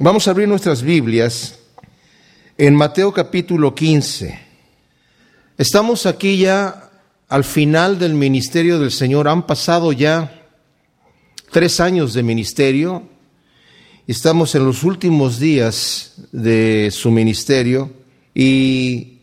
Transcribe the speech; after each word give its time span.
Vamos 0.00 0.28
a 0.28 0.30
abrir 0.30 0.46
nuestras 0.46 0.80
Biblias 0.80 1.58
en 2.56 2.76
Mateo 2.76 3.12
capítulo 3.12 3.74
15. 3.74 4.38
Estamos 5.56 6.06
aquí 6.06 6.38
ya 6.38 6.88
al 7.28 7.42
final 7.42 7.98
del 7.98 8.14
ministerio 8.14 8.78
del 8.78 8.92
Señor. 8.92 9.26
Han 9.26 9.44
pasado 9.44 9.90
ya 9.90 10.46
tres 11.50 11.80
años 11.80 12.14
de 12.14 12.22
ministerio. 12.22 13.08
Estamos 14.06 14.54
en 14.54 14.66
los 14.66 14.84
últimos 14.84 15.40
días 15.40 16.12
de 16.30 16.90
su 16.92 17.10
ministerio 17.10 17.92
y 18.32 19.18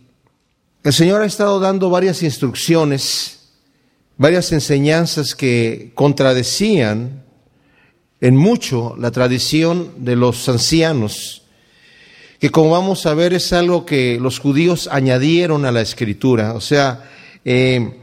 el 0.83 0.91
Señor 0.91 1.21
ha 1.21 1.25
estado 1.25 1.61
dando 1.61 1.89
varias 1.89 2.21
instrucciones, 2.21 3.47
varias 4.17 4.51
enseñanzas 4.51 5.35
que 5.35 5.93
contradecían 5.95 7.24
en 8.21 8.35
mucho 8.35 8.95
la 8.97 9.11
tradición 9.11 9.91
de 9.97 10.15
los 10.15 10.47
ancianos, 10.49 11.43
que 12.39 12.49
como 12.49 12.71
vamos 12.71 13.05
a 13.05 13.13
ver 13.13 13.33
es 13.33 13.53
algo 13.53 13.85
que 13.85 14.19
los 14.19 14.39
judíos 14.39 14.89
añadieron 14.91 15.65
a 15.65 15.71
la 15.71 15.81
escritura, 15.81 16.53
o 16.53 16.61
sea, 16.61 17.09
eh, 17.43 17.97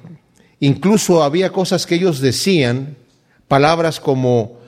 incluso 0.60 1.23
había 1.23 1.51
cosas 1.51 1.87
que 1.87 1.96
ellos 1.96 2.20
decían, 2.20 2.96
palabras 3.48 4.01
como 4.01 4.60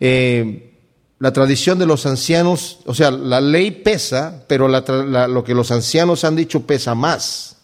eh, 0.00 0.74
la 1.18 1.32
tradición 1.32 1.78
de 1.78 1.86
los 1.86 2.04
ancianos, 2.04 2.80
o 2.84 2.94
sea, 2.94 3.10
la 3.10 3.40
ley 3.40 3.70
pesa, 3.70 4.44
pero 4.48 4.68
lo 4.68 5.44
que 5.44 5.54
los 5.54 5.70
ancianos 5.70 6.24
han 6.24 6.36
dicho 6.36 6.66
pesa 6.66 6.94
más. 6.94 7.56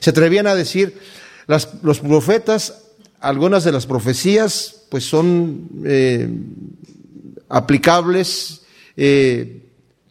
Se 0.00 0.10
atrevían 0.10 0.46
a 0.46 0.54
decir, 0.54 0.98
los 1.46 2.00
profetas, 2.00 2.84
algunas 3.20 3.64
de 3.64 3.72
las 3.72 3.86
profecías 3.86 4.75
pues 4.88 5.04
son 5.04 5.68
eh, 5.84 6.28
aplicables, 7.48 8.62
eh, 8.96 9.62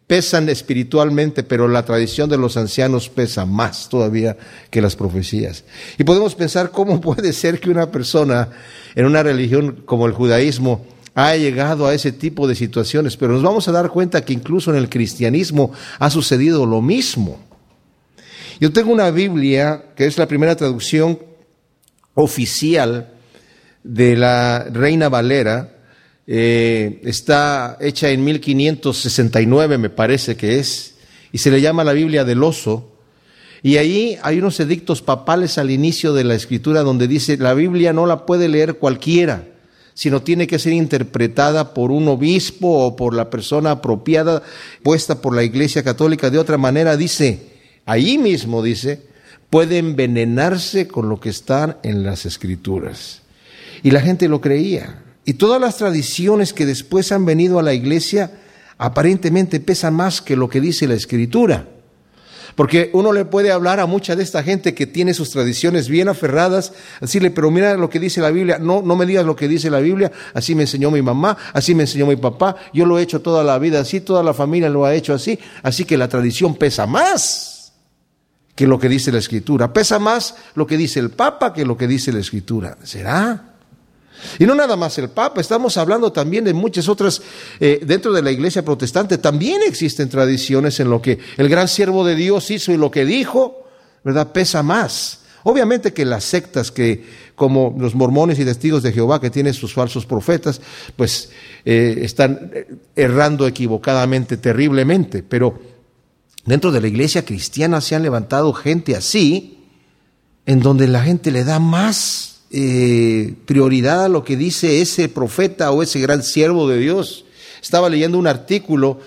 pesan 0.08 0.50
espiritualmente, 0.50 1.44
pero 1.44 1.68
la 1.68 1.84
tradición 1.84 2.30
de 2.30 2.38
los 2.38 2.58
ancianos 2.58 3.10
pesa 3.10 3.46
más 3.46 3.90
todavía 3.90 4.38
que 4.70 4.82
las 4.82 4.96
profecías. 4.96 5.64
Y 5.98 6.04
podemos 6.04 6.36
pensar 6.36 6.72
cómo 6.72 7.02
puede 7.02 7.34
ser 7.34 7.60
que 7.60 7.70
una 7.70 7.92
persona 7.92 8.50
en 8.94 9.06
una 9.06 9.24
religión 9.24 9.84
como 9.86 10.06
el 10.06 10.14
judaísmo 10.14 10.86
haya 11.16 11.38
llegado 11.38 11.88
a 11.88 11.94
ese 11.94 12.12
tipo 12.12 12.48
de 12.48 12.56
situaciones, 12.56 13.16
pero 13.16 13.34
nos 13.34 13.42
vamos 13.42 13.68
a 13.68 13.72
dar 13.72 13.90
cuenta 13.90 14.24
que 14.24 14.34
incluso 14.34 14.72
en 14.72 14.78
el 14.78 14.90
cristianismo 14.90 15.72
ha 15.98 16.10
sucedido 16.10 16.66
lo 16.66 16.82
mismo. 16.82 17.40
Yo 18.60 18.72
tengo 18.72 18.92
una 18.92 19.12
Biblia, 19.12 19.86
que 19.96 20.06
es 20.06 20.18
la 20.18 20.28
primera 20.28 20.56
traducción 20.56 21.20
oficial 22.14 23.15
de 23.86 24.18
la 24.18 24.66
Reina 24.72 25.10
Valera, 25.10 25.70
eh, 26.26 27.02
está 27.04 27.78
hecha 27.80 28.10
en 28.10 28.24
1569, 28.24 29.78
me 29.78 29.92
parece 29.92 30.36
que 30.36 30.58
es, 30.58 30.96
y 31.32 31.38
se 31.38 31.52
le 31.52 31.62
llama 31.62 31.84
la 31.84 31.94
Biblia 31.94 32.26
del 32.26 32.44
oso. 32.44 32.92
Y 33.62 33.78
ahí 33.78 34.18
hay 34.24 34.40
unos 34.40 34.60
edictos 34.60 35.02
papales 35.02 35.58
al 35.58 35.70
inicio 35.70 36.14
de 36.14 36.24
la 36.24 36.34
escritura 36.34 36.82
donde 36.82 37.08
dice, 37.08 37.38
la 37.38 37.54
Biblia 37.54 37.94
no 37.94 38.08
la 38.08 38.26
puede 38.26 38.50
leer 38.50 38.76
cualquiera, 38.76 39.48
sino 39.94 40.24
tiene 40.24 40.48
que 40.48 40.60
ser 40.60 40.74
interpretada 40.74 41.74
por 41.74 41.92
un 41.92 42.08
obispo 42.08 42.86
o 42.86 42.96
por 42.96 43.14
la 43.14 43.30
persona 43.30 43.72
apropiada, 43.72 44.42
puesta 44.84 45.22
por 45.22 45.36
la 45.36 45.44
Iglesia 45.44 45.84
Católica. 45.84 46.32
De 46.32 46.40
otra 46.40 46.58
manera, 46.58 46.98
dice, 46.98 47.54
ahí 47.86 48.18
mismo 48.18 48.64
dice, 48.64 49.02
puede 49.52 49.78
envenenarse 49.78 50.88
con 50.88 51.08
lo 51.08 51.20
que 51.20 51.30
está 51.30 51.80
en 51.84 52.04
las 52.04 52.26
escrituras. 52.26 53.25
Y 53.84 53.92
la 53.92 54.02
gente 54.02 54.28
lo 54.28 54.42
creía. 54.42 55.04
Y 55.26 55.34
todas 55.34 55.60
las 55.60 55.78
tradiciones 55.78 56.54
que 56.54 56.66
después 56.66 57.12
han 57.12 57.26
venido 57.26 57.60
a 57.60 57.64
la 57.64 57.74
iglesia 57.74 58.32
aparentemente 58.78 59.60
pesan 59.60 59.94
más 59.94 60.22
que 60.22 60.36
lo 60.36 60.50
que 60.50 60.62
dice 60.62 60.88
la 60.88 60.94
escritura. 60.94 61.68
Porque 62.56 62.90
uno 62.94 63.12
le 63.12 63.26
puede 63.26 63.52
hablar 63.52 63.80
a 63.82 63.86
mucha 63.86 64.16
de 64.16 64.24
esta 64.24 64.42
gente 64.42 64.74
que 64.74 64.88
tiene 64.88 65.14
sus 65.14 65.32
tradiciones 65.32 65.90
bien 65.90 66.08
aferradas, 66.08 66.72
decirle, 67.02 67.30
pero 67.30 67.52
mira 67.52 67.76
lo 67.76 67.90
que 67.90 68.00
dice 68.00 68.22
la 68.22 68.32
Biblia, 68.32 68.60
no, 68.60 68.82
no 68.82 68.96
me 68.96 69.06
digas 69.06 69.26
lo 69.26 69.36
que 69.36 69.50
dice 69.50 69.70
la 69.70 69.80
Biblia, 69.80 70.12
así 70.34 70.56
me 70.56 70.64
enseñó 70.64 70.90
mi 70.90 71.02
mamá, 71.02 71.38
así 71.52 71.76
me 71.76 71.84
enseñó 71.84 72.06
mi 72.06 72.16
papá, 72.16 72.56
yo 72.74 72.86
lo 72.86 72.98
he 72.98 73.02
hecho 73.02 73.22
toda 73.22 73.44
la 73.44 73.60
vida 73.60 73.82
así, 73.82 74.00
toda 74.00 74.24
la 74.24 74.34
familia 74.34 74.70
lo 74.70 74.86
ha 74.86 74.96
hecho 74.96 75.14
así, 75.14 75.38
así 75.64 75.84
que 75.84 75.98
la 75.98 76.08
tradición 76.08 76.56
pesa 76.56 76.88
más 76.88 77.74
que 78.56 78.68
lo 78.68 78.80
que 78.80 78.88
dice 78.88 79.12
la 79.12 79.20
escritura, 79.20 79.74
pesa 79.74 80.00
más 80.00 80.36
lo 80.54 80.66
que 80.66 80.78
dice 80.78 81.02
el 81.02 81.10
Papa 81.10 81.52
que 81.52 81.66
lo 81.66 81.76
que 81.76 81.88
dice 81.88 82.14
la 82.14 82.20
escritura. 82.20 82.78
¿Será? 82.84 83.55
Y 84.40 84.46
no 84.46 84.56
nada 84.56 84.76
más 84.76 84.98
el 84.98 85.10
Papa, 85.10 85.42
estamos 85.42 85.78
hablando 85.78 86.12
también 86.12 86.44
de 86.44 86.54
muchas 86.54 86.90
otras, 86.90 87.22
eh, 87.60 87.80
dentro 87.86 88.12
de 88.12 88.22
la 88.22 88.32
iglesia 88.32 88.64
protestante 88.64 89.18
también 89.18 89.62
existen 89.66 90.10
tradiciones 90.10 90.80
en 90.80 90.90
lo 90.90 91.02
que 91.02 91.20
el 91.38 91.50
gran 91.50 91.68
siervo 91.68 92.06
de 92.06 92.16
Dios 92.16 92.52
hizo 92.52 92.72
y 92.72 92.78
lo 92.78 92.92
que 92.92 93.06
dijo, 93.06 93.68
¿verdad? 94.04 94.32
Pesa 94.32 94.64
más. 94.64 95.22
Obviamente 95.48 95.94
que 95.94 96.06
las 96.06 96.24
sectas 96.24 96.72
que, 96.72 97.06
como 97.36 97.76
los 97.78 97.94
mormones 97.94 98.40
y 98.40 98.46
testigos 98.46 98.82
de 98.82 98.92
Jehová, 98.92 99.22
que 99.22 99.30
tienen 99.30 99.54
sus 99.54 99.76
falsos 99.76 100.08
profetas, 100.08 100.60
pues 100.96 101.30
eh, 101.64 102.00
están 102.02 102.52
eh, 102.52 102.68
errando 102.96 103.46
equivocadamente, 103.46 104.38
terriblemente, 104.38 105.22
pero 105.22 105.60
dentro 106.46 106.72
de 106.72 106.82
la 106.82 106.88
iglesia 106.88 107.26
cristiana 107.26 107.80
se 107.80 107.94
han 107.94 108.02
levantado 108.02 108.54
gente 108.54 108.96
así, 108.96 109.60
en 110.48 110.62
donde 110.62 110.88
la 110.88 111.04
gente 111.04 111.30
le 111.30 111.44
da 111.44 111.60
más 111.60 112.35
eh, 112.58 113.34
prioridad 113.46 114.06
a 114.06 114.10
lo 114.10 114.24
que 114.24 114.38
dice 114.38 114.80
ese 114.80 115.10
profeta 115.10 115.72
o 115.72 115.84
ese 115.84 116.00
gran 116.00 116.24
siervo 116.24 116.70
de 116.70 116.80
Dios. 116.80 117.26
Estaba 117.62 117.90
leyendo 117.90 118.18
un 118.18 118.28
artículo, 118.28 119.02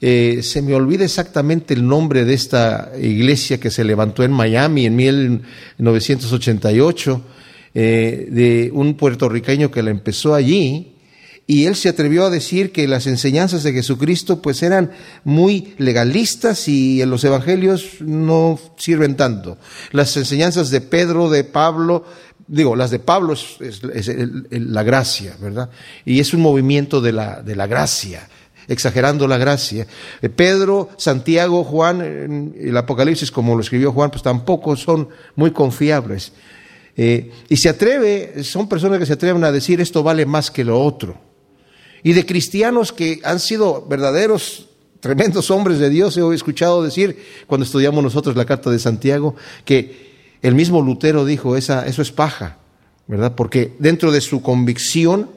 eh, 0.00 0.40
se 0.42 0.62
me 0.62 0.74
olvida 0.74 1.04
exactamente 1.04 1.74
el 1.74 1.86
nombre 1.86 2.24
de 2.24 2.34
esta 2.34 2.90
iglesia 3.00 3.60
que 3.60 3.70
se 3.70 3.84
levantó 3.84 4.24
en 4.24 4.32
Miami 4.32 4.86
en 4.86 4.96
1988, 4.96 7.22
eh, 7.72 8.26
de 8.32 8.72
un 8.72 8.96
puertorriqueño 8.96 9.70
que 9.70 9.84
la 9.84 9.90
empezó 9.90 10.34
allí, 10.34 10.96
y 11.50 11.64
él 11.64 11.76
se 11.76 11.88
atrevió 11.88 12.26
a 12.26 12.30
decir 12.30 12.72
que 12.72 12.86
las 12.86 13.06
enseñanzas 13.06 13.62
de 13.62 13.72
Jesucristo 13.72 14.42
pues 14.42 14.62
eran 14.62 14.90
muy 15.24 15.72
legalistas 15.78 16.68
y 16.68 17.00
en 17.00 17.08
los 17.08 17.24
evangelios 17.24 18.00
no 18.00 18.60
sirven 18.76 19.16
tanto. 19.16 19.56
Las 19.90 20.14
enseñanzas 20.18 20.68
de 20.68 20.82
Pedro, 20.82 21.30
de 21.30 21.44
Pablo, 21.44 22.04
digo, 22.48 22.74
las 22.74 22.90
de 22.90 22.98
Pablo 22.98 23.34
es, 23.34 23.58
la 24.50 24.82
gracia, 24.82 25.36
¿verdad? 25.40 25.70
Y 26.04 26.18
es 26.18 26.32
un 26.32 26.40
movimiento 26.40 27.00
de 27.00 27.12
la, 27.12 27.42
de 27.42 27.54
la 27.54 27.66
gracia, 27.66 28.28
exagerando 28.66 29.28
la 29.28 29.38
gracia. 29.38 29.86
Eh, 30.20 30.28
Pedro, 30.28 30.88
Santiago, 30.96 31.62
Juan, 31.62 32.54
el 32.58 32.76
Apocalipsis, 32.76 33.30
como 33.30 33.54
lo 33.54 33.60
escribió 33.60 33.92
Juan, 33.92 34.10
pues 34.10 34.22
tampoco 34.22 34.74
son 34.76 35.08
muy 35.36 35.52
confiables. 35.52 36.32
Eh, 36.96 37.30
y 37.48 37.56
se 37.58 37.68
atreve, 37.68 38.42
son 38.42 38.68
personas 38.68 38.98
que 38.98 39.06
se 39.06 39.12
atreven 39.12 39.44
a 39.44 39.52
decir 39.52 39.80
esto 39.80 40.02
vale 40.02 40.26
más 40.26 40.50
que 40.50 40.64
lo 40.64 40.80
otro. 40.82 41.20
Y 42.02 42.12
de 42.12 42.26
cristianos 42.26 42.92
que 42.92 43.20
han 43.24 43.38
sido 43.38 43.86
verdaderos 43.86 44.68
tremendos 45.00 45.50
hombres 45.50 45.78
de 45.78 45.90
Dios, 45.90 46.16
he 46.16 46.34
escuchado 46.34 46.82
decir, 46.82 47.16
cuando 47.46 47.64
estudiamos 47.64 48.02
nosotros 48.02 48.34
la 48.36 48.44
carta 48.44 48.70
de 48.70 48.78
Santiago, 48.78 49.36
que 49.64 50.07
el 50.42 50.54
mismo 50.54 50.82
Lutero 50.82 51.24
dijo, 51.24 51.56
Esa, 51.56 51.86
eso 51.86 52.02
es 52.02 52.12
paja, 52.12 52.58
¿verdad? 53.06 53.34
Porque 53.34 53.74
dentro 53.78 54.12
de 54.12 54.20
su 54.20 54.42
convicción, 54.42 55.30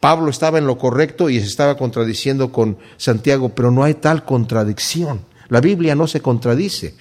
Pablo 0.00 0.30
estaba 0.30 0.58
en 0.58 0.66
lo 0.66 0.78
correcto 0.78 1.28
y 1.28 1.40
se 1.40 1.46
estaba 1.46 1.76
contradiciendo 1.76 2.50
con 2.50 2.78
Santiago, 2.96 3.50
pero 3.50 3.70
no 3.70 3.84
hay 3.84 3.94
tal 3.94 4.24
contradicción. 4.24 5.20
La 5.48 5.60
Biblia 5.60 5.94
no 5.94 6.06
se 6.06 6.22
contradice. 6.22 6.94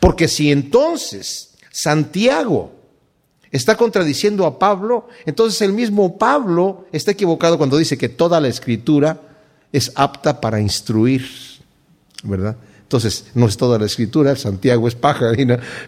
Porque 0.00 0.28
si 0.28 0.50
entonces 0.50 1.54
Santiago 1.70 2.72
está 3.50 3.76
contradiciendo 3.76 4.46
a 4.46 4.58
Pablo, 4.58 5.08
entonces 5.26 5.60
el 5.60 5.72
mismo 5.72 6.16
Pablo 6.16 6.86
está 6.92 7.10
equivocado 7.10 7.58
cuando 7.58 7.76
dice 7.76 7.98
que 7.98 8.08
toda 8.08 8.40
la 8.40 8.48
escritura 8.48 9.20
es 9.72 9.92
apta 9.94 10.40
para 10.40 10.60
instruir, 10.60 11.28
¿verdad? 12.22 12.56
Entonces, 12.86 13.24
no 13.34 13.48
es 13.48 13.56
toda 13.56 13.80
la 13.80 13.86
escritura, 13.86 14.36
Santiago 14.36 14.86
es 14.86 14.94
paja, 14.94 15.32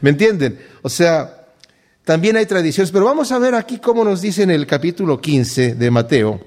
¿me 0.00 0.10
entienden? 0.10 0.58
O 0.82 0.88
sea, 0.88 1.46
también 2.04 2.36
hay 2.36 2.44
tradiciones, 2.44 2.90
pero 2.90 3.04
vamos 3.04 3.30
a 3.30 3.38
ver 3.38 3.54
aquí 3.54 3.78
cómo 3.78 4.02
nos 4.02 4.20
dice 4.20 4.42
en 4.42 4.50
el 4.50 4.66
capítulo 4.66 5.20
15 5.20 5.76
de 5.76 5.90
Mateo. 5.92 6.40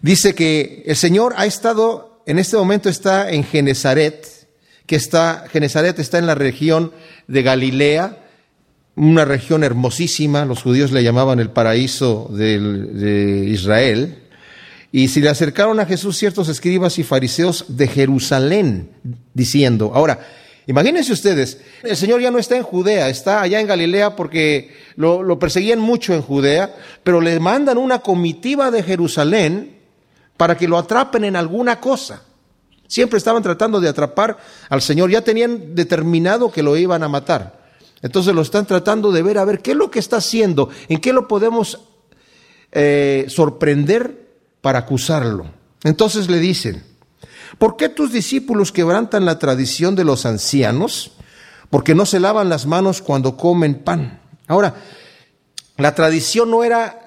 Dice 0.00 0.34
que 0.34 0.82
el 0.86 0.96
Señor 0.96 1.34
ha 1.36 1.44
estado, 1.44 2.22
en 2.24 2.38
este 2.38 2.56
momento 2.56 2.88
está 2.88 3.30
en 3.30 3.44
Genezaret, 3.44 4.26
que 4.86 4.96
está, 4.96 5.44
Genezaret 5.52 5.98
está 5.98 6.16
en 6.16 6.26
la 6.26 6.34
región 6.34 6.92
de 7.28 7.42
Galilea, 7.42 8.16
una 8.96 9.26
región 9.26 9.62
hermosísima, 9.62 10.46
los 10.46 10.62
judíos 10.62 10.90
le 10.90 11.04
llamaban 11.04 11.38
el 11.38 11.50
paraíso 11.50 12.30
de 12.32 13.44
Israel, 13.46 14.19
y 14.92 15.08
se 15.08 15.20
le 15.20 15.28
acercaron 15.28 15.78
a 15.78 15.86
Jesús 15.86 16.16
ciertos 16.16 16.48
escribas 16.48 16.98
y 16.98 17.04
fariseos 17.04 17.64
de 17.68 17.86
Jerusalén, 17.86 18.90
diciendo, 19.34 19.92
ahora, 19.94 20.26
imagínense 20.66 21.12
ustedes, 21.12 21.58
el 21.82 21.96
Señor 21.96 22.20
ya 22.20 22.30
no 22.30 22.38
está 22.38 22.56
en 22.56 22.64
Judea, 22.64 23.08
está 23.08 23.40
allá 23.40 23.60
en 23.60 23.68
Galilea 23.68 24.16
porque 24.16 24.74
lo, 24.96 25.22
lo 25.22 25.38
perseguían 25.38 25.78
mucho 25.78 26.12
en 26.12 26.22
Judea, 26.22 26.74
pero 27.04 27.20
le 27.20 27.38
mandan 27.38 27.78
una 27.78 28.00
comitiva 28.00 28.70
de 28.70 28.82
Jerusalén 28.82 29.76
para 30.36 30.56
que 30.56 30.66
lo 30.66 30.76
atrapen 30.76 31.24
en 31.24 31.36
alguna 31.36 31.78
cosa. 31.80 32.24
Siempre 32.88 33.18
estaban 33.18 33.42
tratando 33.42 33.80
de 33.80 33.88
atrapar 33.88 34.38
al 34.68 34.82
Señor, 34.82 35.10
ya 35.10 35.22
tenían 35.22 35.76
determinado 35.76 36.50
que 36.50 36.64
lo 36.64 36.76
iban 36.76 37.04
a 37.04 37.08
matar. 37.08 37.60
Entonces 38.02 38.34
lo 38.34 38.42
están 38.42 38.66
tratando 38.66 39.12
de 39.12 39.22
ver 39.22 39.38
a 39.38 39.44
ver 39.44 39.60
qué 39.60 39.72
es 39.72 39.76
lo 39.76 39.90
que 39.90 40.00
está 40.00 40.16
haciendo, 40.16 40.70
en 40.88 40.98
qué 40.98 41.12
lo 41.12 41.28
podemos 41.28 41.80
eh, 42.72 43.26
sorprender 43.28 44.19
para 44.60 44.80
acusarlo. 44.80 45.46
Entonces 45.84 46.28
le 46.28 46.38
dicen, 46.38 46.82
¿por 47.58 47.76
qué 47.76 47.88
tus 47.88 48.12
discípulos 48.12 48.72
quebrantan 48.72 49.24
la 49.24 49.38
tradición 49.38 49.94
de 49.94 50.04
los 50.04 50.26
ancianos? 50.26 51.12
Porque 51.70 51.94
no 51.94 52.06
se 52.06 52.20
lavan 52.20 52.48
las 52.48 52.66
manos 52.66 53.00
cuando 53.00 53.36
comen 53.36 53.76
pan. 53.76 54.20
Ahora, 54.46 54.74
la 55.76 55.94
tradición 55.94 56.50
no 56.50 56.64
era 56.64 57.00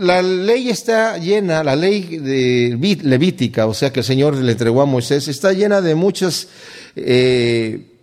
la 0.00 0.22
ley 0.22 0.70
está 0.70 1.18
llena, 1.18 1.62
la 1.62 1.76
ley 1.76 2.18
de 2.18 2.98
levítica, 3.02 3.66
o 3.66 3.74
sea 3.74 3.92
que 3.92 4.00
el 4.00 4.06
Señor 4.06 4.34
le 4.34 4.52
entregó 4.52 4.80
a 4.80 4.86
Moisés, 4.86 5.28
está 5.28 5.52
llena 5.52 5.80
de 5.80 5.94
muchas 5.94 6.48
eh, 6.94 7.95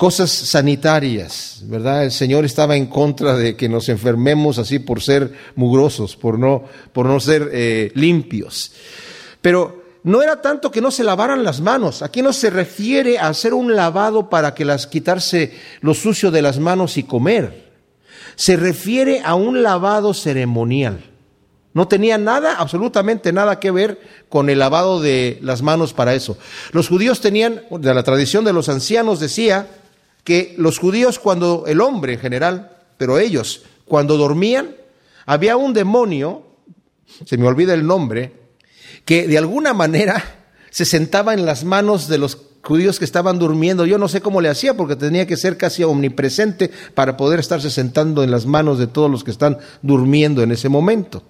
cosas 0.00 0.30
sanitarias, 0.30 1.60
¿verdad? 1.64 2.04
El 2.04 2.10
Señor 2.10 2.46
estaba 2.46 2.74
en 2.74 2.86
contra 2.86 3.36
de 3.36 3.54
que 3.54 3.68
nos 3.68 3.90
enfermemos 3.90 4.56
así 4.56 4.78
por 4.78 5.02
ser 5.02 5.30
mugrosos, 5.56 6.16
por 6.16 6.38
no, 6.38 6.64
por 6.94 7.04
no 7.04 7.20
ser 7.20 7.50
eh, 7.52 7.92
limpios. 7.94 8.72
Pero 9.42 9.84
no 10.04 10.22
era 10.22 10.40
tanto 10.40 10.70
que 10.70 10.80
no 10.80 10.90
se 10.90 11.04
lavaran 11.04 11.44
las 11.44 11.60
manos. 11.60 12.00
Aquí 12.00 12.22
no 12.22 12.32
se 12.32 12.48
refiere 12.48 13.18
a 13.18 13.28
hacer 13.28 13.52
un 13.52 13.76
lavado 13.76 14.30
para 14.30 14.54
que 14.54 14.64
las 14.64 14.86
quitarse 14.86 15.52
lo 15.82 15.92
sucio 15.92 16.30
de 16.30 16.40
las 16.40 16.58
manos 16.58 16.96
y 16.96 17.02
comer. 17.02 17.70
Se 18.36 18.56
refiere 18.56 19.20
a 19.22 19.34
un 19.34 19.62
lavado 19.62 20.14
ceremonial. 20.14 21.04
No 21.74 21.88
tenía 21.88 22.16
nada, 22.16 22.54
absolutamente 22.54 23.34
nada 23.34 23.60
que 23.60 23.70
ver 23.70 24.00
con 24.30 24.48
el 24.48 24.60
lavado 24.60 24.98
de 25.02 25.38
las 25.42 25.60
manos 25.60 25.92
para 25.92 26.14
eso. 26.14 26.38
Los 26.72 26.88
judíos 26.88 27.20
tenían, 27.20 27.60
de 27.70 27.92
la 27.92 28.02
tradición 28.02 28.46
de 28.46 28.54
los 28.54 28.70
ancianos 28.70 29.20
decía, 29.20 29.68
que 30.30 30.54
los 30.58 30.78
judíos 30.78 31.18
cuando 31.18 31.64
el 31.66 31.80
hombre 31.80 32.12
en 32.12 32.20
general, 32.20 32.70
pero 32.96 33.18
ellos 33.18 33.62
cuando 33.84 34.16
dormían, 34.16 34.76
había 35.26 35.56
un 35.56 35.74
demonio, 35.74 36.44
se 37.26 37.36
me 37.36 37.48
olvida 37.48 37.74
el 37.74 37.84
nombre, 37.84 38.32
que 39.04 39.26
de 39.26 39.36
alguna 39.38 39.74
manera 39.74 40.22
se 40.70 40.84
sentaba 40.84 41.34
en 41.34 41.44
las 41.44 41.64
manos 41.64 42.06
de 42.06 42.18
los 42.18 42.38
judíos 42.62 43.00
que 43.00 43.04
estaban 43.04 43.40
durmiendo. 43.40 43.86
Yo 43.86 43.98
no 43.98 44.06
sé 44.06 44.20
cómo 44.20 44.40
le 44.40 44.48
hacía 44.48 44.76
porque 44.76 44.94
tenía 44.94 45.26
que 45.26 45.36
ser 45.36 45.56
casi 45.56 45.82
omnipresente 45.82 46.70
para 46.94 47.16
poder 47.16 47.40
estarse 47.40 47.68
sentando 47.68 48.22
en 48.22 48.30
las 48.30 48.46
manos 48.46 48.78
de 48.78 48.86
todos 48.86 49.10
los 49.10 49.24
que 49.24 49.32
están 49.32 49.58
durmiendo 49.82 50.44
en 50.44 50.52
ese 50.52 50.68
momento. 50.68 51.24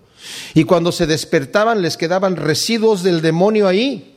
Y 0.53 0.65
cuando 0.65 0.93
se 0.93 1.07
despertaban 1.07 1.81
les 1.81 1.97
quedaban 1.97 2.37
residuos 2.37 3.03
del 3.03 3.23
demonio 3.23 3.67
ahí, 3.67 4.15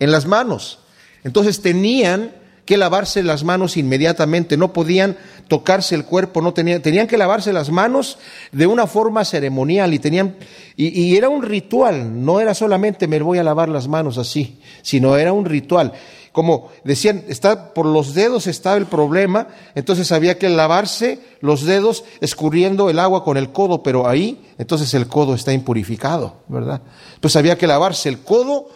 en 0.00 0.10
las 0.10 0.26
manos. 0.26 0.80
Entonces 1.22 1.62
tenían 1.62 2.41
que 2.64 2.76
lavarse 2.76 3.22
las 3.22 3.44
manos 3.44 3.76
inmediatamente, 3.76 4.56
no 4.56 4.72
podían 4.72 5.16
tocarse 5.48 5.94
el 5.94 6.04
cuerpo, 6.04 6.40
no 6.40 6.54
tenían, 6.54 6.80
tenían 6.80 7.06
que 7.06 7.18
lavarse 7.18 7.52
las 7.52 7.70
manos 7.70 8.18
de 8.52 8.66
una 8.66 8.86
forma 8.86 9.24
ceremonial 9.24 9.92
y 9.94 9.98
tenían, 9.98 10.36
y 10.76 11.16
era 11.16 11.28
un 11.28 11.42
ritual, 11.42 12.24
no 12.24 12.40
era 12.40 12.54
solamente 12.54 13.08
me 13.08 13.20
voy 13.20 13.38
a 13.38 13.42
lavar 13.42 13.68
las 13.68 13.88
manos 13.88 14.16
así, 14.16 14.60
sino 14.82 15.16
era 15.16 15.32
un 15.32 15.44
ritual 15.44 15.92
como 16.32 16.70
decían, 16.82 17.24
está 17.28 17.74
por 17.74 17.84
los 17.84 18.14
dedos 18.14 18.46
estaba 18.46 18.76
el 18.76 18.86
problema, 18.86 19.48
entonces 19.74 20.12
había 20.12 20.38
que 20.38 20.48
lavarse 20.48 21.20
los 21.40 21.64
dedos 21.64 22.04
escurriendo 22.20 22.88
el 22.88 22.98
agua 22.98 23.22
con 23.22 23.36
el 23.36 23.52
codo, 23.52 23.82
pero 23.82 24.08
ahí 24.08 24.40
entonces 24.56 24.94
el 24.94 25.08
codo 25.08 25.34
está 25.34 25.52
impurificado, 25.52 26.36
¿verdad? 26.48 26.80
Pues 27.20 27.36
había 27.36 27.58
que 27.58 27.66
lavarse 27.66 28.08
el 28.08 28.20
codo 28.20 28.68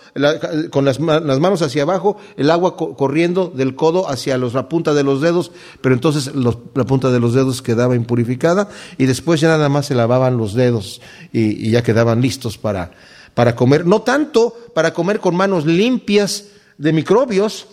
con 0.71 0.85
las, 0.85 1.01
manos 1.01 1.63
hacia 1.63 1.83
abajo, 1.83 2.19
el 2.37 2.51
agua 2.51 2.77
corriendo 2.77 3.49
del 3.49 3.75
codo 3.75 4.09
hacia 4.09 4.37
la 4.37 4.69
punta 4.69 4.93
de 4.93 5.03
los 5.03 5.23
dedos, 5.23 5.51
pero 5.81 5.95
entonces 5.95 6.33
la 6.35 6.85
punta 6.85 7.11
de 7.11 7.21
los 7.21 7.33
dedos 7.33 7.63
quedaba 7.63 7.97
impurificada 7.97 8.69
y 8.99 9.07
después 9.07 9.41
ya 9.41 9.49
nada 9.49 9.71
más 9.71 9.87
se 9.87 9.95
lavaban 9.95 10.37
los 10.37 10.53
dedos 10.53 11.01
y, 11.33 11.67
y 11.67 11.71
ya 11.71 11.83
quedaban 11.83 12.21
listos 12.21 12.59
para, 12.59 12.93
para 13.33 13.57
comer, 13.57 13.87
no 13.87 14.03
tanto 14.03 14.55
para 14.75 14.93
comer 14.93 15.21
con 15.21 15.37
manos 15.37 15.65
limpias, 15.65 16.45
de 16.79 16.93
microbios, 16.93 17.69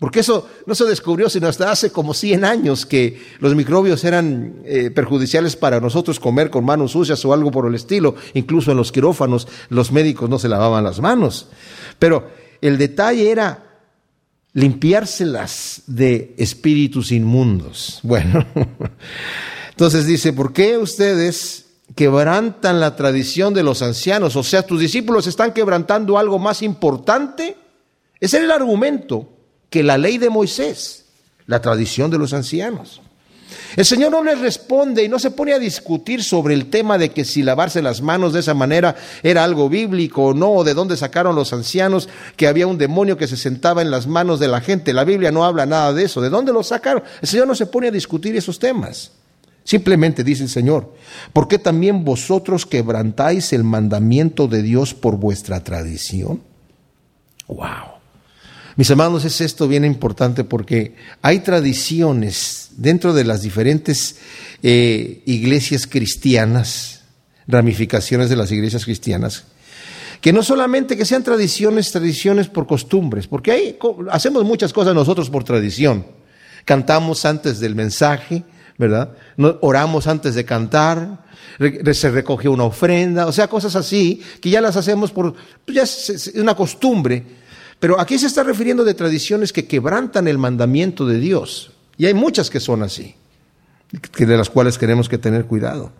porque 0.00 0.20
eso 0.20 0.48
no 0.64 0.74
se 0.74 0.86
descubrió 0.86 1.28
sino 1.28 1.46
hasta 1.46 1.70
hace 1.70 1.92
como 1.92 2.14
100 2.14 2.44
años 2.44 2.86
que 2.86 3.20
los 3.38 3.54
microbios 3.54 4.02
eran 4.04 4.62
eh, 4.64 4.90
perjudiciales 4.90 5.56
para 5.56 5.78
nosotros 5.78 6.18
comer 6.18 6.48
con 6.48 6.64
manos 6.64 6.92
sucias 6.92 7.22
o 7.26 7.34
algo 7.34 7.50
por 7.50 7.66
el 7.66 7.74
estilo. 7.74 8.14
Incluso 8.32 8.70
en 8.70 8.78
los 8.78 8.92
quirófanos 8.92 9.46
los 9.68 9.92
médicos 9.92 10.30
no 10.30 10.38
se 10.38 10.48
lavaban 10.48 10.84
las 10.84 11.00
manos. 11.00 11.48
Pero 11.98 12.30
el 12.62 12.78
detalle 12.78 13.30
era 13.30 13.70
limpiárselas 14.54 15.82
de 15.86 16.34
espíritus 16.38 17.12
inmundos. 17.12 18.00
Bueno, 18.10 18.46
entonces 19.70 20.06
dice, 20.06 20.32
¿por 20.32 20.52
qué 20.52 20.76
ustedes 20.78 21.66
quebrantan 21.94 22.80
la 22.80 22.96
tradición 22.96 23.54
de 23.54 23.62
los 23.62 23.82
ancianos? 23.82 24.34
O 24.36 24.42
sea, 24.42 24.62
tus 24.62 24.80
discípulos 24.80 25.26
están 25.26 25.52
quebrantando 25.52 26.18
algo 26.18 26.38
más 26.38 26.62
importante 26.62 27.56
ese 28.20 28.36
era 28.36 28.46
el 28.46 28.52
argumento 28.52 29.28
que 29.70 29.82
la 29.82 29.98
ley 29.98 30.18
de 30.18 30.30
Moisés, 30.30 31.06
la 31.46 31.60
tradición 31.60 32.10
de 32.10 32.18
los 32.18 32.32
ancianos. 32.32 33.00
El 33.76 33.84
Señor 33.84 34.12
no 34.12 34.22
les 34.22 34.38
responde 34.40 35.04
y 35.04 35.08
no 35.08 35.18
se 35.18 35.30
pone 35.30 35.52
a 35.52 35.58
discutir 35.58 36.22
sobre 36.22 36.54
el 36.54 36.70
tema 36.70 36.98
de 36.98 37.10
que 37.10 37.24
si 37.24 37.42
lavarse 37.42 37.82
las 37.82 38.00
manos 38.00 38.32
de 38.32 38.40
esa 38.40 38.54
manera 38.54 38.96
era 39.22 39.44
algo 39.44 39.68
bíblico 39.68 40.26
o 40.26 40.34
no, 40.34 40.52
o 40.52 40.64
de 40.64 40.74
dónde 40.74 40.96
sacaron 40.96 41.36
los 41.36 41.52
ancianos 41.52 42.08
que 42.36 42.46
había 42.46 42.66
un 42.66 42.78
demonio 42.78 43.16
que 43.16 43.28
se 43.28 43.36
sentaba 43.36 43.82
en 43.82 43.90
las 43.90 44.06
manos 44.06 44.40
de 44.40 44.48
la 44.48 44.60
gente. 44.60 44.92
La 44.92 45.04
Biblia 45.04 45.30
no 45.30 45.44
habla 45.44 45.66
nada 45.66 45.92
de 45.92 46.04
eso. 46.04 46.20
¿De 46.20 46.30
dónde 46.30 46.52
lo 46.52 46.62
sacaron? 46.62 47.02
El 47.20 47.28
Señor 47.28 47.46
no 47.46 47.54
se 47.54 47.66
pone 47.66 47.88
a 47.88 47.92
discutir 47.92 48.36
esos 48.36 48.58
temas. 48.58 49.12
Simplemente 49.62 50.24
dice 50.24 50.42
el 50.42 50.48
Señor, 50.48 50.94
¿por 51.32 51.46
qué 51.46 51.58
también 51.58 52.04
vosotros 52.04 52.66
quebrantáis 52.66 53.52
el 53.52 53.62
mandamiento 53.62 54.48
de 54.48 54.62
Dios 54.62 54.94
por 54.94 55.16
vuestra 55.16 55.62
tradición? 55.62 56.42
¡Wow! 57.46 57.99
Mis 58.80 58.88
hermanos, 58.88 59.26
es 59.26 59.42
esto 59.42 59.68
bien 59.68 59.84
importante 59.84 60.42
porque 60.42 60.94
hay 61.20 61.40
tradiciones 61.40 62.70
dentro 62.78 63.12
de 63.12 63.24
las 63.24 63.42
diferentes 63.42 64.16
eh, 64.62 65.20
iglesias 65.26 65.86
cristianas, 65.86 67.02
ramificaciones 67.46 68.30
de 68.30 68.36
las 68.36 68.50
iglesias 68.50 68.86
cristianas, 68.86 69.44
que 70.22 70.32
no 70.32 70.42
solamente 70.42 70.96
que 70.96 71.04
sean 71.04 71.22
tradiciones, 71.22 71.92
tradiciones 71.92 72.48
por 72.48 72.66
costumbres, 72.66 73.26
porque 73.26 73.52
hay, 73.52 73.78
hacemos 74.10 74.44
muchas 74.44 74.72
cosas 74.72 74.94
nosotros 74.94 75.28
por 75.28 75.44
tradición. 75.44 76.06
Cantamos 76.64 77.26
antes 77.26 77.60
del 77.60 77.74
mensaje, 77.74 78.44
¿verdad? 78.78 79.12
oramos 79.60 80.06
antes 80.06 80.34
de 80.34 80.46
cantar, 80.46 81.26
se 81.92 82.10
recoge 82.10 82.48
una 82.48 82.64
ofrenda, 82.64 83.26
o 83.26 83.32
sea, 83.32 83.46
cosas 83.46 83.76
así 83.76 84.22
que 84.40 84.48
ya 84.48 84.62
las 84.62 84.78
hacemos 84.78 85.10
por, 85.10 85.34
pues 85.66 85.76
ya 85.76 85.82
es 85.82 86.32
una 86.34 86.56
costumbre. 86.56 87.40
Pero 87.80 87.98
aquí 87.98 88.18
se 88.18 88.26
está 88.26 88.42
refiriendo 88.42 88.84
de 88.84 88.94
tradiciones 88.94 89.52
que 89.52 89.66
quebrantan 89.66 90.28
el 90.28 90.38
mandamiento 90.38 91.06
de 91.06 91.18
Dios. 91.18 91.72
Y 91.96 92.06
hay 92.06 92.14
muchas 92.14 92.50
que 92.50 92.60
son 92.60 92.82
así, 92.82 93.14
de 94.16 94.36
las 94.36 94.50
cuales 94.50 94.78
tenemos 94.78 95.08
que 95.08 95.18
tener 95.18 95.46
cuidado. 95.46 95.92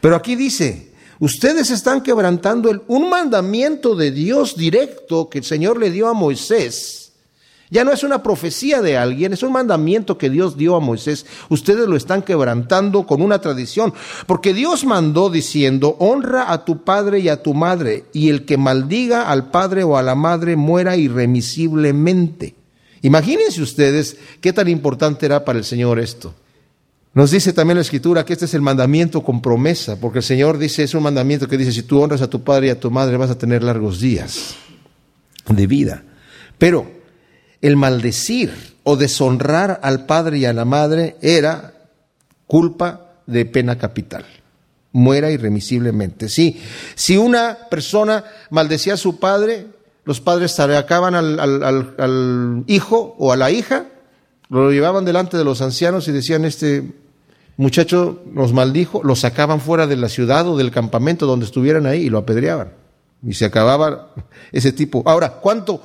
Pero 0.00 0.16
aquí 0.16 0.36
dice, 0.36 0.92
ustedes 1.20 1.70
están 1.70 2.02
quebrantando 2.02 2.84
un 2.88 3.08
mandamiento 3.08 3.94
de 3.94 4.10
Dios 4.10 4.56
directo 4.56 5.30
que 5.30 5.38
el 5.38 5.44
Señor 5.44 5.78
le 5.78 5.90
dio 5.90 6.08
a 6.08 6.12
Moisés 6.12 7.07
ya 7.70 7.84
no 7.84 7.92
es 7.92 8.02
una 8.02 8.22
profecía 8.22 8.80
de 8.80 8.96
alguien, 8.96 9.32
es 9.32 9.42
un 9.42 9.52
mandamiento 9.52 10.16
que 10.16 10.30
Dios 10.30 10.56
dio 10.56 10.74
a 10.74 10.80
Moisés. 10.80 11.26
Ustedes 11.48 11.86
lo 11.86 11.96
están 11.96 12.22
quebrantando 12.22 13.06
con 13.06 13.20
una 13.20 13.40
tradición, 13.40 13.92
porque 14.26 14.54
Dios 14.54 14.84
mandó 14.84 15.28
diciendo, 15.28 15.96
honra 15.98 16.50
a 16.50 16.64
tu 16.64 16.82
padre 16.82 17.20
y 17.20 17.28
a 17.28 17.42
tu 17.42 17.52
madre, 17.52 18.04
y 18.12 18.30
el 18.30 18.44
que 18.46 18.56
maldiga 18.56 19.28
al 19.28 19.50
padre 19.50 19.84
o 19.84 19.96
a 19.96 20.02
la 20.02 20.14
madre 20.14 20.56
muera 20.56 20.96
irremisiblemente. 20.96 22.54
Imagínense 23.02 23.62
ustedes 23.62 24.16
qué 24.40 24.52
tan 24.52 24.68
importante 24.68 25.26
era 25.26 25.44
para 25.44 25.58
el 25.58 25.64
Señor 25.64 26.00
esto. 26.00 26.34
Nos 27.14 27.30
dice 27.30 27.52
también 27.52 27.76
la 27.76 27.82
Escritura 27.82 28.24
que 28.24 28.32
este 28.32 28.44
es 28.44 28.54
el 28.54 28.60
mandamiento 28.60 29.22
con 29.22 29.42
promesa, 29.42 29.98
porque 30.00 30.18
el 30.18 30.24
Señor 30.24 30.56
dice, 30.56 30.84
es 30.84 30.94
un 30.94 31.02
mandamiento 31.02 31.48
que 31.48 31.58
dice, 31.58 31.72
si 31.72 31.82
tú 31.82 32.00
honras 32.00 32.22
a 32.22 32.30
tu 32.30 32.42
padre 32.42 32.68
y 32.68 32.70
a 32.70 32.80
tu 32.80 32.90
madre 32.90 33.16
vas 33.16 33.30
a 33.30 33.38
tener 33.38 33.62
largos 33.62 34.00
días 34.00 34.54
de 35.48 35.66
vida. 35.66 36.04
Pero 36.58 36.97
el 37.60 37.76
maldecir 37.76 38.52
o 38.84 38.96
deshonrar 38.96 39.80
al 39.82 40.06
padre 40.06 40.38
y 40.38 40.44
a 40.44 40.52
la 40.52 40.64
madre 40.64 41.16
era 41.20 41.74
culpa 42.46 43.12
de 43.26 43.44
pena 43.44 43.78
capital. 43.78 44.24
Muera 44.92 45.30
irremisiblemente. 45.30 46.28
Sí, 46.28 46.60
si 46.94 47.16
una 47.16 47.58
persona 47.70 48.24
maldecía 48.50 48.94
a 48.94 48.96
su 48.96 49.18
padre, 49.18 49.66
los 50.04 50.20
padres 50.20 50.52
sacaban 50.52 51.14
al, 51.14 51.38
al 51.38 52.64
hijo 52.66 53.14
o 53.18 53.32
a 53.32 53.36
la 53.36 53.50
hija, 53.50 53.86
lo 54.48 54.70
llevaban 54.70 55.04
delante 55.04 55.36
de 55.36 55.44
los 55.44 55.60
ancianos 55.60 56.08
y 56.08 56.12
decían, 56.12 56.44
este 56.46 56.94
muchacho 57.58 58.22
nos 58.32 58.54
maldijo, 58.54 59.02
lo 59.04 59.14
sacaban 59.14 59.60
fuera 59.60 59.86
de 59.86 59.96
la 59.96 60.08
ciudad 60.08 60.48
o 60.48 60.56
del 60.56 60.70
campamento 60.70 61.26
donde 61.26 61.44
estuvieran 61.44 61.84
ahí 61.86 62.02
y 62.02 62.10
lo 62.10 62.18
apedreaban. 62.18 62.72
Y 63.22 63.34
se 63.34 63.44
acababa 63.44 64.14
ese 64.52 64.72
tipo. 64.72 65.02
Ahora, 65.04 65.34
¿cuánto 65.40 65.82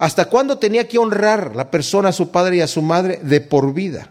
¿Hasta 0.00 0.24
cuándo 0.24 0.56
tenía 0.56 0.88
que 0.88 0.96
honrar 0.96 1.54
la 1.54 1.70
persona 1.70 2.08
a 2.08 2.12
su 2.12 2.30
padre 2.30 2.56
y 2.56 2.60
a 2.62 2.66
su 2.66 2.80
madre? 2.80 3.20
De 3.22 3.42
por 3.42 3.74
vida. 3.74 4.08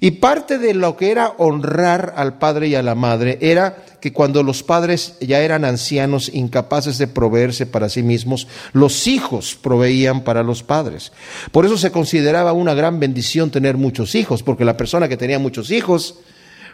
Y 0.00 0.12
parte 0.12 0.56
de 0.56 0.72
lo 0.72 0.96
que 0.96 1.10
era 1.10 1.34
honrar 1.36 2.14
al 2.16 2.38
padre 2.38 2.68
y 2.68 2.74
a 2.74 2.82
la 2.82 2.94
madre 2.94 3.36
era 3.42 3.84
que 4.00 4.14
cuando 4.14 4.42
los 4.42 4.62
padres 4.62 5.16
ya 5.20 5.40
eran 5.40 5.66
ancianos, 5.66 6.30
incapaces 6.32 6.96
de 6.96 7.06
proveerse 7.06 7.66
para 7.66 7.90
sí 7.90 8.02
mismos, 8.02 8.48
los 8.72 9.06
hijos 9.06 9.58
proveían 9.60 10.24
para 10.24 10.42
los 10.42 10.62
padres. 10.62 11.12
Por 11.52 11.66
eso 11.66 11.76
se 11.76 11.92
consideraba 11.92 12.54
una 12.54 12.72
gran 12.72 12.98
bendición 12.98 13.50
tener 13.50 13.76
muchos 13.76 14.14
hijos, 14.14 14.42
porque 14.42 14.64
la 14.64 14.78
persona 14.78 15.06
que 15.06 15.18
tenía 15.18 15.38
muchos 15.38 15.70
hijos, 15.70 16.20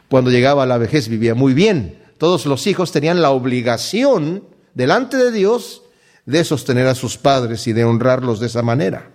cuando 0.09 0.31
llegaba 0.31 0.63
a 0.63 0.67
la 0.67 0.79
vejez 0.79 1.09
vivía 1.09 1.35
muy 1.35 1.53
bien. 1.53 1.99
Todos 2.17 2.47
los 2.47 2.69
hijos 2.69 2.93
tenían 2.93 3.23
la 3.23 3.31
obligación 3.31 4.45
delante 4.75 5.17
de 5.17 5.33
Dios 5.33 5.83
de 6.27 6.45
sostener 6.45 6.87
a 6.87 6.95
sus 6.95 7.17
padres 7.17 7.67
y 7.67 7.73
de 7.73 7.85
honrarlos 7.85 8.41
de 8.41 8.49
esa 8.49 8.63
manera. 8.63 9.11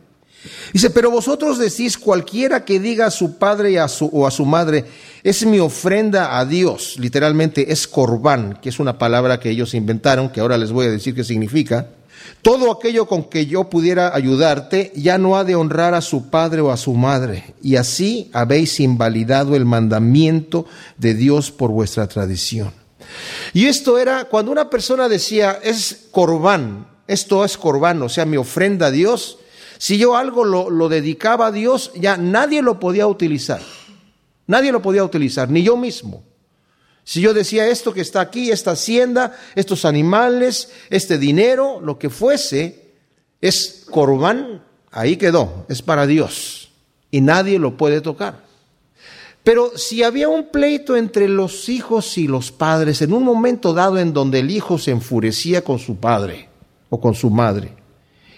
Dice, 0.74 0.90
pero 0.90 1.12
vosotros 1.12 1.60
decís, 1.60 1.98
cualquiera 1.98 2.66
que 2.66 2.80
diga 2.80 3.06
a 3.06 3.12
su 3.12 3.38
padre 3.38 3.80
a 3.80 3.88
su, 3.88 4.08
o 4.08 4.26
a 4.26 4.32
su 4.32 4.46
madre, 4.46 4.86
es 5.22 5.46
mi 5.46 5.60
ofrenda 5.60 6.40
a 6.40 6.46
Dios, 6.46 6.96
literalmente 6.98 7.72
es 7.72 7.88
corbán, 7.88 8.58
que 8.62 8.70
es 8.70 8.80
una 8.80 8.98
palabra 8.98 9.40
que 9.40 9.52
ellos 9.52 9.74
inventaron, 9.74 10.30
que 10.30 10.40
ahora 10.40 10.58
les 10.58 10.72
voy 10.72 10.88
a 10.88 10.92
decir 10.92 11.14
qué 11.14 11.24
significa. 11.24 11.90
Todo 12.42 12.72
aquello 12.72 13.06
con 13.06 13.26
que 13.26 13.46
yo 13.46 13.70
pudiera 13.70 14.16
ayudarte 14.16 14.92
ya 14.96 15.18
no 15.18 15.36
ha 15.38 15.44
de 15.44 15.56
honrar 15.56 15.94
a 15.94 16.02
su 16.02 16.30
padre 16.30 16.62
o 16.62 16.72
a 16.72 16.78
su 16.78 16.94
madre, 16.94 17.54
y 17.62 17.76
así 17.76 18.32
habéis 18.34 18.80
invalidado 18.80 19.56
el 19.56 19.66
mandamiento 19.66 20.66
de 20.98 21.14
Dios 21.14 21.52
por 21.52 21.70
vuestra 21.70 22.08
tradición. 22.08 22.72
Y 23.54 23.66
esto 23.66 24.00
era 24.00 24.26
cuando 24.26 24.52
una 24.52 24.70
persona 24.70 25.10
decía, 25.10 25.60
es 25.62 26.08
corbán, 26.12 26.88
esto 27.08 27.44
es 27.44 27.58
corbán, 27.58 28.02
o 28.02 28.10
sea, 28.10 28.26
mi 28.26 28.38
ofrenda 28.38 28.88
a 28.88 28.92
Dios, 28.92 29.40
si 29.82 29.98
yo 29.98 30.16
algo 30.16 30.46
lo, 30.46 30.90
dedicaba 30.90 31.48
a 31.48 31.52
Dios, 31.52 31.92
ya 31.96 32.16
nadie 32.16 32.62
lo 32.62 32.80
podía 32.80 33.08
utilizar. 33.08 33.64
Nadie 34.46 34.72
lo 34.72 34.84
podía 34.84 35.04
utilizar, 35.04 35.50
ni 35.50 35.64
yo 35.64 35.76
mismo. 35.76 36.24
Si 37.04 37.20
yo 37.20 37.34
decía 37.34 37.68
esto 37.68 37.92
que 37.92 38.02
está 38.02 38.22
aquí, 38.22 38.52
esta 38.52 38.72
hacienda, 38.74 39.36
estos 39.56 39.84
animales, 39.86 40.70
este 40.92 41.18
dinero, 41.18 41.82
lo 41.82 41.98
que 41.98 42.12
fuese, 42.12 42.92
es 43.42 43.88
corbán, 43.90 44.64
ahí 44.92 45.18
quedó, 45.18 45.66
es 45.68 45.82
para 45.82 46.06
Dios. 46.06 46.72
Y 47.10 47.22
nadie 47.22 47.58
lo 47.58 47.76
puede 47.76 48.02
tocar. 48.02 48.44
Pero 49.44 49.76
si 49.80 50.04
había 50.04 50.30
un 50.30 50.50
pleito 50.52 50.96
entre 50.96 51.28
los 51.28 51.70
hijos 51.70 52.20
y 52.20 52.28
los 52.28 52.52
padres, 52.52 53.02
en 53.02 53.14
un 53.14 53.24
momento 53.24 53.74
dado 53.74 53.98
en 53.98 54.14
donde 54.14 54.42
el 54.42 54.52
hijo 54.52 54.78
se 54.78 54.92
enfurecía 54.92 55.64
con 55.64 55.80
su 55.80 55.96
padre 55.96 56.51
o 56.92 57.02
con 57.02 57.16
su 57.16 57.32
madre, 57.32 57.74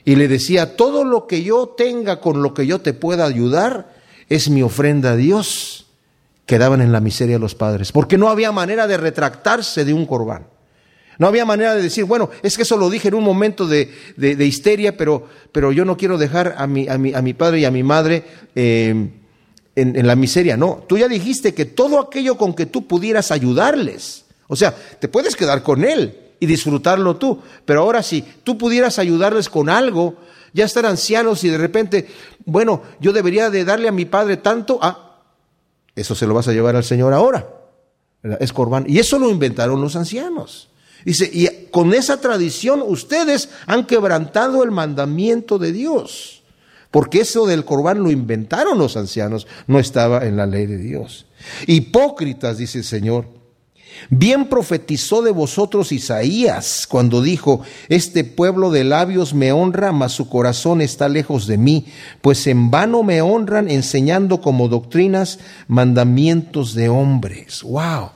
y 0.05 0.15
le 0.15 0.27
decía, 0.27 0.75
todo 0.75 1.03
lo 1.03 1.27
que 1.27 1.43
yo 1.43 1.73
tenga 1.77 2.19
con 2.19 2.41
lo 2.41 2.53
que 2.53 2.65
yo 2.65 2.79
te 2.79 2.93
pueda 2.93 3.25
ayudar 3.25 3.93
es 4.29 4.49
mi 4.49 4.61
ofrenda 4.61 5.11
a 5.11 5.15
Dios. 5.15 5.87
Quedaban 6.45 6.81
en 6.81 6.91
la 6.91 6.99
miseria 6.99 7.39
los 7.39 7.55
padres, 7.55 7.91
porque 7.91 8.17
no 8.17 8.29
había 8.29 8.51
manera 8.51 8.85
de 8.85 8.97
retractarse 8.97 9.85
de 9.85 9.93
un 9.93 10.05
corbán. 10.05 10.47
No 11.19 11.27
había 11.27 11.45
manera 11.45 11.75
de 11.75 11.81
decir, 11.81 12.03
bueno, 12.03 12.29
es 12.41 12.57
que 12.57 12.63
eso 12.63 12.75
lo 12.75 12.89
dije 12.89 13.07
en 13.07 13.13
un 13.13 13.23
momento 13.23 13.65
de, 13.65 13.89
histeria, 14.17 14.97
pero, 14.97 15.27
pero, 15.51 15.71
yo 15.71 15.85
no 15.85 15.95
quiero 15.95 16.17
dejar 16.17 16.55
a 16.57 16.67
mi, 16.67 16.87
a 16.89 16.97
mi, 16.97 17.13
a 17.13 17.21
mi 17.21 17.33
padre 17.33 17.59
y 17.59 17.65
a 17.65 17.71
mi 17.71 17.83
madre 17.83 18.23
eh, 18.55 19.09
en, 19.75 19.95
en 19.95 20.07
la 20.07 20.15
miseria. 20.15 20.57
No, 20.57 20.83
tú 20.87 20.97
ya 20.97 21.07
dijiste 21.07 21.53
que 21.53 21.65
todo 21.65 21.99
aquello 21.99 22.35
con 22.35 22.53
que 22.53 22.65
tú 22.65 22.87
pudieras 22.87 23.31
ayudarles, 23.31 24.25
o 24.47 24.55
sea, 24.55 24.75
te 24.99 25.07
puedes 25.07 25.35
quedar 25.35 25.63
con 25.63 25.85
él, 25.85 26.22
y 26.39 26.45
disfrutarlo 26.45 27.15
tú. 27.15 27.39
Pero 27.65 27.81
ahora 27.81 28.03
si 28.03 28.21
tú 28.43 28.57
pudieras 28.57 28.99
ayudarles 28.99 29.49
con 29.49 29.69
algo, 29.69 30.15
ya 30.53 30.65
estar 30.65 30.85
ancianos 30.85 31.43
y 31.43 31.49
de 31.49 31.57
repente, 31.57 32.07
bueno, 32.45 32.81
yo 32.99 33.13
debería 33.13 33.49
de 33.49 33.65
darle 33.65 33.87
a 33.87 33.91
mi 33.91 34.05
padre 34.05 34.37
tanto, 34.37 34.79
ah, 34.81 35.21
eso 35.95 36.15
se 36.15 36.27
lo 36.27 36.33
vas 36.33 36.47
a 36.47 36.53
llevar 36.53 36.75
al 36.75 36.83
Señor 36.83 37.13
ahora. 37.13 37.47
Es 38.39 38.53
corbán. 38.53 38.85
Y 38.87 38.99
eso 38.99 39.19
lo 39.19 39.29
inventaron 39.29 39.81
los 39.81 39.95
ancianos. 39.95 40.69
Dice, 41.03 41.29
y 41.31 41.67
con 41.69 41.93
esa 41.93 42.21
tradición 42.21 42.81
ustedes 42.85 43.49
han 43.65 43.85
quebrantado 43.85 44.63
el 44.63 44.71
mandamiento 44.71 45.59
de 45.59 45.71
Dios. 45.71 46.43
Porque 46.91 47.21
eso 47.21 47.45
del 47.45 47.65
corbán 47.65 48.03
lo 48.03 48.11
inventaron 48.11 48.77
los 48.77 48.95
ancianos, 48.95 49.47
no 49.67 49.79
estaba 49.79 50.25
en 50.25 50.37
la 50.37 50.45
ley 50.45 50.67
de 50.67 50.77
Dios. 50.77 51.25
Hipócritas, 51.65 52.59
dice 52.59 52.77
el 52.77 52.83
Señor 52.83 53.25
Bien 54.09 54.47
profetizó 54.49 55.21
de 55.21 55.31
vosotros 55.31 55.91
Isaías 55.91 56.87
cuando 56.87 57.21
dijo, 57.21 57.61
este 57.89 58.23
pueblo 58.23 58.71
de 58.71 58.83
labios 58.83 59.33
me 59.33 59.51
honra, 59.51 59.91
mas 59.91 60.11
su 60.11 60.29
corazón 60.29 60.81
está 60.81 61.09
lejos 61.09 61.47
de 61.47 61.57
mí, 61.57 61.85
pues 62.21 62.47
en 62.47 62.71
vano 62.71 63.03
me 63.03 63.21
honran 63.21 63.69
enseñando 63.69 64.41
como 64.41 64.67
doctrinas 64.67 65.39
mandamientos 65.67 66.73
de 66.73 66.89
hombres. 66.89 67.63
¡Wow! 67.63 68.11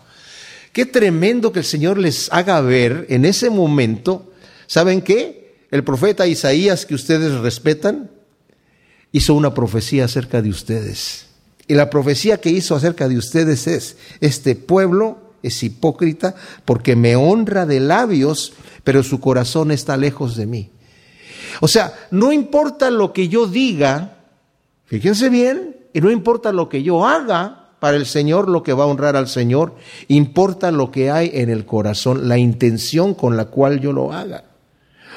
Qué 0.74 0.86
tremendo 0.86 1.52
que 1.52 1.60
el 1.60 1.66
Señor 1.66 1.98
les 1.98 2.32
haga 2.32 2.62
ver 2.62 3.06
en 3.10 3.26
ese 3.26 3.50
momento, 3.50 4.32
¿saben 4.68 5.02
qué? 5.02 5.56
El 5.72 5.84
profeta 5.84 6.28
Isaías 6.28 6.86
que 6.86 6.96
ustedes 6.96 7.34
respetan 7.40 8.12
hizo 9.12 9.34
una 9.34 9.54
profecía 9.54 10.06
acerca 10.06 10.42
de 10.42 10.50
ustedes. 10.50 11.26
Y 11.68 11.74
la 11.74 11.90
profecía 11.90 12.40
que 12.40 12.50
hizo 12.50 12.76
acerca 12.76 13.10
de 13.10 13.18
ustedes 13.18 13.68
es, 13.68 13.98
este 14.22 14.56
pueblo 14.56 15.27
es 15.48 15.64
hipócrita 15.64 16.36
porque 16.66 16.96
me 16.96 17.16
honra 17.16 17.66
de 17.66 17.80
labios, 17.80 18.54
pero 18.84 19.04
su 19.04 19.20
corazón 19.20 19.72
está 19.72 19.98
lejos 19.98 20.36
de 20.36 20.46
mí. 20.46 20.72
O 21.62 21.68
sea, 21.68 21.94
no 22.12 22.32
importa 22.32 22.92
lo 22.92 23.14
que 23.14 23.28
yo 23.30 23.48
diga, 23.48 24.20
fíjense 24.86 25.30
bien, 25.30 25.78
y 25.94 26.02
no 26.02 26.12
importa 26.12 26.52
lo 26.52 26.70
que 26.70 26.84
yo 26.84 27.06
haga 27.06 27.72
para 27.80 27.98
el 27.98 28.06
Señor, 28.06 28.50
lo 28.50 28.64
que 28.64 28.74
va 28.74 28.84
a 28.84 28.88
honrar 28.88 29.16
al 29.16 29.28
Señor, 29.28 29.76
importa 30.08 30.72
lo 30.72 30.92
que 30.92 31.12
hay 31.12 31.32
en 31.34 31.50
el 31.50 31.66
corazón, 31.66 32.28
la 32.28 32.38
intención 32.38 33.14
con 33.14 33.38
la 33.38 33.46
cual 33.46 33.80
yo 33.80 33.94
lo 33.94 34.14
haga. 34.14 34.46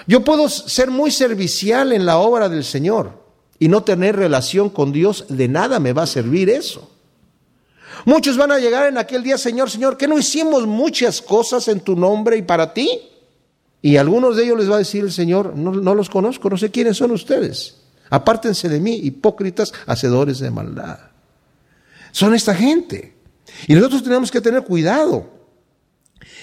Yo 0.07 0.25
puedo 0.25 0.49
ser 0.49 0.91
muy 0.91 1.11
servicial 1.11 1.93
en 1.93 2.07
la 2.07 2.19
obra 2.19 2.49
del 2.49 2.65
Señor 2.65 3.21
y 3.59 3.69
no 3.69 3.83
tener 3.83 4.17
relación 4.17 4.71
con 4.71 4.93
Dios, 4.93 5.27
de 5.29 5.49
nada 5.49 5.81
me 5.81 5.93
va 5.93 6.03
a 6.03 6.07
servir 6.07 6.49
eso. 6.49 6.91
Muchos 8.05 8.37
van 8.37 8.53
a 8.53 8.59
llegar 8.59 8.89
en 8.89 8.99
aquel 8.99 9.23
día, 9.23 9.39
Señor, 9.39 9.71
Señor, 9.71 9.97
que 9.97 10.09
no 10.09 10.19
hicimos 10.19 10.67
muchas 10.67 11.21
cosas 11.21 11.69
en 11.69 11.81
tu 11.81 11.97
nombre 11.97 12.37
y 12.37 12.43
para 12.43 12.73
ti. 12.73 12.89
Y 13.83 13.97
algunos 13.97 14.37
de 14.37 14.45
ellos 14.45 14.59
les 14.59 14.71
va 14.71 14.77
a 14.77 14.79
decir 14.79 15.05
el 15.05 15.13
Señor, 15.13 15.57
no, 15.57 15.95
los 15.95 16.11
conozco, 16.11 16.51
no 16.51 16.57
sé 16.57 16.71
quiénes 16.71 16.97
son 16.97 17.11
ustedes. 17.13 17.77
Apártense 18.11 18.69
de 18.69 18.81
mí, 18.81 18.95
hipócritas, 18.97 19.73
hacedores 19.87 20.39
de 20.41 20.51
maldad. 20.51 20.99
Son 22.13 22.35
esta 22.35 22.55
gente. 22.55 23.15
Y 23.67 23.75
nosotros 23.75 24.03
tenemos 24.03 24.31
que 24.31 24.41
tener 24.41 24.63
cuidado 24.65 25.29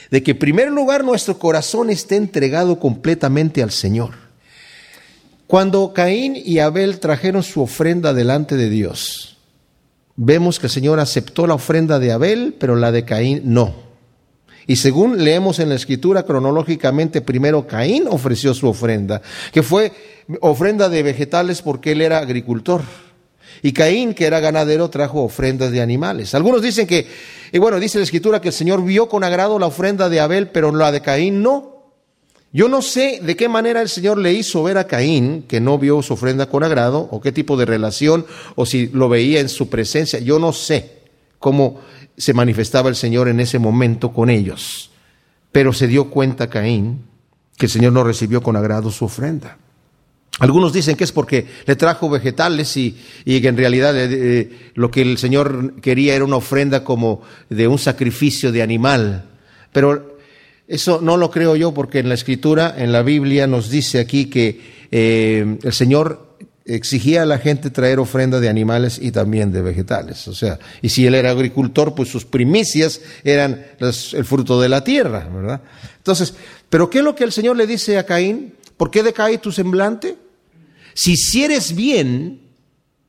de 0.09 0.23
que 0.23 0.31
en 0.31 0.39
primer 0.39 0.71
lugar 0.71 1.03
nuestro 1.03 1.37
corazón 1.37 1.89
esté 1.89 2.15
entregado 2.15 2.79
completamente 2.79 3.61
al 3.61 3.71
Señor. 3.71 4.13
Cuando 5.45 5.93
Caín 5.93 6.35
y 6.35 6.59
Abel 6.59 6.99
trajeron 6.99 7.43
su 7.43 7.61
ofrenda 7.61 8.13
delante 8.13 8.55
de 8.55 8.69
Dios, 8.69 9.36
vemos 10.17 10.59
que 10.59 10.65
el 10.65 10.71
Señor 10.71 10.99
aceptó 10.99 11.47
la 11.47 11.53
ofrenda 11.53 11.99
de 11.99 12.11
Abel, 12.11 12.55
pero 12.59 12.75
la 12.75 12.91
de 12.91 13.05
Caín 13.05 13.41
no. 13.45 13.87
Y 14.65 14.75
según 14.75 15.23
leemos 15.23 15.59
en 15.59 15.69
la 15.69 15.75
escritura 15.75 16.23
cronológicamente, 16.23 17.21
primero 17.21 17.65
Caín 17.65 18.05
ofreció 18.09 18.53
su 18.53 18.67
ofrenda, 18.67 19.21
que 19.53 19.63
fue 19.63 19.93
ofrenda 20.41 20.89
de 20.89 21.03
vegetales 21.03 21.61
porque 21.61 21.93
él 21.93 22.01
era 22.01 22.17
agricultor. 22.17 22.81
Y 23.61 23.71
Caín, 23.71 24.13
que 24.13 24.25
era 24.25 24.41
ganadero, 24.41 24.89
trajo 24.89 25.23
ofrendas 25.23 25.71
de 25.71 25.81
animales. 25.81 26.35
Algunos 26.35 26.61
dicen 26.61 26.85
que, 26.85 27.07
y 27.51 27.57
bueno, 27.59 27.79
dice 27.79 27.97
la 27.97 28.03
escritura 28.03 28.41
que 28.41 28.49
el 28.49 28.53
Señor 28.53 28.83
vio 28.83 29.07
con 29.07 29.23
agrado 29.23 29.57
la 29.57 29.67
ofrenda 29.67 30.09
de 30.09 30.19
Abel, 30.19 30.49
pero 30.49 30.71
la 30.75 30.91
de 30.91 31.01
Caín 31.01 31.41
no. 31.41 31.76
Yo 32.53 32.69
no 32.69 32.81
sé 32.81 33.19
de 33.21 33.35
qué 33.35 33.49
manera 33.49 33.81
el 33.81 33.89
Señor 33.89 34.17
le 34.17 34.33
hizo 34.33 34.63
ver 34.63 34.77
a 34.77 34.87
Caín 34.87 35.43
que 35.47 35.59
no 35.59 35.77
vio 35.77 36.01
su 36.01 36.13
ofrenda 36.13 36.47
con 36.47 36.63
agrado, 36.63 37.07
o 37.11 37.21
qué 37.21 37.31
tipo 37.31 37.57
de 37.57 37.65
relación, 37.65 38.25
o 38.55 38.65
si 38.65 38.87
lo 38.87 39.09
veía 39.09 39.39
en 39.39 39.49
su 39.49 39.69
presencia. 39.69 40.19
Yo 40.19 40.39
no 40.39 40.53
sé 40.53 40.99
cómo 41.39 41.81
se 42.17 42.33
manifestaba 42.33 42.89
el 42.89 42.95
Señor 42.95 43.27
en 43.27 43.39
ese 43.39 43.59
momento 43.59 44.13
con 44.13 44.29
ellos. 44.29 44.91
Pero 45.51 45.73
se 45.73 45.87
dio 45.87 46.09
cuenta 46.09 46.49
Caín 46.49 47.03
que 47.57 47.65
el 47.65 47.71
Señor 47.71 47.93
no 47.93 48.03
recibió 48.03 48.41
con 48.41 48.55
agrado 48.55 48.91
su 48.91 49.05
ofrenda. 49.05 49.57
Algunos 50.39 50.71
dicen 50.71 50.95
que 50.95 51.03
es 51.03 51.11
porque 51.11 51.47
le 51.65 51.75
trajo 51.75 52.09
vegetales 52.09 52.77
y, 52.77 52.95
que 53.25 53.47
en 53.47 53.57
realidad 53.57 53.93
eh, 53.95 54.71
lo 54.75 54.91
que 54.91 55.01
el 55.01 55.17
Señor 55.17 55.81
quería 55.81 56.15
era 56.15 56.25
una 56.25 56.35
ofrenda 56.35 56.83
como 56.83 57.21
de 57.49 57.67
un 57.67 57.79
sacrificio 57.79 58.51
de 58.51 58.61
animal. 58.61 59.25
Pero 59.71 60.16
eso 60.67 60.99
no 61.01 61.17
lo 61.17 61.31
creo 61.31 61.55
yo 61.55 61.73
porque 61.73 61.99
en 61.99 62.09
la 62.09 62.15
escritura, 62.15 62.75
en 62.77 62.91
la 62.91 63.01
Biblia, 63.01 63.47
nos 63.47 63.69
dice 63.69 63.99
aquí 63.99 64.25
que 64.25 64.59
eh, 64.91 65.57
el 65.63 65.73
Señor 65.73 66.27
exigía 66.65 67.23
a 67.23 67.25
la 67.25 67.39
gente 67.39 67.69
traer 67.69 67.99
ofrenda 67.99 68.41
de 68.41 68.49
animales 68.49 68.99
y 69.01 69.11
también 69.11 69.53
de 69.53 69.61
vegetales. 69.61 70.27
O 70.27 70.35
sea, 70.35 70.59
y 70.81 70.89
si 70.89 71.05
él 71.05 71.15
era 71.15 71.31
agricultor, 71.31 71.95
pues 71.95 72.09
sus 72.09 72.25
primicias 72.25 73.01
eran 73.23 73.65
el 73.79 74.25
fruto 74.25 74.59
de 74.59 74.67
la 74.67 74.83
tierra, 74.83 75.29
¿verdad? 75.33 75.61
Entonces, 75.97 76.33
¿pero 76.69 76.89
qué 76.89 76.99
es 76.99 77.03
lo 77.05 77.15
que 77.15 77.23
el 77.23 77.31
Señor 77.31 77.55
le 77.55 77.65
dice 77.65 77.97
a 77.97 78.05
Caín? 78.05 78.53
¿Por 78.75 78.91
qué 78.91 79.01
decae 79.01 79.37
tu 79.37 79.51
semblante? 79.51 80.17
Si 80.93 81.13
hicieres 81.13 81.73
bien, 81.75 82.41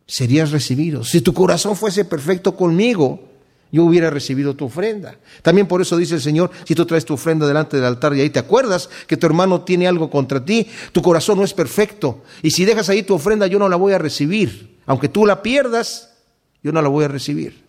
serías 0.07 0.53
recibido. 0.53 1.03
Si 1.05 1.21
tu 1.21 1.35
corazón 1.35 1.77
fuese 1.77 2.05
perfecto 2.05 2.55
conmigo, 2.55 3.28
yo 3.71 3.85
hubiera 3.85 4.11
recibido 4.11 4.55
tu 4.55 4.67
ofrenda. 4.67 5.17
También 5.43 5.67
por 5.67 5.83
eso 5.83 5.97
dice 5.97 6.15
el 6.15 6.21
Señor, 6.21 6.51
si 6.65 6.75
tú 6.75 6.87
traes 6.87 7.05
tu 7.05 7.15
ofrenda 7.15 7.47
delante 7.47 7.77
del 7.77 7.87
altar 7.87 8.15
y 8.15 8.21
ahí 8.21 8.31
te 8.31 8.39
acuerdas 8.39 8.89
que 9.07 9.17
tu 9.17 9.27
hermano 9.27 9.63
tiene 9.63 9.87
algo 9.87 10.11
contra 10.11 10.45
ti, 10.45 10.67
tu 10.93 11.03
corazón 11.03 11.39
no 11.39 11.45
es 11.45 11.53
perfecto. 11.53 12.23
Y 12.43 12.51
si 12.51 12.65
dejas 12.65 12.89
ahí 12.89 13.03
tu 13.03 13.15
ofrenda, 13.15 13.47
yo 13.47 13.59
no 13.59 13.69
la 13.69 13.77
voy 13.77 13.93
a 13.93 13.99
recibir. 13.99 14.79
Aunque 14.87 15.09
tú 15.09 15.27
la 15.27 15.43
pierdas, 15.43 16.15
yo 16.63 16.73
no 16.73 16.81
la 16.81 16.89
voy 16.89 17.05
a 17.05 17.09
recibir. 17.09 17.65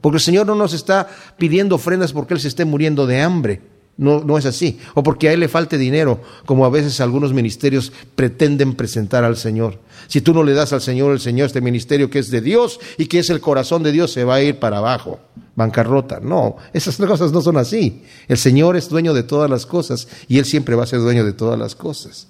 Porque 0.00 0.16
el 0.16 0.22
Señor 0.22 0.46
no 0.46 0.54
nos 0.54 0.72
está 0.72 1.08
pidiendo 1.36 1.74
ofrendas 1.74 2.12
porque 2.12 2.34
Él 2.34 2.40
se 2.40 2.48
esté 2.48 2.64
muriendo 2.64 3.06
de 3.06 3.20
hambre. 3.20 3.71
No, 4.02 4.22
no 4.24 4.36
es 4.36 4.46
así. 4.46 4.78
O 4.94 5.02
porque 5.02 5.28
a 5.28 5.32
Él 5.32 5.40
le 5.40 5.48
falte 5.48 5.78
dinero, 5.78 6.20
como 6.44 6.66
a 6.66 6.70
veces 6.70 7.00
algunos 7.00 7.32
ministerios 7.32 7.92
pretenden 8.14 8.74
presentar 8.74 9.24
al 9.24 9.36
Señor. 9.36 9.78
Si 10.08 10.20
tú 10.20 10.34
no 10.34 10.42
le 10.42 10.52
das 10.52 10.72
al 10.72 10.82
Señor, 10.82 11.12
el 11.12 11.20
Señor, 11.20 11.46
este 11.46 11.60
ministerio 11.60 12.10
que 12.10 12.18
es 12.18 12.30
de 12.30 12.40
Dios 12.40 12.80
y 12.98 13.06
que 13.06 13.20
es 13.20 13.30
el 13.30 13.40
corazón 13.40 13.82
de 13.82 13.92
Dios, 13.92 14.12
se 14.12 14.24
va 14.24 14.36
a 14.36 14.42
ir 14.42 14.58
para 14.58 14.78
abajo. 14.78 15.20
Bancarrota. 15.54 16.18
No, 16.20 16.56
esas 16.72 16.96
cosas 17.06 17.32
no 17.32 17.40
son 17.40 17.56
así. 17.56 18.02
El 18.26 18.38
Señor 18.38 18.76
es 18.76 18.88
dueño 18.88 19.14
de 19.14 19.22
todas 19.22 19.48
las 19.48 19.66
cosas 19.66 20.08
y 20.28 20.38
Él 20.38 20.44
siempre 20.44 20.74
va 20.74 20.82
a 20.82 20.86
ser 20.86 20.98
dueño 20.98 21.24
de 21.24 21.32
todas 21.32 21.58
las 21.58 21.74
cosas. 21.74 22.26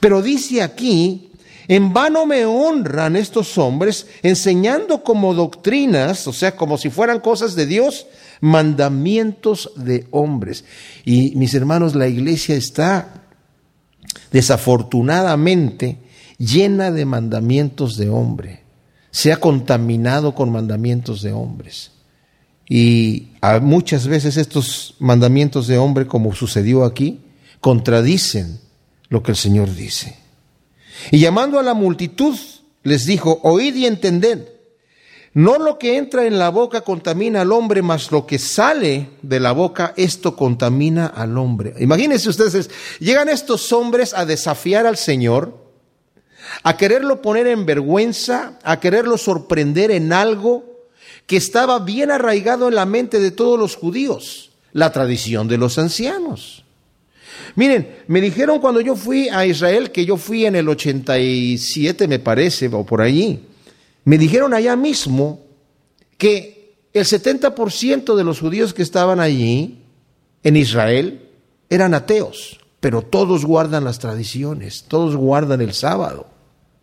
Pero 0.00 0.22
dice 0.22 0.60
aquí 0.60 1.30
en 1.68 1.92
vano 1.92 2.26
me 2.26 2.44
honran 2.44 3.16
estos 3.16 3.56
hombres 3.56 4.06
enseñando 4.22 5.02
como 5.04 5.34
doctrinas, 5.34 6.26
o 6.26 6.32
sea, 6.32 6.56
como 6.56 6.76
si 6.76 6.90
fueran 6.90 7.20
cosas 7.20 7.54
de 7.54 7.66
Dios, 7.66 8.06
mandamientos 8.42 9.70
de 9.76 10.08
hombres. 10.10 10.64
Y 11.04 11.34
mis 11.36 11.54
hermanos, 11.54 11.94
la 11.94 12.08
iglesia 12.08 12.56
está 12.56 13.22
desafortunadamente 14.32 15.98
llena 16.38 16.90
de 16.90 17.04
mandamientos 17.04 17.96
de 17.96 18.10
hombre. 18.10 18.64
Se 19.12 19.32
ha 19.32 19.36
contaminado 19.36 20.34
con 20.34 20.50
mandamientos 20.50 21.22
de 21.22 21.32
hombres. 21.32 21.92
Y 22.68 23.28
muchas 23.60 24.08
veces 24.08 24.36
estos 24.36 24.96
mandamientos 24.98 25.68
de 25.68 25.78
hombre, 25.78 26.08
como 26.08 26.34
sucedió 26.34 26.84
aquí, 26.84 27.20
contradicen 27.60 28.58
lo 29.08 29.22
que 29.22 29.30
el 29.30 29.36
Señor 29.36 29.72
dice. 29.72 30.16
Y 31.12 31.20
llamando 31.20 31.60
a 31.60 31.62
la 31.62 31.74
multitud, 31.74 32.36
les 32.82 33.06
dijo, 33.06 33.38
oíd 33.44 33.76
y 33.76 33.86
entended. 33.86 34.48
No 35.34 35.58
lo 35.58 35.78
que 35.78 35.96
entra 35.96 36.26
en 36.26 36.38
la 36.38 36.50
boca 36.50 36.82
contamina 36.82 37.40
al 37.40 37.52
hombre, 37.52 37.80
mas 37.80 38.12
lo 38.12 38.26
que 38.26 38.38
sale 38.38 39.08
de 39.22 39.40
la 39.40 39.52
boca, 39.52 39.94
esto 39.96 40.36
contamina 40.36 41.06
al 41.06 41.38
hombre. 41.38 41.72
Imagínense 41.78 42.28
ustedes, 42.28 42.68
llegan 43.00 43.30
estos 43.30 43.72
hombres 43.72 44.12
a 44.12 44.26
desafiar 44.26 44.86
al 44.86 44.98
Señor, 44.98 45.56
a 46.62 46.76
quererlo 46.76 47.22
poner 47.22 47.46
en 47.46 47.64
vergüenza, 47.64 48.58
a 48.62 48.78
quererlo 48.78 49.16
sorprender 49.16 49.90
en 49.90 50.12
algo 50.12 50.64
que 51.26 51.38
estaba 51.38 51.78
bien 51.78 52.10
arraigado 52.10 52.68
en 52.68 52.74
la 52.74 52.84
mente 52.84 53.18
de 53.18 53.30
todos 53.30 53.58
los 53.58 53.74
judíos, 53.74 54.50
la 54.72 54.92
tradición 54.92 55.48
de 55.48 55.56
los 55.56 55.78
ancianos. 55.78 56.62
Miren, 57.54 57.96
me 58.06 58.20
dijeron 58.20 58.60
cuando 58.60 58.82
yo 58.82 58.96
fui 58.96 59.30
a 59.30 59.46
Israel, 59.46 59.92
que 59.92 60.04
yo 60.04 60.18
fui 60.18 60.44
en 60.44 60.56
el 60.56 60.68
87 60.68 62.06
me 62.06 62.18
parece, 62.18 62.68
o 62.68 62.84
por 62.84 63.00
allí, 63.00 63.46
me 64.04 64.18
dijeron 64.18 64.54
allá 64.54 64.76
mismo 64.76 65.40
que 66.18 66.76
el 66.92 67.04
70% 67.04 68.14
de 68.14 68.24
los 68.24 68.40
judíos 68.40 68.74
que 68.74 68.82
estaban 68.82 69.20
allí, 69.20 69.78
en 70.42 70.56
Israel, 70.56 71.28
eran 71.70 71.94
ateos, 71.94 72.60
pero 72.80 73.02
todos 73.02 73.44
guardan 73.44 73.84
las 73.84 73.98
tradiciones, 73.98 74.84
todos 74.88 75.16
guardan 75.16 75.60
el 75.60 75.72
sábado. 75.72 76.26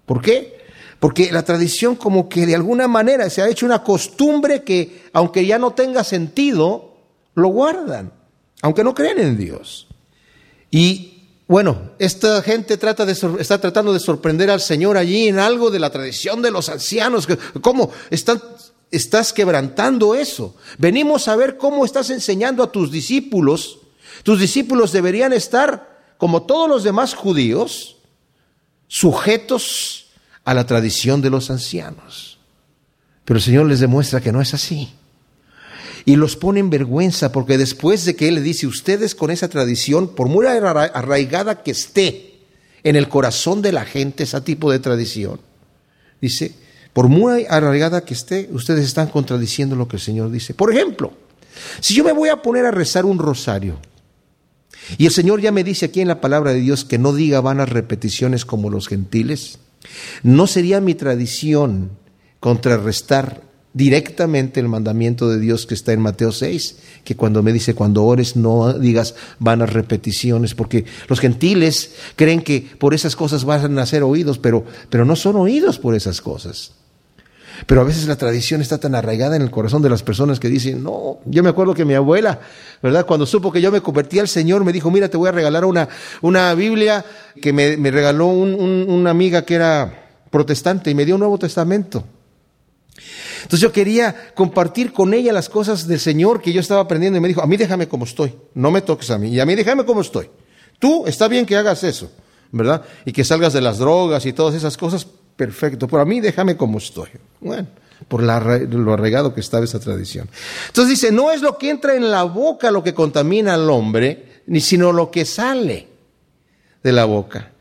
¿Por 0.05 0.21
qué? 0.21 0.59
Porque 0.99 1.31
la 1.31 1.43
tradición 1.43 1.95
como 1.95 2.27
que 2.27 2.45
de 2.45 2.55
alguna 2.55 2.87
manera 2.87 3.29
se 3.29 3.41
ha 3.41 3.49
hecho 3.49 3.65
una 3.65 3.83
costumbre 3.83 4.63
que, 4.63 5.03
aunque 5.13 5.45
ya 5.45 5.59
no 5.59 5.71
tenga 5.71 6.03
sentido, 6.03 6.95
lo 7.35 7.49
guardan, 7.49 8.11
aunque 8.61 8.83
no 8.83 8.93
creen 8.93 9.19
en 9.19 9.37
Dios. 9.37 9.87
Y 10.71 11.18
bueno, 11.49 11.93
esta 11.97 12.43
gente 12.43 12.75
está 12.75 13.59
tratando 13.59 13.91
de 13.91 13.99
sorprender 13.99 14.51
al 14.51 14.61
Señor 14.61 14.97
allí 14.97 15.27
en 15.27 15.39
algo 15.39 15.71
de 15.71 15.79
la 15.79 15.89
tradición 15.89 16.43
de 16.43 16.51
los 16.51 16.69
ancianos. 16.69 17.27
¿Cómo 17.61 17.89
estás 18.11 19.33
quebrantando 19.33 20.13
eso? 20.13 20.55
Venimos 20.77 21.27
a 21.27 21.35
ver 21.35 21.57
cómo 21.57 21.85
estás 21.85 22.11
enseñando 22.11 22.61
a 22.61 22.71
tus 22.71 22.91
discípulos. 22.91 23.79
Tus 24.21 24.39
discípulos 24.39 24.91
deberían 24.91 25.33
estar, 25.33 26.13
como 26.19 26.43
todos 26.43 26.69
los 26.69 26.83
demás 26.83 27.15
judíos, 27.15 27.97
sujetos 28.87 30.11
a 30.43 30.53
la 30.53 30.67
tradición 30.67 31.19
de 31.19 31.31
los 31.31 31.49
ancianos. 31.49 32.37
Pero 33.25 33.39
el 33.39 33.43
Señor 33.43 33.65
les 33.65 33.79
demuestra 33.79 34.21
que 34.21 34.31
no 34.31 34.39
es 34.39 34.53
así 34.53 34.93
y 36.05 36.15
los 36.15 36.35
pone 36.35 36.59
en 36.59 36.69
vergüenza 36.69 37.31
porque 37.31 37.57
después 37.57 38.05
de 38.05 38.15
que 38.15 38.27
Él 38.27 38.35
le 38.35 38.41
dice, 38.41 38.67
ustedes 38.67 39.15
con 39.15 39.31
esa 39.31 39.49
tradición, 39.49 40.15
por 40.15 40.27
muy 40.27 40.45
arraigada 40.45 41.63
que 41.63 41.71
esté 41.71 42.39
en 42.83 42.95
el 42.95 43.09
corazón 43.09 43.61
de 43.61 43.71
la 43.71 43.85
gente, 43.85 44.23
ese 44.23 44.41
tipo 44.41 44.71
de 44.71 44.79
tradición, 44.79 45.39
dice, 46.21 46.53
por 46.93 47.07
muy 47.07 47.45
arraigada 47.49 48.03
que 48.03 48.13
esté, 48.13 48.49
ustedes 48.51 48.85
están 48.85 49.07
contradiciendo 49.07 49.75
lo 49.75 49.87
que 49.87 49.97
el 49.97 50.01
Señor 50.01 50.31
dice. 50.31 50.53
Por 50.53 50.73
ejemplo, 50.73 51.13
si 51.79 51.93
yo 51.93 52.03
me 52.03 52.11
voy 52.11 52.29
a 52.29 52.41
poner 52.41 52.65
a 52.65 52.71
rezar 52.71 53.05
un 53.05 53.19
rosario, 53.19 53.79
y 54.97 55.05
el 55.05 55.11
Señor 55.11 55.39
ya 55.41 55.51
me 55.51 55.63
dice 55.63 55.85
aquí 55.85 56.01
en 56.01 56.07
la 56.07 56.21
palabra 56.21 56.51
de 56.51 56.61
Dios 56.61 56.83
que 56.83 56.97
no 56.97 57.13
diga 57.13 57.41
vanas 57.41 57.69
repeticiones 57.69 58.45
como 58.45 58.69
los 58.69 58.87
gentiles, 58.87 59.59
¿no 60.23 60.47
sería 60.47 60.81
mi 60.81 60.95
tradición 60.95 61.91
contrarrestar 62.39 63.48
directamente 63.73 64.59
el 64.59 64.67
mandamiento 64.67 65.29
de 65.29 65.39
Dios 65.39 65.65
que 65.65 65.75
está 65.75 65.93
en 65.93 66.01
Mateo 66.01 66.31
6, 66.31 66.77
que 67.03 67.15
cuando 67.15 67.43
me 67.43 67.53
dice, 67.53 67.75
cuando 67.75 68.03
ores 68.03 68.35
no 68.35 68.73
digas 68.73 69.15
vanas 69.37 69.71
repeticiones, 69.71 70.55
porque 70.55 70.85
los 71.07 71.19
gentiles 71.19 71.93
creen 72.15 72.41
que 72.41 72.67
por 72.79 72.93
esas 72.93 73.15
cosas 73.15 73.45
van 73.45 73.77
a 73.77 73.85
ser 73.85 74.03
oídos, 74.03 74.39
pero, 74.39 74.65
pero 74.89 75.05
no 75.05 75.15
son 75.15 75.35
oídos 75.35 75.77
por 75.77 75.95
esas 75.95 76.21
cosas. 76.21 76.73
Pero 77.65 77.81
a 77.81 77.83
veces 77.83 78.07
la 78.07 78.15
tradición 78.15 78.61
está 78.61 78.77
tan 78.77 78.95
arraigada 78.95 79.35
en 79.35 79.41
el 79.41 79.51
corazón 79.51 79.81
de 79.81 79.89
las 79.89 80.01
personas 80.01 80.39
que 80.39 80.47
dicen, 80.47 80.81
no, 80.81 81.19
yo 81.25 81.43
me 81.43 81.49
acuerdo 81.49 81.73
que 81.73 81.85
mi 81.85 81.93
abuela, 81.93 82.39
¿verdad? 82.81 83.05
Cuando 83.05 83.25
supo 83.25 83.51
que 83.51 83.61
yo 83.61 83.71
me 83.71 83.81
convertí 83.81 84.19
al 84.19 84.27
Señor, 84.27 84.63
me 84.63 84.71
dijo, 84.71 84.89
mira, 84.91 85.09
te 85.09 85.17
voy 85.17 85.29
a 85.29 85.33
regalar 85.33 85.65
una, 85.65 85.89
una 86.21 86.53
Biblia 86.55 87.03
que 87.41 87.51
me, 87.51 87.75
regaló 87.91 88.27
una 88.27 89.09
amiga 89.09 89.43
que 89.43 89.55
era 89.55 90.07
protestante 90.29 90.89
y 90.89 90.95
me 90.95 91.05
dio 91.05 91.15
un 91.15 91.19
Nuevo 91.19 91.37
Testamento. 91.37 92.05
Entonces 93.37 93.59
yo 93.61 93.71
quería 93.71 94.33
compartir 94.33 94.93
con 94.93 95.13
ella 95.13 95.33
las 95.33 95.49
cosas 95.49 95.87
del 95.87 95.99
Señor 95.99 96.41
que 96.41 96.53
yo 96.53 96.61
estaba 96.61 96.81
aprendiendo 96.81 97.17
y 97.17 97.21
me 97.21 97.27
dijo, 97.27 97.41
a 97.41 97.47
mí 97.47 97.57
déjame 97.57 97.87
como 97.87 98.05
estoy, 98.05 98.33
no 98.53 98.71
me 98.71 98.81
toques 98.81 99.11
a 99.11 99.17
mí, 99.17 99.29
y 99.29 99.39
a 99.39 99.45
mí 99.45 99.55
déjame 99.55 99.85
como 99.85 100.01
estoy. 100.01 100.29
Tú 100.79 101.05
está 101.07 101.27
bien 101.27 101.45
que 101.45 101.55
hagas 101.55 101.83
eso, 101.83 102.11
¿verdad? 102.51 102.83
Y 103.05 103.11
que 103.11 103.23
salgas 103.23 103.53
de 103.53 103.61
las 103.61 103.77
drogas 103.77 104.25
y 104.25 104.33
todas 104.33 104.55
esas 104.55 104.77
cosas, 104.77 105.05
perfecto, 105.35 105.87
pero 105.87 106.01
a 106.01 106.05
mí 106.05 106.19
déjame 106.19 106.55
como 106.55 106.77
estoy. 106.77 107.09
Bueno, 107.39 107.67
por 108.07 108.23
lo 108.23 108.93
arraigado 108.93 109.33
que 109.33 109.41
estaba 109.41 109.65
esa 109.65 109.79
tradición. 109.79 110.29
Entonces 110.67 110.99
dice, 110.99 111.11
no 111.11 111.31
es 111.31 111.41
lo 111.41 111.57
que 111.57 111.69
entra 111.69 111.95
en 111.95 112.09
la 112.09 112.23
boca 112.23 112.71
lo 112.71 112.83
que 112.83 112.93
contamina 112.93 113.53
al 113.53 113.69
hombre, 113.69 114.41
ni 114.47 114.61
sino 114.61 114.91
lo 114.91 115.11
que 115.11 115.25
sale 115.25 115.87
de 116.81 116.91
la 116.91 117.05
boca. 117.05 117.51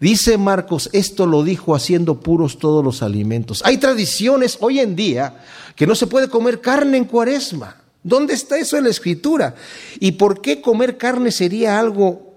Dice 0.00 0.38
Marcos, 0.38 0.90
esto 0.92 1.26
lo 1.26 1.42
dijo 1.44 1.74
haciendo 1.74 2.20
puros 2.20 2.58
todos 2.58 2.84
los 2.84 3.02
alimentos. 3.02 3.62
Hay 3.64 3.78
tradiciones 3.78 4.58
hoy 4.60 4.80
en 4.80 4.96
día 4.96 5.42
que 5.76 5.86
no 5.86 5.94
se 5.94 6.06
puede 6.06 6.28
comer 6.28 6.60
carne 6.60 6.96
en 6.96 7.04
cuaresma. 7.04 7.76
¿Dónde 8.02 8.34
está 8.34 8.58
eso 8.58 8.76
en 8.76 8.84
la 8.84 8.90
escritura? 8.90 9.54
¿Y 10.00 10.12
por 10.12 10.40
qué 10.40 10.60
comer 10.60 10.98
carne 10.98 11.30
sería 11.30 11.78
algo 11.78 12.34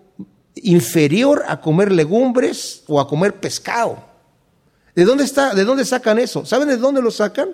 inferior 0.55 1.43
a 1.47 1.59
comer 1.59 1.91
legumbres 1.91 2.83
o 2.87 3.01
a 3.01 3.07
comer 3.07 3.39
pescado? 3.39 4.03
¿De 4.95 5.03
dónde 5.03 5.23
está? 5.23 5.53
¿De 5.53 5.65
dónde 5.65 5.83
sacan 5.83 6.19
eso? 6.19 6.45
¿Saben 6.45 6.67
de 6.67 6.77
dónde 6.77 7.01
lo 7.01 7.11
sacan? 7.11 7.49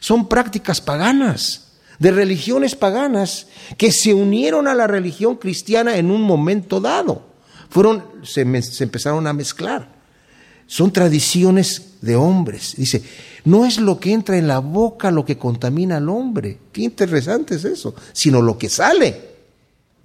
Son 0.00 0.28
prácticas 0.28 0.80
paganas, 0.80 1.72
de 1.98 2.10
religiones 2.10 2.76
paganas 2.76 3.48
que 3.76 3.90
se 3.90 4.14
unieron 4.14 4.68
a 4.68 4.74
la 4.74 4.86
religión 4.86 5.36
cristiana 5.36 5.96
en 5.96 6.10
un 6.10 6.22
momento 6.22 6.80
dado 6.80 7.29
fueron, 7.70 8.04
se, 8.22 8.42
empezaron 8.42 9.26
a 9.26 9.32
mezclar. 9.32 9.88
Son 10.66 10.92
tradiciones 10.92 11.92
de 12.00 12.16
hombres. 12.16 12.74
Dice, 12.76 13.02
no 13.44 13.64
es 13.64 13.78
lo 13.78 13.98
que 13.98 14.12
entra 14.12 14.36
en 14.36 14.46
la 14.46 14.58
boca 14.58 15.10
lo 15.10 15.24
que 15.24 15.38
contamina 15.38 15.96
al 15.96 16.08
hombre. 16.08 16.58
Qué 16.72 16.82
interesante 16.82 17.54
es 17.54 17.64
eso, 17.64 17.94
sino 18.12 18.42
lo 18.42 18.58
que 18.58 18.68
sale. 18.68 19.30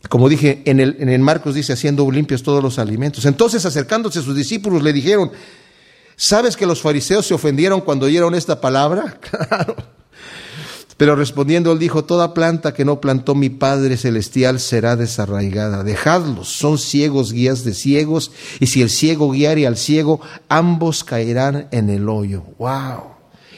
Como 0.09 0.29
dije, 0.29 0.61
en 0.65 0.79
el, 0.79 0.97
en 0.99 1.09
el 1.09 1.21
Marcos 1.21 1.55
dice, 1.55 1.73
haciendo 1.73 2.09
limpios 2.09 2.43
todos 2.43 2.63
los 2.63 2.79
alimentos. 2.79 3.25
Entonces, 3.25 3.65
acercándose 3.65 4.19
a 4.19 4.21
sus 4.21 4.35
discípulos, 4.35 4.83
le 4.83 4.93
dijeron, 4.93 5.31
¿sabes 6.15 6.55
que 6.55 6.65
los 6.65 6.81
fariseos 6.81 7.25
se 7.25 7.33
ofendieron 7.33 7.81
cuando 7.81 8.05
oyeron 8.05 8.35
esta 8.35 8.61
palabra? 8.61 9.19
Claro. 9.47 9.75
Pero 10.97 11.15
respondiendo 11.17 11.73
él 11.73 11.79
dijo, 11.79 12.05
toda 12.05 12.33
planta 12.33 12.73
que 12.73 12.85
no 12.85 13.01
plantó 13.01 13.35
mi 13.35 13.49
Padre 13.49 13.97
Celestial 13.97 14.61
será 14.61 14.95
desarraigada. 14.95 15.83
Dejadlos, 15.83 16.47
son 16.47 16.77
ciegos 16.77 17.33
guías 17.33 17.65
de 17.65 17.73
ciegos, 17.73 18.31
y 18.61 18.67
si 18.67 18.81
el 18.81 18.89
ciego 18.89 19.31
guiare 19.31 19.67
al 19.67 19.75
ciego, 19.75 20.21
ambos 20.47 21.03
caerán 21.03 21.67
en 21.71 21.89
el 21.89 22.07
hoyo. 22.07 22.43
¡Wow! 22.57 23.15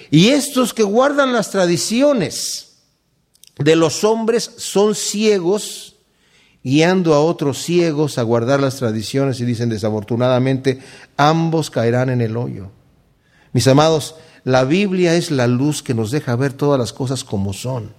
Y 0.09 0.29
estos 0.29 0.73
que 0.73 0.83
guardan 0.83 1.31
las 1.31 1.51
tradiciones 1.51 2.77
de 3.59 3.75
los 3.75 4.03
hombres 4.03 4.51
son 4.57 4.95
ciegos, 4.95 5.95
guiando 6.63 7.13
a 7.13 7.21
otros 7.21 7.59
ciegos 7.59 8.17
a 8.17 8.23
guardar 8.23 8.59
las 8.59 8.77
tradiciones 8.77 9.39
y 9.39 9.45
dicen 9.45 9.69
desafortunadamente, 9.69 10.79
ambos 11.17 11.69
caerán 11.69 12.09
en 12.09 12.21
el 12.21 12.35
hoyo. 12.35 12.71
Mis 13.53 13.67
amados, 13.67 14.15
la 14.47 14.63
Biblia 14.63 15.13
es 15.15 15.29
la 15.29 15.45
luz 15.45 15.83
que 15.83 15.93
nos 15.93 16.09
deja 16.09 16.33
ver 16.37 16.53
todas 16.53 16.79
las 16.79 16.93
cosas 16.93 17.25
como 17.25 17.51
son. 17.51 17.89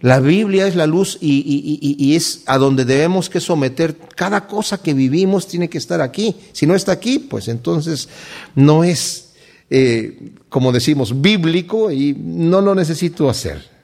La 0.00 0.20
Biblia 0.20 0.66
es 0.66 0.74
la 0.74 0.86
luz 0.86 1.18
y, 1.20 2.14
es 2.16 2.44
a 2.46 2.56
donde 2.56 2.86
debemos 2.86 3.28
que 3.28 3.38
someter 3.38 3.94
cada 4.16 4.46
cosa 4.46 4.80
que 4.80 4.94
vivimos 4.94 5.46
tiene 5.46 5.68
que 5.68 5.76
estar 5.76 6.00
aquí. 6.00 6.34
Si 6.52 6.64
no 6.64 6.74
está 6.74 6.92
aquí, 6.92 7.18
pues 7.18 7.48
entonces 7.48 8.08
no 8.54 8.84
es, 8.84 9.34
eh, 9.68 10.32
como 10.48 10.72
decimos, 10.72 11.20
bíblico 11.20 11.90
y 11.90 12.16
no 12.18 12.62
lo 12.62 12.74
necesito 12.74 13.28
hacer. 13.28 13.77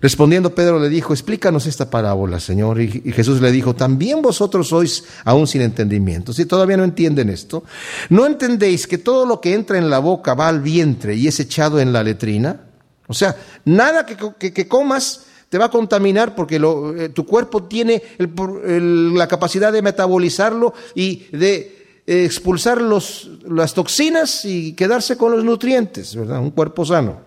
Respondiendo 0.00 0.54
Pedro 0.54 0.78
le 0.78 0.88
dijo, 0.88 1.12
explícanos 1.12 1.66
esta 1.66 1.88
parábola, 1.88 2.38
Señor. 2.38 2.80
Y, 2.80 3.12
Jesús 3.12 3.40
le 3.40 3.50
dijo, 3.50 3.74
también 3.74 4.20
vosotros 4.20 4.68
sois 4.68 5.04
aún 5.24 5.46
sin 5.46 5.62
entendimiento. 5.62 6.32
Si 6.32 6.44
todavía 6.44 6.76
no 6.76 6.84
entienden 6.84 7.30
esto, 7.30 7.64
¿no 8.10 8.26
entendéis 8.26 8.86
que 8.86 8.98
todo 8.98 9.24
lo 9.24 9.40
que 9.40 9.54
entra 9.54 9.78
en 9.78 9.88
la 9.88 9.98
boca 9.98 10.34
va 10.34 10.48
al 10.48 10.60
vientre 10.60 11.14
y 11.14 11.26
es 11.28 11.40
echado 11.40 11.80
en 11.80 11.92
la 11.92 12.02
letrina? 12.02 12.60
O 13.08 13.14
sea, 13.14 13.36
nada 13.64 14.04
que, 14.04 14.68
comas 14.68 15.22
te 15.48 15.58
va 15.58 15.66
a 15.66 15.70
contaminar 15.70 16.34
porque 16.34 16.56
eh, 16.56 17.08
tu 17.10 17.24
cuerpo 17.24 17.64
tiene 17.64 18.02
la 18.18 19.28
capacidad 19.28 19.72
de 19.72 19.80
metabolizarlo 19.80 20.74
y 20.94 21.26
de 21.32 22.02
eh, 22.06 22.24
expulsar 22.24 22.82
las 22.82 23.74
toxinas 23.74 24.44
y 24.44 24.74
quedarse 24.74 25.16
con 25.16 25.32
los 25.32 25.44
nutrientes, 25.44 26.14
¿verdad? 26.14 26.40
Un 26.40 26.50
cuerpo 26.50 26.84
sano. 26.84 27.25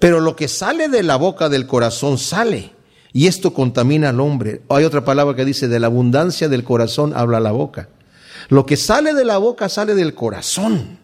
Pero 0.00 0.18
lo 0.18 0.34
que 0.34 0.48
sale 0.48 0.88
de 0.88 1.02
la 1.04 1.16
boca 1.16 1.48
del 1.48 1.66
corazón 1.66 2.18
sale. 2.18 2.72
Y 3.12 3.26
esto 3.26 3.52
contamina 3.52 4.08
al 4.08 4.20
hombre. 4.20 4.62
Hay 4.70 4.84
otra 4.84 5.04
palabra 5.04 5.36
que 5.36 5.44
dice, 5.44 5.68
de 5.68 5.78
la 5.78 5.88
abundancia 5.88 6.48
del 6.48 6.64
corazón 6.64 7.12
habla 7.14 7.38
la 7.38 7.52
boca. 7.52 7.90
Lo 8.48 8.64
que 8.64 8.76
sale 8.76 9.12
de 9.12 9.26
la 9.26 9.36
boca 9.36 9.68
sale 9.68 9.94
del 9.94 10.14
corazón. 10.14 10.99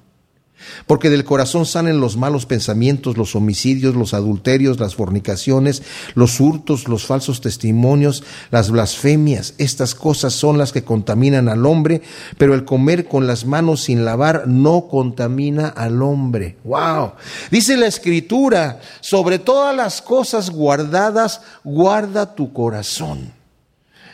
Porque 0.86 1.10
del 1.10 1.24
corazón 1.24 1.66
salen 1.66 2.00
los 2.00 2.16
malos 2.16 2.46
pensamientos, 2.46 3.16
los 3.16 3.34
homicidios, 3.34 3.94
los 3.94 4.14
adulterios, 4.14 4.80
las 4.80 4.94
fornicaciones, 4.94 5.82
los 6.14 6.40
hurtos, 6.40 6.88
los 6.88 7.06
falsos 7.06 7.40
testimonios, 7.40 8.24
las 8.50 8.70
blasfemias. 8.70 9.54
Estas 9.58 9.94
cosas 9.94 10.32
son 10.32 10.58
las 10.58 10.72
que 10.72 10.84
contaminan 10.84 11.48
al 11.48 11.66
hombre, 11.66 12.02
pero 12.38 12.54
el 12.54 12.64
comer 12.64 13.06
con 13.06 13.26
las 13.26 13.44
manos 13.44 13.82
sin 13.84 14.04
lavar 14.04 14.48
no 14.48 14.88
contamina 14.88 15.68
al 15.68 16.02
hombre. 16.02 16.56
¡Wow! 16.64 17.12
Dice 17.50 17.76
la 17.76 17.86
escritura, 17.86 18.80
sobre 19.00 19.38
todas 19.38 19.76
las 19.76 20.02
cosas 20.02 20.50
guardadas, 20.50 21.40
guarda 21.64 22.34
tu 22.34 22.52
corazón 22.52 23.35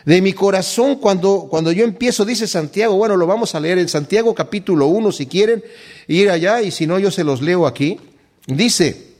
de 0.05 0.21
mi 0.21 0.33
corazón 0.33 0.95
cuando, 0.95 1.47
cuando 1.49 1.71
yo 1.71 1.83
empiezo, 1.83 2.25
dice 2.25 2.47
Santiago, 2.47 2.95
bueno, 2.95 3.15
lo 3.17 3.27
vamos 3.27 3.55
a 3.55 3.59
leer 3.59 3.77
en 3.77 3.89
Santiago 3.89 4.33
capítulo 4.35 4.87
1 4.87 5.11
si 5.11 5.27
quieren 5.27 5.63
ir 6.07 6.29
allá 6.29 6.61
y 6.61 6.71
si 6.71 6.87
no 6.87 6.99
yo 6.99 7.11
se 7.11 7.23
los 7.23 7.41
leo 7.41 7.65
aquí. 7.65 7.99
Dice 8.45 9.13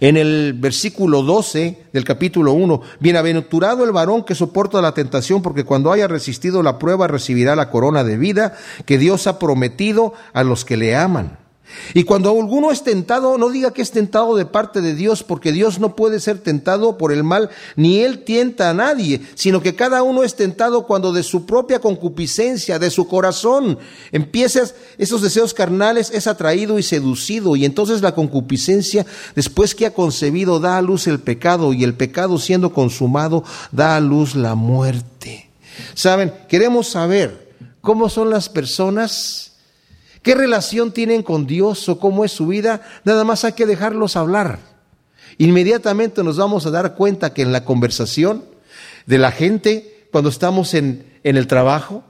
en 0.00 0.16
el 0.16 0.54
versículo 0.54 1.22
12 1.22 1.86
del 1.92 2.04
capítulo 2.04 2.52
1, 2.52 2.80
bienaventurado 3.00 3.84
el 3.84 3.92
varón 3.92 4.24
que 4.24 4.34
soporta 4.34 4.80
la 4.80 4.94
tentación 4.94 5.42
porque 5.42 5.64
cuando 5.64 5.92
haya 5.92 6.08
resistido 6.08 6.62
la 6.62 6.78
prueba 6.78 7.06
recibirá 7.06 7.56
la 7.56 7.70
corona 7.70 8.04
de 8.04 8.16
vida 8.16 8.56
que 8.86 8.98
Dios 8.98 9.26
ha 9.26 9.38
prometido 9.38 10.14
a 10.32 10.44
los 10.44 10.64
que 10.64 10.76
le 10.76 10.96
aman. 10.96 11.43
Y 11.92 12.04
cuando 12.04 12.30
alguno 12.30 12.70
es 12.70 12.82
tentado, 12.82 13.38
no 13.38 13.50
diga 13.50 13.72
que 13.72 13.82
es 13.82 13.90
tentado 13.90 14.36
de 14.36 14.46
parte 14.46 14.80
de 14.80 14.94
Dios, 14.94 15.22
porque 15.22 15.52
Dios 15.52 15.78
no 15.78 15.94
puede 15.96 16.20
ser 16.20 16.38
tentado 16.38 16.98
por 16.98 17.12
el 17.12 17.24
mal, 17.24 17.50
ni 17.76 18.00
Él 18.00 18.24
tienta 18.24 18.70
a 18.70 18.74
nadie, 18.74 19.20
sino 19.34 19.60
que 19.60 19.74
cada 19.74 20.02
uno 20.02 20.22
es 20.22 20.34
tentado 20.34 20.86
cuando 20.86 21.12
de 21.12 21.22
su 21.22 21.46
propia 21.46 21.80
concupiscencia, 21.80 22.78
de 22.78 22.90
su 22.90 23.06
corazón, 23.06 23.78
empiezas 24.12 24.74
esos 24.98 25.22
deseos 25.22 25.54
carnales, 25.54 26.10
es 26.12 26.26
atraído 26.26 26.78
y 26.78 26.82
seducido, 26.82 27.56
y 27.56 27.64
entonces 27.64 28.02
la 28.02 28.14
concupiscencia, 28.14 29.06
después 29.34 29.74
que 29.74 29.86
ha 29.86 29.94
concebido, 29.94 30.60
da 30.60 30.78
a 30.78 30.82
luz 30.82 31.06
el 31.06 31.20
pecado, 31.20 31.72
y 31.72 31.84
el 31.84 31.94
pecado 31.94 32.38
siendo 32.38 32.72
consumado, 32.72 33.44
da 33.72 33.96
a 33.96 34.00
luz 34.00 34.34
la 34.34 34.54
muerte. 34.54 35.50
Saben, 35.94 36.32
queremos 36.48 36.88
saber 36.88 37.52
cómo 37.80 38.08
son 38.08 38.30
las 38.30 38.48
personas 38.48 39.53
qué 40.24 40.34
relación 40.34 40.90
tienen 40.90 41.22
con 41.22 41.46
Dios 41.46 41.88
o 41.88 42.00
cómo 42.00 42.24
es 42.24 42.32
su 42.32 42.48
vida, 42.48 42.82
nada 43.04 43.22
más 43.22 43.44
hay 43.44 43.52
que 43.52 43.66
dejarlos 43.66 44.16
hablar. 44.16 44.58
Inmediatamente 45.38 46.24
nos 46.24 46.38
vamos 46.38 46.66
a 46.66 46.70
dar 46.70 46.94
cuenta 46.96 47.32
que 47.32 47.42
en 47.42 47.52
la 47.52 47.64
conversación 47.64 48.44
de 49.06 49.18
la 49.18 49.30
gente, 49.30 50.08
cuando 50.10 50.30
estamos 50.30 50.74
en, 50.74 51.04
en 51.22 51.36
el 51.36 51.46
trabajo, 51.46 52.02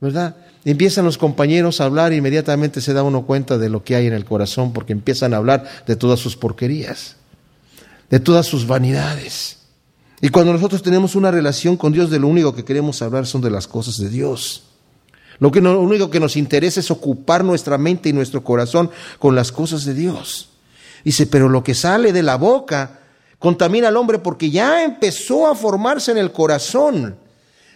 ¿verdad? 0.00 0.36
Empiezan 0.64 1.04
los 1.04 1.18
compañeros 1.18 1.80
a 1.80 1.84
hablar, 1.84 2.12
inmediatamente 2.12 2.80
se 2.80 2.92
da 2.92 3.02
uno 3.02 3.26
cuenta 3.26 3.58
de 3.58 3.68
lo 3.68 3.84
que 3.84 3.94
hay 3.94 4.06
en 4.06 4.12
el 4.12 4.24
corazón, 4.24 4.72
porque 4.72 4.92
empiezan 4.92 5.32
a 5.32 5.36
hablar 5.36 5.64
de 5.86 5.96
todas 5.96 6.18
sus 6.18 6.36
porquerías, 6.36 7.16
de 8.10 8.18
todas 8.18 8.46
sus 8.46 8.66
vanidades. 8.66 9.58
Y 10.20 10.28
cuando 10.28 10.52
nosotros 10.52 10.82
tenemos 10.82 11.14
una 11.14 11.30
relación 11.30 11.76
con 11.76 11.92
Dios, 11.92 12.10
de 12.10 12.18
lo 12.18 12.28
único 12.28 12.54
que 12.54 12.64
queremos 12.64 13.02
hablar 13.02 13.26
son 13.26 13.40
de 13.40 13.50
las 13.50 13.68
cosas 13.68 13.98
de 13.98 14.08
Dios. 14.08 14.64
Lo, 15.38 15.50
que 15.50 15.60
lo 15.60 15.80
único 15.80 16.10
que 16.10 16.20
nos 16.20 16.36
interesa 16.36 16.80
es 16.80 16.90
ocupar 16.90 17.44
nuestra 17.44 17.78
mente 17.78 18.08
y 18.08 18.12
nuestro 18.12 18.42
corazón 18.44 18.90
con 19.18 19.34
las 19.34 19.52
cosas 19.52 19.84
de 19.84 19.94
Dios. 19.94 20.50
Dice, 21.04 21.26
pero 21.26 21.48
lo 21.48 21.64
que 21.64 21.74
sale 21.74 22.12
de 22.12 22.22
la 22.22 22.36
boca 22.36 23.00
contamina 23.38 23.88
al 23.88 23.96
hombre 23.96 24.18
porque 24.18 24.50
ya 24.50 24.84
empezó 24.84 25.48
a 25.48 25.54
formarse 25.54 26.12
en 26.12 26.18
el 26.18 26.32
corazón. 26.32 27.16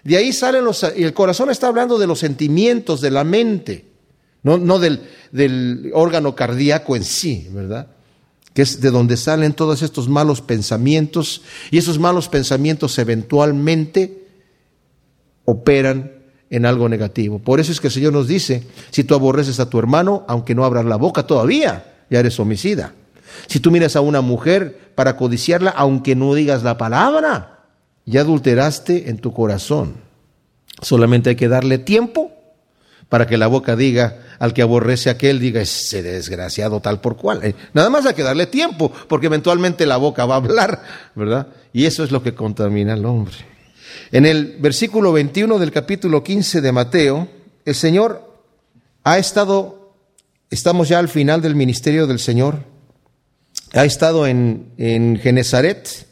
De 0.05 0.17
ahí 0.17 0.33
salen 0.33 0.65
los... 0.65 0.83
El 0.85 1.13
corazón 1.13 1.51
está 1.51 1.67
hablando 1.67 1.99
de 1.99 2.07
los 2.07 2.21
sentimientos, 2.21 3.01
de 3.01 3.11
la 3.11 3.25
mente, 3.25 3.85
no, 4.45 4.59
no 4.59 4.79
del, 4.79 5.09
del 5.33 5.91
órgano 5.93 6.37
cardíaco 6.37 6.95
en 6.95 7.03
sí, 7.03 7.49
¿verdad? 7.51 7.89
que 8.57 8.63
es 8.63 8.81
de 8.81 8.91
donde 8.91 9.19
salen 9.19 9.53
todos 9.53 9.83
estos 9.83 10.09
malos 10.09 10.41
pensamientos, 10.41 11.43
y 11.71 11.77
esos 11.77 11.99
malos 11.99 12.31
pensamientos 12.31 12.99
eventualmente 12.99 14.27
operan 15.45 16.16
en 16.51 16.67
algo 16.67 16.89
negativo. 16.89 17.39
Por 17.39 17.61
eso 17.61 17.73
es 17.73 17.81
que 17.81 17.89
el 17.89 17.93
Señor 17.93 18.13
nos 18.13 18.29
dice, 18.29 18.63
si 18.91 19.05
tú 19.05 19.15
aborreces 19.15 19.61
a 19.61 19.69
tu 19.69 19.79
hermano, 19.79 20.25
aunque 20.29 20.55
no 20.55 20.65
abras 20.65 20.85
la 20.85 20.97
boca 20.97 21.25
todavía, 21.25 21.95
ya 22.11 22.21
eres 22.21 22.39
homicida. 22.39 22.93
Si 23.47 23.61
tú 23.61 23.71
miras 23.71 23.97
a 23.97 24.01
una 24.01 24.21
mujer 24.21 24.93
para 24.95 25.17
codiciarla, 25.17 25.71
aunque 25.71 26.15
no 26.15 26.35
digas 26.35 26.63
la 26.63 26.79
palabra, 26.79 27.65
ya 28.05 28.21
adulteraste 28.21 29.11
en 29.11 29.19
tu 29.19 29.33
corazón. 29.33 29.95
Solamente 30.81 31.31
hay 31.31 31.37
que 31.37 31.49
darle 31.49 31.79
tiempo 31.79 32.33
para 33.09 33.27
que 33.27 33.37
la 33.37 33.47
boca 33.47 33.77
diga, 33.77 34.19
al 34.39 34.53
que 34.53 34.63
aborrece 34.63 35.09
a 35.09 35.13
aquel, 35.13 35.39
diga, 35.39 35.61
ese 35.61 36.03
desgraciado 36.03 36.81
tal 36.81 37.01
por 37.01 37.17
cual. 37.17 37.45
Eh, 37.45 37.55
nada 37.73 37.89
más 37.89 38.05
hay 38.07 38.15
que 38.15 38.23
darle 38.23 38.47
tiempo, 38.47 38.93
porque 39.09 39.27
eventualmente 39.27 39.87
la 39.87 39.97
boca 39.97 40.27
va 40.27 40.35
a 40.35 40.39
hablar, 40.39 40.83
¿verdad? 41.15 41.49
Y 41.73 41.87
eso 41.87 42.05
es 42.05 42.11
lo 42.11 42.23
que 42.23 42.35
contamina 42.35 42.95
al 42.95 43.05
hombre. 43.05 43.56
En 44.13 44.27
el 44.27 44.57
versículo 44.59 45.13
21 45.13 45.59
del 45.59 45.73
capítulo 45.73 46.23
15 46.23 46.61
de 46.61 46.73
Mateo, 46.73 47.29
el 47.65 47.75
Señor 47.75 48.43
ha 49.05 49.19
estado, 49.19 49.93
estamos 50.51 50.89
ya 50.89 50.99
al 50.99 51.09
final 51.09 51.43
del 51.43 51.55
ministerio 51.55 52.07
del 52.07 52.19
Señor, 52.19 52.65
ha 53.73 53.85
estado 53.85 54.27
en, 54.27 54.73
en 54.79 55.19
Genezaret, 55.19 56.07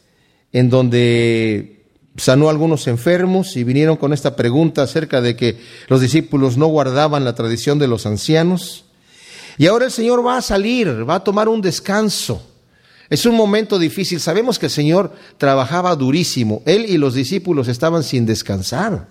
en 0.52 0.70
donde 0.70 1.86
sanó 2.16 2.48
a 2.48 2.50
algunos 2.50 2.86
enfermos 2.86 3.56
y 3.56 3.64
vinieron 3.64 3.96
con 3.96 4.12
esta 4.12 4.36
pregunta 4.36 4.82
acerca 4.82 5.20
de 5.20 5.36
que 5.36 5.58
los 5.88 6.00
discípulos 6.00 6.56
no 6.56 6.66
guardaban 6.66 7.24
la 7.24 7.34
tradición 7.34 7.78
de 7.78 7.88
los 7.88 8.06
ancianos. 8.06 8.84
Y 9.58 9.66
ahora 9.66 9.86
el 9.86 9.90
Señor 9.90 10.24
va 10.26 10.36
a 10.36 10.42
salir, 10.42 11.08
va 11.08 11.16
a 11.16 11.24
tomar 11.24 11.48
un 11.48 11.60
descanso. 11.60 12.53
Es 13.10 13.26
un 13.26 13.34
momento 13.34 13.78
difícil. 13.78 14.20
Sabemos 14.20 14.58
que 14.58 14.66
el 14.66 14.72
Señor 14.72 15.12
trabajaba 15.38 15.94
durísimo. 15.96 16.62
Él 16.66 16.86
y 16.88 16.98
los 16.98 17.14
discípulos 17.14 17.68
estaban 17.68 18.02
sin 18.02 18.26
descansar. 18.26 19.08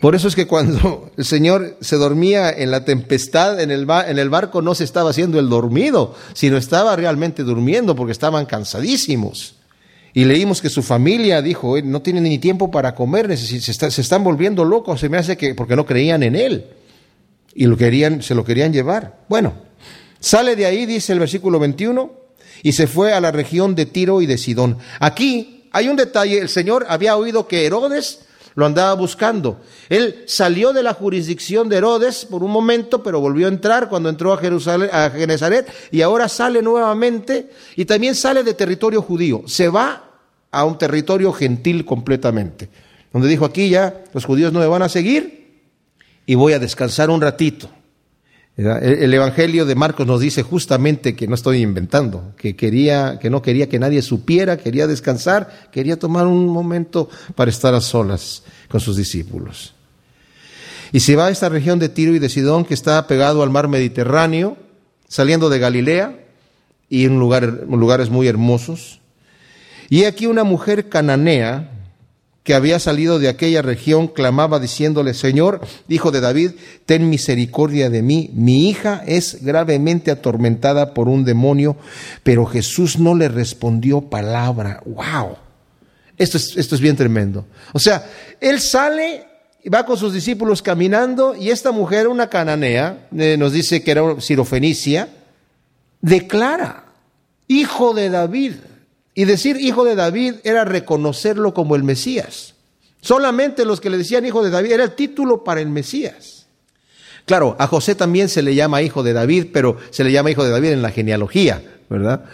Por 0.00 0.14
eso 0.14 0.28
es 0.28 0.36
que 0.36 0.46
cuando 0.46 1.10
el 1.16 1.24
Señor 1.24 1.76
se 1.80 1.96
dormía 1.96 2.50
en 2.50 2.70
la 2.70 2.84
tempestad 2.84 3.60
en 3.60 3.70
el, 3.70 3.86
barco 3.86 4.62
no 4.62 4.74
se 4.74 4.84
estaba 4.84 5.10
haciendo 5.10 5.38
el 5.38 5.48
dormido, 5.48 6.14
sino 6.34 6.56
estaba 6.56 6.94
realmente 6.96 7.42
durmiendo 7.42 7.94
porque 7.94 8.12
estaban 8.12 8.46
cansadísimos. 8.46 9.56
Y 10.14 10.24
leímos 10.24 10.62
que 10.62 10.70
su 10.70 10.82
familia 10.82 11.42
dijo, 11.42 11.80
no 11.82 12.02
tienen 12.02 12.24
ni 12.24 12.38
tiempo 12.38 12.70
para 12.70 12.94
comer, 12.94 13.36
se, 13.36 13.60
se 13.60 14.00
están 14.00 14.24
volviendo 14.24 14.64
locos, 14.64 15.00
se 15.00 15.08
me 15.08 15.18
hace 15.18 15.36
que 15.36 15.54
porque 15.54 15.76
no 15.76 15.86
creían 15.86 16.22
en 16.22 16.34
Él. 16.34 16.66
Y 17.54 17.66
lo 17.66 17.76
querían, 17.76 18.22
se 18.22 18.34
lo 18.34 18.44
querían 18.44 18.72
llevar. 18.72 19.18
Bueno, 19.28 19.54
sale 20.18 20.56
de 20.56 20.66
ahí, 20.66 20.86
dice 20.86 21.12
el 21.12 21.18
versículo 21.18 21.58
21, 21.58 22.10
y 22.62 22.72
se 22.72 22.86
fue 22.86 23.12
a 23.12 23.20
la 23.20 23.30
región 23.30 23.74
de 23.74 23.86
Tiro 23.86 24.20
y 24.22 24.26
de 24.26 24.38
Sidón. 24.38 24.78
Aquí 25.00 25.68
hay 25.72 25.88
un 25.88 25.96
detalle, 25.96 26.38
el 26.38 26.48
Señor 26.48 26.86
había 26.88 27.16
oído 27.16 27.46
que 27.46 27.66
Herodes 27.66 28.20
lo 28.54 28.66
andaba 28.66 28.92
buscando. 28.94 29.60
Él 29.88 30.24
salió 30.26 30.72
de 30.72 30.82
la 30.82 30.92
jurisdicción 30.92 31.68
de 31.68 31.76
Herodes 31.76 32.24
por 32.24 32.42
un 32.42 32.50
momento, 32.50 33.04
pero 33.04 33.20
volvió 33.20 33.46
a 33.46 33.50
entrar 33.50 33.88
cuando 33.88 34.08
entró 34.08 34.32
a 34.32 34.38
Jerusalén, 34.38 34.90
a 34.92 35.10
Genezaret, 35.10 35.70
y 35.92 36.02
ahora 36.02 36.28
sale 36.28 36.60
nuevamente 36.60 37.50
y 37.76 37.84
también 37.84 38.16
sale 38.16 38.42
de 38.42 38.54
territorio 38.54 39.00
judío. 39.00 39.42
Se 39.46 39.68
va 39.68 40.10
a 40.50 40.64
un 40.64 40.76
territorio 40.76 41.32
gentil 41.32 41.84
completamente, 41.84 42.68
donde 43.12 43.28
dijo 43.28 43.44
aquí 43.44 43.68
ya 43.68 44.02
los 44.12 44.24
judíos 44.24 44.52
no 44.52 44.58
me 44.58 44.66
van 44.66 44.82
a 44.82 44.88
seguir 44.88 45.62
y 46.26 46.34
voy 46.34 46.52
a 46.52 46.58
descansar 46.58 47.10
un 47.10 47.20
ratito. 47.20 47.70
El 48.58 49.14
Evangelio 49.14 49.66
de 49.66 49.76
Marcos 49.76 50.04
nos 50.04 50.18
dice 50.18 50.42
justamente 50.42 51.14
que 51.14 51.28
no 51.28 51.36
estoy 51.36 51.62
inventando, 51.62 52.34
que 52.36 52.56
quería, 52.56 53.20
que 53.20 53.30
no 53.30 53.40
quería 53.40 53.68
que 53.68 53.78
nadie 53.78 54.02
supiera, 54.02 54.56
quería 54.56 54.88
descansar, 54.88 55.68
quería 55.70 55.96
tomar 55.96 56.26
un 56.26 56.48
momento 56.48 57.08
para 57.36 57.52
estar 57.52 57.72
a 57.74 57.80
solas 57.80 58.42
con 58.68 58.80
sus 58.80 58.96
discípulos. 58.96 59.74
Y 60.90 60.98
se 60.98 61.14
va 61.14 61.26
a 61.26 61.30
esta 61.30 61.48
región 61.48 61.78
de 61.78 61.88
Tiro 61.88 62.16
y 62.16 62.18
de 62.18 62.28
Sidón 62.28 62.64
que 62.64 62.74
está 62.74 63.06
pegado 63.06 63.44
al 63.44 63.50
mar 63.50 63.68
Mediterráneo, 63.68 64.56
saliendo 65.06 65.50
de 65.50 65.60
Galilea 65.60 66.18
y 66.88 67.04
en 67.04 67.16
lugares 67.16 68.10
muy 68.10 68.26
hermosos. 68.26 68.98
Y 69.88 70.02
aquí 70.02 70.26
una 70.26 70.42
mujer 70.42 70.88
cananea, 70.88 71.77
que 72.48 72.54
había 72.54 72.78
salido 72.78 73.18
de 73.18 73.28
aquella 73.28 73.60
región 73.60 74.08
clamaba 74.08 74.58
diciéndole, 74.58 75.12
Señor, 75.12 75.60
hijo 75.86 76.10
de 76.10 76.22
David, 76.22 76.52
ten 76.86 77.10
misericordia 77.10 77.90
de 77.90 78.00
mí. 78.00 78.30
Mi 78.32 78.70
hija 78.70 79.02
es 79.06 79.44
gravemente 79.44 80.10
atormentada 80.10 80.94
por 80.94 81.08
un 81.10 81.26
demonio, 81.26 81.76
pero 82.22 82.46
Jesús 82.46 82.98
no 82.98 83.14
le 83.14 83.28
respondió 83.28 84.00
palabra. 84.00 84.82
¡Wow! 84.86 85.36
Esto 86.16 86.38
es, 86.38 86.56
esto 86.56 86.74
es 86.74 86.80
bien 86.80 86.96
tremendo. 86.96 87.44
O 87.74 87.78
sea, 87.78 88.10
él 88.40 88.62
sale, 88.62 89.26
va 89.70 89.84
con 89.84 89.98
sus 89.98 90.14
discípulos 90.14 90.62
caminando 90.62 91.36
y 91.36 91.50
esta 91.50 91.70
mujer, 91.70 92.08
una 92.08 92.30
cananea, 92.30 93.08
eh, 93.14 93.36
nos 93.38 93.52
dice 93.52 93.82
que 93.82 93.90
era 93.90 94.18
sirofenicia, 94.22 95.10
declara, 96.00 96.86
hijo 97.46 97.92
de 97.92 98.08
David. 98.08 98.54
Y 99.18 99.24
decir 99.24 99.56
hijo 99.60 99.84
de 99.84 99.96
David 99.96 100.34
era 100.44 100.64
reconocerlo 100.64 101.52
como 101.52 101.74
el 101.74 101.82
Mesías. 101.82 102.54
Solamente 103.00 103.64
los 103.64 103.80
que 103.80 103.90
le 103.90 103.98
decían 103.98 104.24
hijo 104.24 104.44
de 104.44 104.50
David 104.50 104.70
era 104.70 104.84
el 104.84 104.92
título 104.92 105.42
para 105.42 105.60
el 105.60 105.70
Mesías. 105.70 106.46
Claro, 107.24 107.56
a 107.58 107.66
José 107.66 107.96
también 107.96 108.28
se 108.28 108.42
le 108.42 108.54
llama 108.54 108.80
hijo 108.80 109.02
de 109.02 109.14
David, 109.14 109.46
pero 109.52 109.76
se 109.90 110.04
le 110.04 110.12
llama 110.12 110.30
hijo 110.30 110.44
de 110.44 110.50
David 110.50 110.68
en 110.68 110.82
la 110.82 110.92
genealogía, 110.92 111.60
¿verdad? 111.90 112.26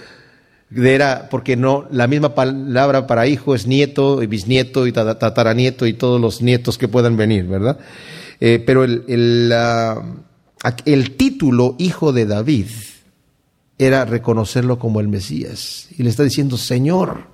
Era 0.76 1.28
porque 1.30 1.56
no 1.56 1.86
la 1.90 2.06
misma 2.06 2.34
palabra 2.34 3.06
para 3.06 3.26
hijo 3.28 3.54
es 3.54 3.66
nieto 3.66 4.22
y 4.22 4.26
bisnieto 4.26 4.86
y 4.86 4.92
tataranieto 4.92 5.86
y 5.86 5.94
todos 5.94 6.20
los 6.20 6.42
nietos 6.42 6.76
que 6.76 6.86
puedan 6.86 7.16
venir, 7.16 7.46
¿verdad? 7.46 7.78
Eh, 8.40 8.62
pero 8.66 8.84
el, 8.84 9.50
el 10.84 11.16
título 11.16 11.76
hijo 11.78 12.12
de 12.12 12.26
David 12.26 12.66
era 13.78 14.04
reconocerlo 14.04 14.78
como 14.78 15.00
el 15.00 15.08
Mesías. 15.08 15.88
Y 15.96 16.02
le 16.02 16.10
está 16.10 16.22
diciendo, 16.22 16.56
Señor, 16.56 17.28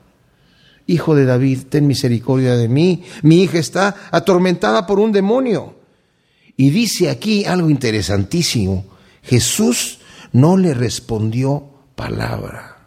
hijo 0.86 1.14
de 1.14 1.24
David, 1.24 1.60
ten 1.68 1.86
misericordia 1.86 2.56
de 2.56 2.68
mí. 2.68 3.04
Mi 3.22 3.42
hija 3.42 3.58
está 3.58 3.94
atormentada 4.10 4.86
por 4.86 4.98
un 4.98 5.12
demonio. 5.12 5.76
Y 6.56 6.70
dice 6.70 7.10
aquí 7.10 7.44
algo 7.44 7.70
interesantísimo. 7.70 8.84
Jesús 9.22 9.98
no 10.32 10.56
le 10.56 10.74
respondió 10.74 11.70
palabra. 11.94 12.78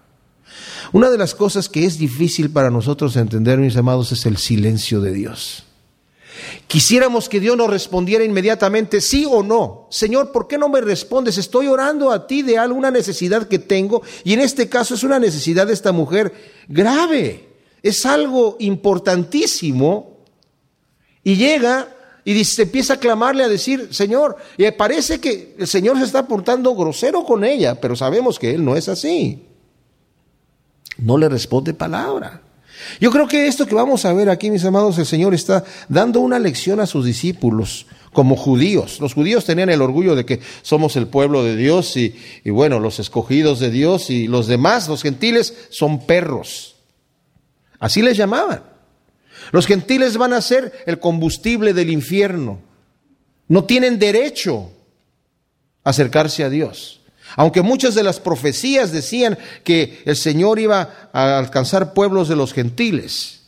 Una 0.91 1.09
de 1.09 1.17
las 1.17 1.33
cosas 1.33 1.69
que 1.69 1.85
es 1.85 1.97
difícil 1.97 2.51
para 2.51 2.69
nosotros 2.69 3.15
entender, 3.15 3.57
mis 3.57 3.75
amados, 3.77 4.11
es 4.11 4.25
el 4.25 4.37
silencio 4.37 5.01
de 5.01 5.11
Dios. 5.11 5.65
Quisiéramos 6.67 7.29
que 7.29 7.39
Dios 7.39 7.55
nos 7.55 7.69
respondiera 7.69 8.23
inmediatamente 8.23 9.01
sí 9.01 9.25
o 9.29 9.43
no. 9.43 9.87
Señor, 9.89 10.31
¿por 10.31 10.47
qué 10.47 10.57
no 10.57 10.69
me 10.69 10.81
respondes? 10.81 11.37
Estoy 11.37 11.67
orando 11.67 12.11
a 12.11 12.27
ti 12.27 12.41
de 12.41 12.57
alguna 12.57 12.91
necesidad 12.91 13.47
que 13.47 13.59
tengo 13.59 14.01
y 14.23 14.33
en 14.33 14.39
este 14.39 14.69
caso 14.69 14.95
es 14.95 15.03
una 15.03 15.19
necesidad 15.19 15.67
de 15.67 15.73
esta 15.73 15.91
mujer 15.91 16.33
grave. 16.67 17.49
Es 17.81 18.05
algo 18.05 18.55
importantísimo 18.59 20.19
y 21.23 21.35
llega 21.35 21.89
y 22.25 22.33
dice, 22.33 22.63
empieza 22.63 22.93
a 22.93 22.99
clamarle 22.99 23.43
a 23.43 23.49
decir, 23.49 23.89
Señor, 23.91 24.37
y 24.57 24.69
parece 24.71 25.19
que 25.19 25.55
el 25.57 25.67
Señor 25.67 25.97
se 25.97 26.05
está 26.05 26.27
portando 26.27 26.73
grosero 26.73 27.25
con 27.25 27.43
ella, 27.43 27.79
pero 27.79 27.95
sabemos 27.95 28.39
que 28.39 28.51
Él 28.51 28.63
no 28.63 28.75
es 28.75 28.87
así. 28.87 29.45
No 30.97 31.17
le 31.17 31.27
responde 31.27 31.73
palabra. 31.73 32.41
Yo 32.99 33.11
creo 33.11 33.27
que 33.27 33.47
esto 33.47 33.65
que 33.65 33.75
vamos 33.75 34.05
a 34.05 34.13
ver 34.13 34.29
aquí, 34.29 34.49
mis 34.49 34.65
amados, 34.65 34.97
el 34.97 35.05
Señor 35.05 35.33
está 35.33 35.63
dando 35.89 36.19
una 36.19 36.39
lección 36.39 36.79
a 36.79 36.85
sus 36.85 37.05
discípulos 37.05 37.85
como 38.11 38.35
judíos. 38.35 38.99
Los 38.99 39.13
judíos 39.13 39.45
tenían 39.45 39.69
el 39.69 39.81
orgullo 39.81 40.15
de 40.15 40.25
que 40.25 40.39
somos 40.61 40.95
el 40.95 41.07
pueblo 41.07 41.43
de 41.43 41.55
Dios 41.55 41.97
y, 41.97 42.15
y 42.43 42.49
bueno, 42.51 42.79
los 42.79 42.99
escogidos 42.99 43.59
de 43.59 43.71
Dios 43.71 44.09
y 44.09 44.27
los 44.27 44.47
demás, 44.47 44.87
los 44.87 45.01
gentiles, 45.01 45.67
son 45.69 46.05
perros. 46.05 46.75
Así 47.79 48.01
les 48.01 48.15
llamaban. 48.15 48.63
Los 49.51 49.67
gentiles 49.67 50.17
van 50.17 50.33
a 50.33 50.41
ser 50.41 50.71
el 50.85 50.99
combustible 50.99 51.73
del 51.73 51.89
infierno. 51.89 52.59
No 53.47 53.65
tienen 53.65 53.99
derecho 53.99 54.71
a 55.83 55.89
acercarse 55.89 56.43
a 56.43 56.49
Dios. 56.49 57.02
Aunque 57.35 57.61
muchas 57.61 57.95
de 57.95 58.03
las 58.03 58.19
profecías 58.19 58.91
decían 58.91 59.37
que 59.63 60.01
el 60.05 60.15
Señor 60.15 60.59
iba 60.59 61.09
a 61.13 61.37
alcanzar 61.37 61.93
pueblos 61.93 62.27
de 62.27 62.35
los 62.35 62.53
gentiles, 62.53 63.41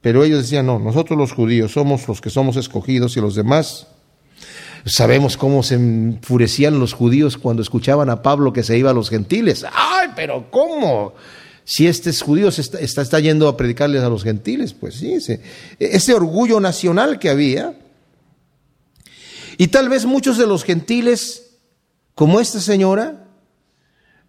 pero 0.00 0.24
ellos 0.24 0.42
decían, 0.42 0.66
no, 0.66 0.78
nosotros 0.78 1.18
los 1.18 1.32
judíos 1.32 1.72
somos 1.72 2.08
los 2.08 2.20
que 2.20 2.30
somos 2.30 2.56
escogidos 2.56 3.16
y 3.16 3.20
los 3.20 3.34
demás. 3.34 3.86
Sabemos 4.86 5.36
cómo 5.36 5.62
se 5.62 5.74
enfurecían 5.74 6.80
los 6.80 6.94
judíos 6.94 7.36
cuando 7.36 7.62
escuchaban 7.62 8.08
a 8.08 8.22
Pablo 8.22 8.52
que 8.52 8.62
se 8.62 8.78
iba 8.78 8.90
a 8.90 8.94
los 8.94 9.10
gentiles. 9.10 9.64
¡Ay, 9.72 10.08
pero 10.16 10.50
cómo! 10.50 11.12
Si 11.64 11.86
este 11.86 12.12
judío 12.14 12.48
está, 12.48 13.20
yendo 13.20 13.46
a 13.46 13.56
predicarles 13.56 14.02
a 14.02 14.08
los 14.08 14.24
gentiles, 14.24 14.72
pues 14.72 14.94
sí, 14.94 15.14
ese 15.78 16.14
orgullo 16.14 16.58
nacional 16.58 17.18
que 17.18 17.28
había. 17.28 17.74
Y 19.58 19.68
tal 19.68 19.90
vez 19.90 20.06
muchos 20.06 20.38
de 20.38 20.46
los 20.46 20.64
gentiles 20.64 21.49
como 22.14 22.40
esta 22.40 22.60
señora, 22.60 23.26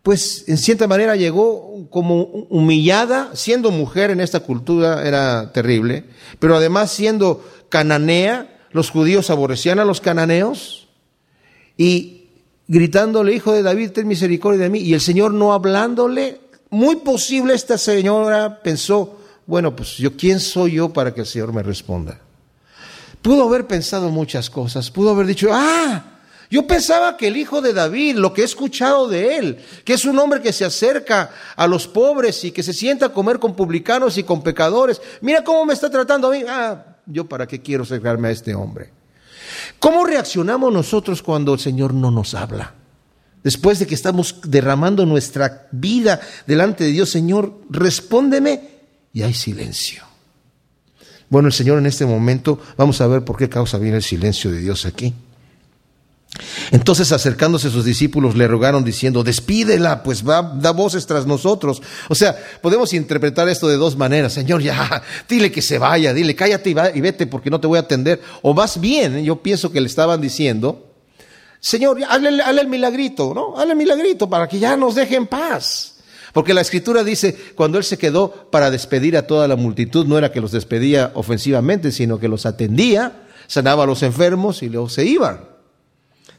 pues 0.03 0.45
en 0.47 0.57
cierta 0.57 0.87
manera 0.87 1.15
llegó 1.15 1.87
como 1.89 2.23
humillada, 2.49 3.35
siendo 3.35 3.71
mujer 3.71 4.09
en 4.09 4.19
esta 4.19 4.39
cultura 4.39 5.05
era 5.07 5.51
terrible, 5.51 6.05
pero 6.39 6.55
además 6.55 6.91
siendo 6.91 7.45
cananea, 7.69 8.67
los 8.71 8.89
judíos 8.89 9.29
aborrecían 9.29 9.79
a 9.79 9.85
los 9.85 10.01
cananeos 10.01 10.87
y 11.77 12.29
gritándole, 12.67 13.35
hijo 13.35 13.51
de 13.51 13.63
David, 13.63 13.91
ten 13.91 14.07
misericordia 14.07 14.63
de 14.63 14.69
mí, 14.69 14.79
y 14.79 14.93
el 14.93 15.01
Señor 15.01 15.33
no 15.33 15.53
hablándole, 15.53 16.39
muy 16.69 16.95
posible 16.97 17.53
esta 17.53 17.77
señora 17.77 18.61
pensó, 18.63 19.19
bueno, 19.45 19.75
pues 19.75 19.97
yo, 19.97 20.15
¿quién 20.15 20.39
soy 20.39 20.73
yo 20.73 20.89
para 20.89 21.13
que 21.13 21.21
el 21.21 21.27
Señor 21.27 21.53
me 21.53 21.61
responda? 21.61 22.21
Pudo 23.21 23.43
haber 23.43 23.67
pensado 23.67 24.09
muchas 24.09 24.49
cosas, 24.49 24.89
pudo 24.89 25.11
haber 25.11 25.27
dicho, 25.27 25.49
ah, 25.51 26.20
yo 26.51 26.67
pensaba 26.67 27.15
que 27.15 27.29
el 27.29 27.37
hijo 27.37 27.61
de 27.61 27.71
David, 27.71 28.17
lo 28.17 28.33
que 28.33 28.41
he 28.41 28.45
escuchado 28.45 29.07
de 29.07 29.37
él, 29.37 29.57
que 29.85 29.93
es 29.93 30.03
un 30.03 30.19
hombre 30.19 30.41
que 30.41 30.51
se 30.51 30.65
acerca 30.65 31.31
a 31.55 31.65
los 31.65 31.87
pobres 31.87 32.43
y 32.43 32.51
que 32.51 32.61
se 32.61 32.73
sienta 32.73 33.05
a 33.05 33.13
comer 33.13 33.39
con 33.39 33.55
publicanos 33.55 34.17
y 34.17 34.23
con 34.23 34.43
pecadores, 34.43 35.01
mira 35.21 35.45
cómo 35.45 35.65
me 35.65 35.73
está 35.73 35.89
tratando 35.89 36.27
a 36.27 36.31
mí. 36.31 36.43
Ah, 36.45 36.97
yo 37.05 37.25
para 37.25 37.47
qué 37.47 37.61
quiero 37.61 37.83
acercarme 37.83 38.27
a 38.27 38.31
este 38.31 38.53
hombre. 38.53 38.91
¿Cómo 39.79 40.03
reaccionamos 40.03 40.73
nosotros 40.73 41.23
cuando 41.23 41.53
el 41.53 41.59
Señor 41.61 41.93
no 41.93 42.11
nos 42.11 42.33
habla? 42.33 42.73
Después 43.43 43.79
de 43.79 43.87
que 43.87 43.95
estamos 43.95 44.41
derramando 44.43 45.05
nuestra 45.05 45.69
vida 45.71 46.19
delante 46.47 46.83
de 46.83 46.91
Dios, 46.91 47.09
Señor, 47.09 47.61
respóndeme 47.69 48.69
y 49.13 49.21
hay 49.21 49.33
silencio. 49.33 50.03
Bueno, 51.29 51.47
el 51.47 51.53
Señor 51.53 51.77
en 51.77 51.85
este 51.85 52.05
momento, 52.05 52.59
vamos 52.75 52.99
a 52.99 53.07
ver 53.07 53.23
por 53.23 53.37
qué 53.37 53.47
causa 53.47 53.77
viene 53.77 53.97
el 53.97 54.03
silencio 54.03 54.51
de 54.51 54.59
Dios 54.59 54.85
aquí. 54.85 55.13
Entonces 56.71 57.11
acercándose 57.11 57.69
sus 57.69 57.83
discípulos 57.83 58.35
le 58.35 58.47
rogaron 58.47 58.85
diciendo, 58.85 59.23
despídela, 59.23 60.01
pues 60.01 60.27
va, 60.27 60.41
da 60.55 60.71
voces 60.71 61.05
tras 61.05 61.25
nosotros. 61.27 61.81
O 62.07 62.15
sea, 62.15 62.37
podemos 62.61 62.93
interpretar 62.93 63.49
esto 63.49 63.67
de 63.67 63.75
dos 63.75 63.97
maneras. 63.97 64.33
Señor, 64.33 64.61
ya, 64.61 65.03
dile 65.27 65.51
que 65.51 65.61
se 65.61 65.77
vaya, 65.77 66.13
dile, 66.13 66.35
cállate 66.35 66.69
y, 66.69 67.01
vete 67.01 67.27
porque 67.27 67.49
no 67.49 67.59
te 67.59 67.67
voy 67.67 67.77
a 67.77 67.81
atender. 67.81 68.21
O 68.41 68.53
más 68.53 68.79
bien, 68.79 69.23
yo 69.23 69.41
pienso 69.41 69.71
que 69.71 69.81
le 69.81 69.87
estaban 69.87 70.21
diciendo, 70.21 70.87
Señor, 71.59 72.01
hazle 72.07 72.61
el 72.61 72.67
milagrito, 72.67 73.33
¿no? 73.33 73.57
Hazle 73.57 73.73
el 73.73 73.77
milagrito 73.77 74.29
para 74.29 74.47
que 74.47 74.57
ya 74.57 74.77
nos 74.77 74.95
deje 74.95 75.15
en 75.15 75.27
paz. 75.27 75.95
Porque 76.33 76.53
la 76.53 76.61
escritura 76.61 77.03
dice, 77.03 77.35
cuando 77.55 77.77
él 77.77 77.83
se 77.83 77.97
quedó 77.97 78.49
para 78.49 78.71
despedir 78.71 79.17
a 79.17 79.27
toda 79.27 79.49
la 79.49 79.57
multitud, 79.57 80.05
no 80.05 80.17
era 80.17 80.31
que 80.31 80.39
los 80.39 80.53
despedía 80.53 81.11
ofensivamente, 81.13 81.91
sino 81.91 82.19
que 82.19 82.29
los 82.29 82.45
atendía, 82.45 83.23
sanaba 83.47 83.83
a 83.83 83.85
los 83.85 84.01
enfermos 84.01 84.63
y 84.63 84.69
luego 84.69 84.87
se 84.87 85.05
iban. 85.05 85.50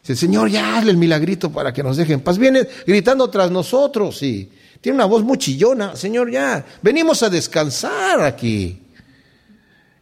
Dice, 0.02 0.16
Señor, 0.16 0.50
ya 0.50 0.76
hazle 0.76 0.90
el 0.90 0.96
milagrito 0.96 1.52
para 1.52 1.72
que 1.72 1.82
nos 1.82 1.96
dejen 1.96 2.20
paz. 2.20 2.36
Viene 2.36 2.66
gritando 2.86 3.30
tras 3.30 3.50
nosotros 3.50 4.20
y 4.22 4.50
tiene 4.80 4.96
una 4.96 5.04
voz 5.04 5.22
muy 5.22 5.38
chillona. 5.38 5.94
Señor, 5.94 6.30
ya, 6.30 6.64
venimos 6.82 7.22
a 7.22 7.30
descansar 7.30 8.20
aquí. 8.20 8.80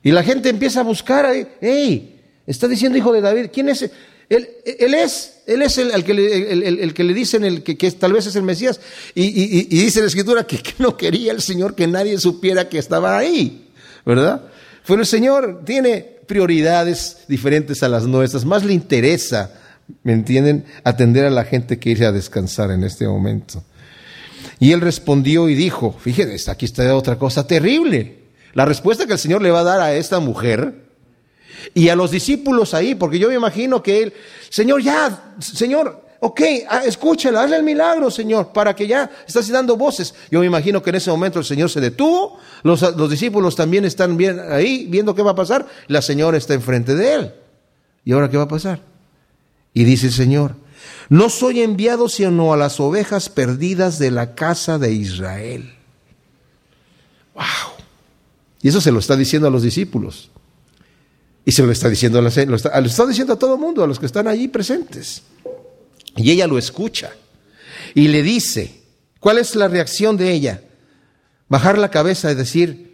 Y 0.02 0.10
la 0.10 0.22
gente 0.22 0.48
empieza 0.48 0.80
a 0.80 0.84
buscar 0.84 1.26
ahí. 1.26 1.46
¡Ey! 1.60 2.18
Está 2.46 2.66
diciendo 2.66 2.96
hijo 2.96 3.12
de 3.12 3.20
David. 3.20 3.50
¿Quién 3.52 3.68
es? 3.68 3.90
Él, 4.30 4.48
es, 4.94 5.42
él 5.46 5.60
es 5.60 5.76
el, 5.76 6.02
que, 6.02 6.14
le, 6.14 6.52
el, 6.52 6.94
que 6.94 7.04
le 7.04 7.12
dicen 7.12 7.44
el 7.44 7.62
que, 7.62 7.74
tal 7.90 8.14
vez 8.14 8.26
es 8.26 8.36
el 8.36 8.42
Mesías. 8.42 8.80
Y 9.14 9.64
dice 9.66 10.00
la 10.00 10.06
escritura 10.06 10.46
que, 10.46 10.62
que, 10.62 10.74
no 10.78 10.96
quería 10.96 11.32
el 11.32 11.42
Señor 11.42 11.74
que 11.74 11.86
nadie 11.86 12.18
supiera 12.18 12.70
que 12.70 12.78
estaba 12.78 13.18
ahí. 13.18 13.68
¿Verdad? 14.06 14.44
Pero 14.86 15.00
el 15.00 15.06
Señor 15.06 15.62
tiene 15.66 16.20
prioridades 16.26 17.18
diferentes 17.28 17.82
a 17.82 17.88
las 17.88 18.06
nuestras. 18.06 18.46
Más 18.46 18.64
le 18.64 18.72
interesa, 18.72 19.59
¿me 20.02 20.12
entienden?, 20.12 20.64
atender 20.84 21.24
a 21.24 21.30
la 21.30 21.44
gente 21.44 21.78
que 21.78 21.90
irse 21.90 22.06
a 22.06 22.12
descansar 22.12 22.70
en 22.70 22.84
este 22.84 23.06
momento. 23.06 23.62
Y 24.58 24.72
él 24.72 24.80
respondió 24.80 25.48
y 25.48 25.54
dijo, 25.54 25.96
fíjense, 25.98 26.50
aquí 26.50 26.66
está 26.66 26.94
otra 26.94 27.18
cosa 27.18 27.46
terrible. 27.46 28.18
La 28.52 28.64
respuesta 28.64 29.06
que 29.06 29.14
el 29.14 29.18
Señor 29.18 29.42
le 29.42 29.50
va 29.50 29.60
a 29.60 29.64
dar 29.64 29.80
a 29.80 29.94
esta 29.94 30.20
mujer 30.20 30.90
y 31.74 31.88
a 31.88 31.96
los 31.96 32.10
discípulos 32.10 32.74
ahí, 32.74 32.94
porque 32.94 33.18
yo 33.18 33.28
me 33.28 33.34
imagino 33.34 33.82
que 33.82 34.02
él, 34.02 34.12
Señor, 34.48 34.82
ya, 34.82 35.34
Señor, 35.40 36.04
ok, 36.20 36.40
ah, 36.68 36.82
escúchela, 36.84 37.42
hazle 37.42 37.56
el 37.56 37.62
milagro, 37.62 38.10
Señor, 38.10 38.52
para 38.52 38.74
que 38.74 38.86
ya 38.86 39.10
estás 39.26 39.48
dando 39.48 39.76
voces. 39.76 40.14
Yo 40.30 40.40
me 40.40 40.46
imagino 40.46 40.82
que 40.82 40.90
en 40.90 40.96
ese 40.96 41.10
momento 41.10 41.38
el 41.38 41.44
Señor 41.44 41.70
se 41.70 41.80
detuvo, 41.80 42.38
los, 42.62 42.82
los 42.96 43.10
discípulos 43.10 43.56
también 43.56 43.84
están 43.84 44.16
bien 44.16 44.40
ahí, 44.50 44.86
viendo 44.88 45.14
qué 45.14 45.22
va 45.22 45.32
a 45.32 45.36
pasar, 45.36 45.66
la 45.86 46.02
señora 46.02 46.36
está 46.36 46.54
enfrente 46.54 46.94
de 46.94 47.14
él. 47.14 47.34
¿Y 48.04 48.12
ahora 48.12 48.28
qué 48.30 48.36
va 48.36 48.44
a 48.44 48.48
pasar? 48.48 48.89
Y 49.72 49.84
dice 49.84 50.06
el 50.06 50.12
Señor, 50.12 50.56
no 51.08 51.28
soy 51.30 51.60
enviado 51.60 52.08
sino 52.08 52.52
a 52.52 52.56
las 52.56 52.80
ovejas 52.80 53.28
perdidas 53.28 53.98
de 53.98 54.10
la 54.10 54.34
casa 54.34 54.78
de 54.78 54.92
Israel. 54.92 55.74
¡Wow! 57.34 57.44
Y 58.62 58.68
eso 58.68 58.80
se 58.80 58.92
lo 58.92 58.98
está 58.98 59.16
diciendo 59.16 59.48
a 59.48 59.50
los 59.50 59.62
discípulos. 59.62 60.30
Y 61.44 61.52
se 61.52 61.62
lo 61.62 61.72
está 61.72 61.88
diciendo 61.88 62.18
a 62.18 63.38
todo 63.38 63.54
el 63.54 63.60
mundo, 63.60 63.82
a 63.82 63.86
los 63.86 63.98
que 63.98 64.06
están 64.06 64.28
allí 64.28 64.48
presentes. 64.48 65.22
Y 66.16 66.30
ella 66.30 66.46
lo 66.46 66.58
escucha. 66.58 67.12
Y 67.94 68.08
le 68.08 68.22
dice, 68.22 68.82
¿cuál 69.18 69.38
es 69.38 69.54
la 69.54 69.68
reacción 69.68 70.16
de 70.16 70.32
ella? 70.32 70.62
Bajar 71.48 71.78
la 71.78 71.90
cabeza 71.90 72.30
y 72.30 72.34
decir, 72.34 72.89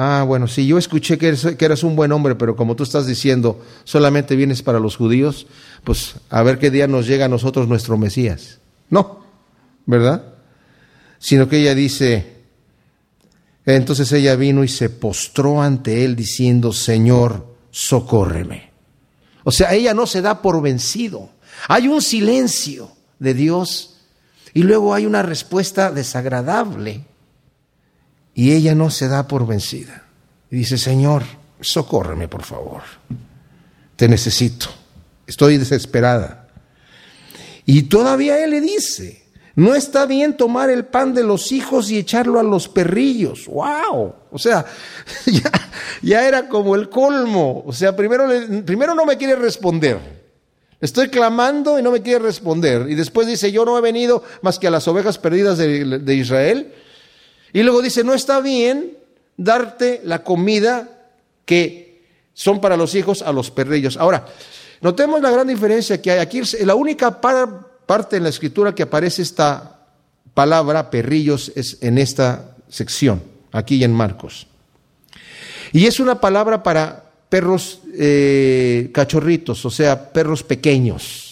ah, 0.00 0.22
bueno, 0.22 0.46
sí, 0.46 0.64
yo 0.64 0.78
escuché 0.78 1.18
que 1.18 1.26
eres, 1.26 1.44
que 1.56 1.64
eres 1.64 1.82
un 1.82 1.96
buen 1.96 2.12
hombre, 2.12 2.36
pero 2.36 2.54
como 2.54 2.76
tú 2.76 2.84
estás 2.84 3.04
diciendo, 3.04 3.64
solamente 3.82 4.36
vienes 4.36 4.62
para 4.62 4.78
los 4.78 4.96
judíos, 4.96 5.48
pues 5.82 6.14
a 6.30 6.40
ver 6.44 6.60
qué 6.60 6.70
día 6.70 6.86
nos 6.86 7.08
llega 7.08 7.24
a 7.24 7.28
nosotros 7.28 7.66
nuestro 7.66 7.98
Mesías. 7.98 8.60
No, 8.90 9.24
¿verdad? 9.86 10.34
Sino 11.18 11.48
que 11.48 11.58
ella 11.58 11.74
dice, 11.74 12.36
entonces 13.66 14.12
ella 14.12 14.36
vino 14.36 14.62
y 14.62 14.68
se 14.68 14.88
postró 14.88 15.60
ante 15.60 16.04
él 16.04 16.14
diciendo, 16.14 16.72
Señor, 16.72 17.56
socórreme. 17.72 18.70
O 19.42 19.50
sea, 19.50 19.74
ella 19.74 19.94
no 19.94 20.06
se 20.06 20.22
da 20.22 20.42
por 20.42 20.62
vencido. 20.62 21.30
Hay 21.66 21.88
un 21.88 22.02
silencio 22.02 22.92
de 23.18 23.34
Dios 23.34 23.96
y 24.54 24.62
luego 24.62 24.94
hay 24.94 25.06
una 25.06 25.24
respuesta 25.24 25.90
desagradable 25.90 27.07
y 28.38 28.52
ella 28.52 28.76
no 28.76 28.88
se 28.88 29.08
da 29.08 29.26
por 29.26 29.48
vencida. 29.48 30.04
Y 30.48 30.58
dice, 30.58 30.78
Señor, 30.78 31.24
socórreme 31.60 32.28
por 32.28 32.44
favor. 32.44 32.82
Te 33.96 34.06
necesito. 34.06 34.68
Estoy 35.26 35.58
desesperada. 35.58 36.46
Y 37.66 37.82
todavía 37.82 38.38
él 38.44 38.52
le 38.52 38.60
dice, 38.60 39.24
no 39.56 39.74
está 39.74 40.06
bien 40.06 40.36
tomar 40.36 40.70
el 40.70 40.84
pan 40.84 41.14
de 41.14 41.24
los 41.24 41.50
hijos 41.50 41.90
y 41.90 41.98
echarlo 41.98 42.38
a 42.38 42.44
los 42.44 42.68
perrillos. 42.68 43.46
¡Wow! 43.46 44.14
O 44.30 44.38
sea, 44.38 44.64
ya, 46.00 46.24
era 46.24 46.48
como 46.48 46.76
el 46.76 46.88
colmo. 46.88 47.64
O 47.66 47.72
sea, 47.72 47.96
primero, 47.96 48.28
primero 48.64 48.94
no 48.94 49.04
me 49.04 49.16
quiere 49.16 49.34
responder. 49.34 49.98
Estoy 50.80 51.08
clamando 51.08 51.76
y 51.76 51.82
no 51.82 51.90
me 51.90 52.02
quiere 52.02 52.20
responder. 52.20 52.88
Y 52.88 52.94
después 52.94 53.26
dice, 53.26 53.50
yo 53.50 53.64
no 53.64 53.76
he 53.76 53.80
venido 53.80 54.22
más 54.42 54.60
que 54.60 54.68
a 54.68 54.70
las 54.70 54.86
ovejas 54.86 55.18
perdidas 55.18 55.58
de, 55.58 55.98
de 55.98 56.14
Israel. 56.14 56.72
Y 57.52 57.62
luego 57.62 57.82
dice, 57.82 58.04
no 58.04 58.14
está 58.14 58.40
bien 58.40 58.96
darte 59.36 60.00
la 60.04 60.22
comida 60.22 60.88
que 61.44 62.02
son 62.34 62.60
para 62.60 62.76
los 62.76 62.94
hijos 62.94 63.22
a 63.22 63.32
los 63.32 63.50
perrillos. 63.50 63.96
Ahora, 63.96 64.26
notemos 64.80 65.20
la 65.20 65.30
gran 65.30 65.46
diferencia 65.46 66.00
que 66.00 66.10
hay 66.10 66.18
aquí. 66.18 66.42
La 66.64 66.74
única 66.74 67.20
parte 67.20 68.16
en 68.16 68.22
la 68.22 68.28
escritura 68.28 68.74
que 68.74 68.82
aparece 68.82 69.22
esta 69.22 69.80
palabra 70.34 70.90
perrillos 70.90 71.50
es 71.56 71.78
en 71.80 71.98
esta 71.98 72.56
sección, 72.68 73.22
aquí 73.50 73.82
en 73.82 73.92
Marcos. 73.92 74.46
Y 75.72 75.86
es 75.86 76.00
una 76.00 76.20
palabra 76.20 76.62
para 76.62 77.04
perros 77.28 77.80
eh, 77.94 78.90
cachorritos, 78.92 79.64
o 79.64 79.70
sea, 79.70 80.12
perros 80.12 80.42
pequeños. 80.42 81.27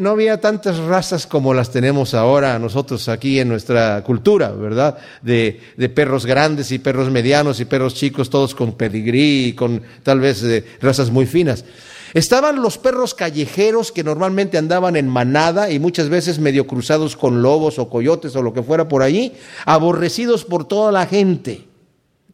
No 0.00 0.12
había 0.12 0.40
tantas 0.40 0.78
razas 0.78 1.26
como 1.26 1.52
las 1.52 1.70
tenemos 1.70 2.14
ahora 2.14 2.58
nosotros 2.58 3.06
aquí 3.10 3.38
en 3.38 3.48
nuestra 3.48 4.02
cultura, 4.02 4.48
¿verdad? 4.48 4.96
De, 5.20 5.60
perros 5.94 6.24
grandes 6.24 6.72
y 6.72 6.78
perros 6.78 7.10
medianos 7.10 7.60
y 7.60 7.66
perros 7.66 7.94
chicos, 7.94 8.30
todos 8.30 8.54
con 8.54 8.78
pedigrí 8.78 9.48
y 9.48 9.52
con 9.52 9.82
tal 10.02 10.20
vez 10.20 10.42
eh, 10.42 10.64
razas 10.80 11.10
muy 11.10 11.26
finas. 11.26 11.66
Estaban 12.14 12.62
los 12.62 12.78
perros 12.78 13.14
callejeros 13.14 13.92
que 13.92 14.02
normalmente 14.02 14.56
andaban 14.56 14.96
en 14.96 15.06
manada 15.06 15.70
y 15.70 15.78
muchas 15.78 16.08
veces 16.08 16.38
medio 16.38 16.66
cruzados 16.66 17.14
con 17.14 17.42
lobos 17.42 17.78
o 17.78 17.90
coyotes 17.90 18.34
o 18.36 18.42
lo 18.42 18.54
que 18.54 18.62
fuera 18.62 18.88
por 18.88 19.02
allí, 19.02 19.34
aborrecidos 19.66 20.46
por 20.46 20.64
toda 20.66 20.92
la 20.92 21.04
gente, 21.04 21.68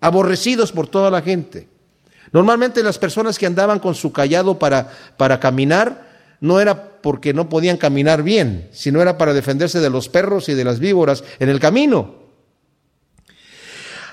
aborrecidos 0.00 0.70
por 0.70 0.86
toda 0.86 1.10
la 1.10 1.20
gente. 1.20 1.66
Normalmente 2.30 2.84
las 2.84 2.98
personas 2.98 3.40
que 3.40 3.46
andaban 3.46 3.80
con 3.80 3.96
su 3.96 4.12
callado 4.12 4.56
para, 4.56 4.88
para 5.16 5.40
caminar 5.40 6.05
no 6.40 6.60
era 6.60 7.00
porque 7.00 7.32
no 7.32 7.48
podían 7.48 7.76
caminar 7.76 8.22
bien, 8.22 8.68
sino 8.72 9.00
era 9.00 9.18
para 9.18 9.34
defenderse 9.34 9.80
de 9.80 9.90
los 9.90 10.08
perros 10.08 10.48
y 10.48 10.54
de 10.54 10.64
las 10.64 10.78
víboras 10.78 11.24
en 11.38 11.48
el 11.48 11.60
camino. 11.60 12.26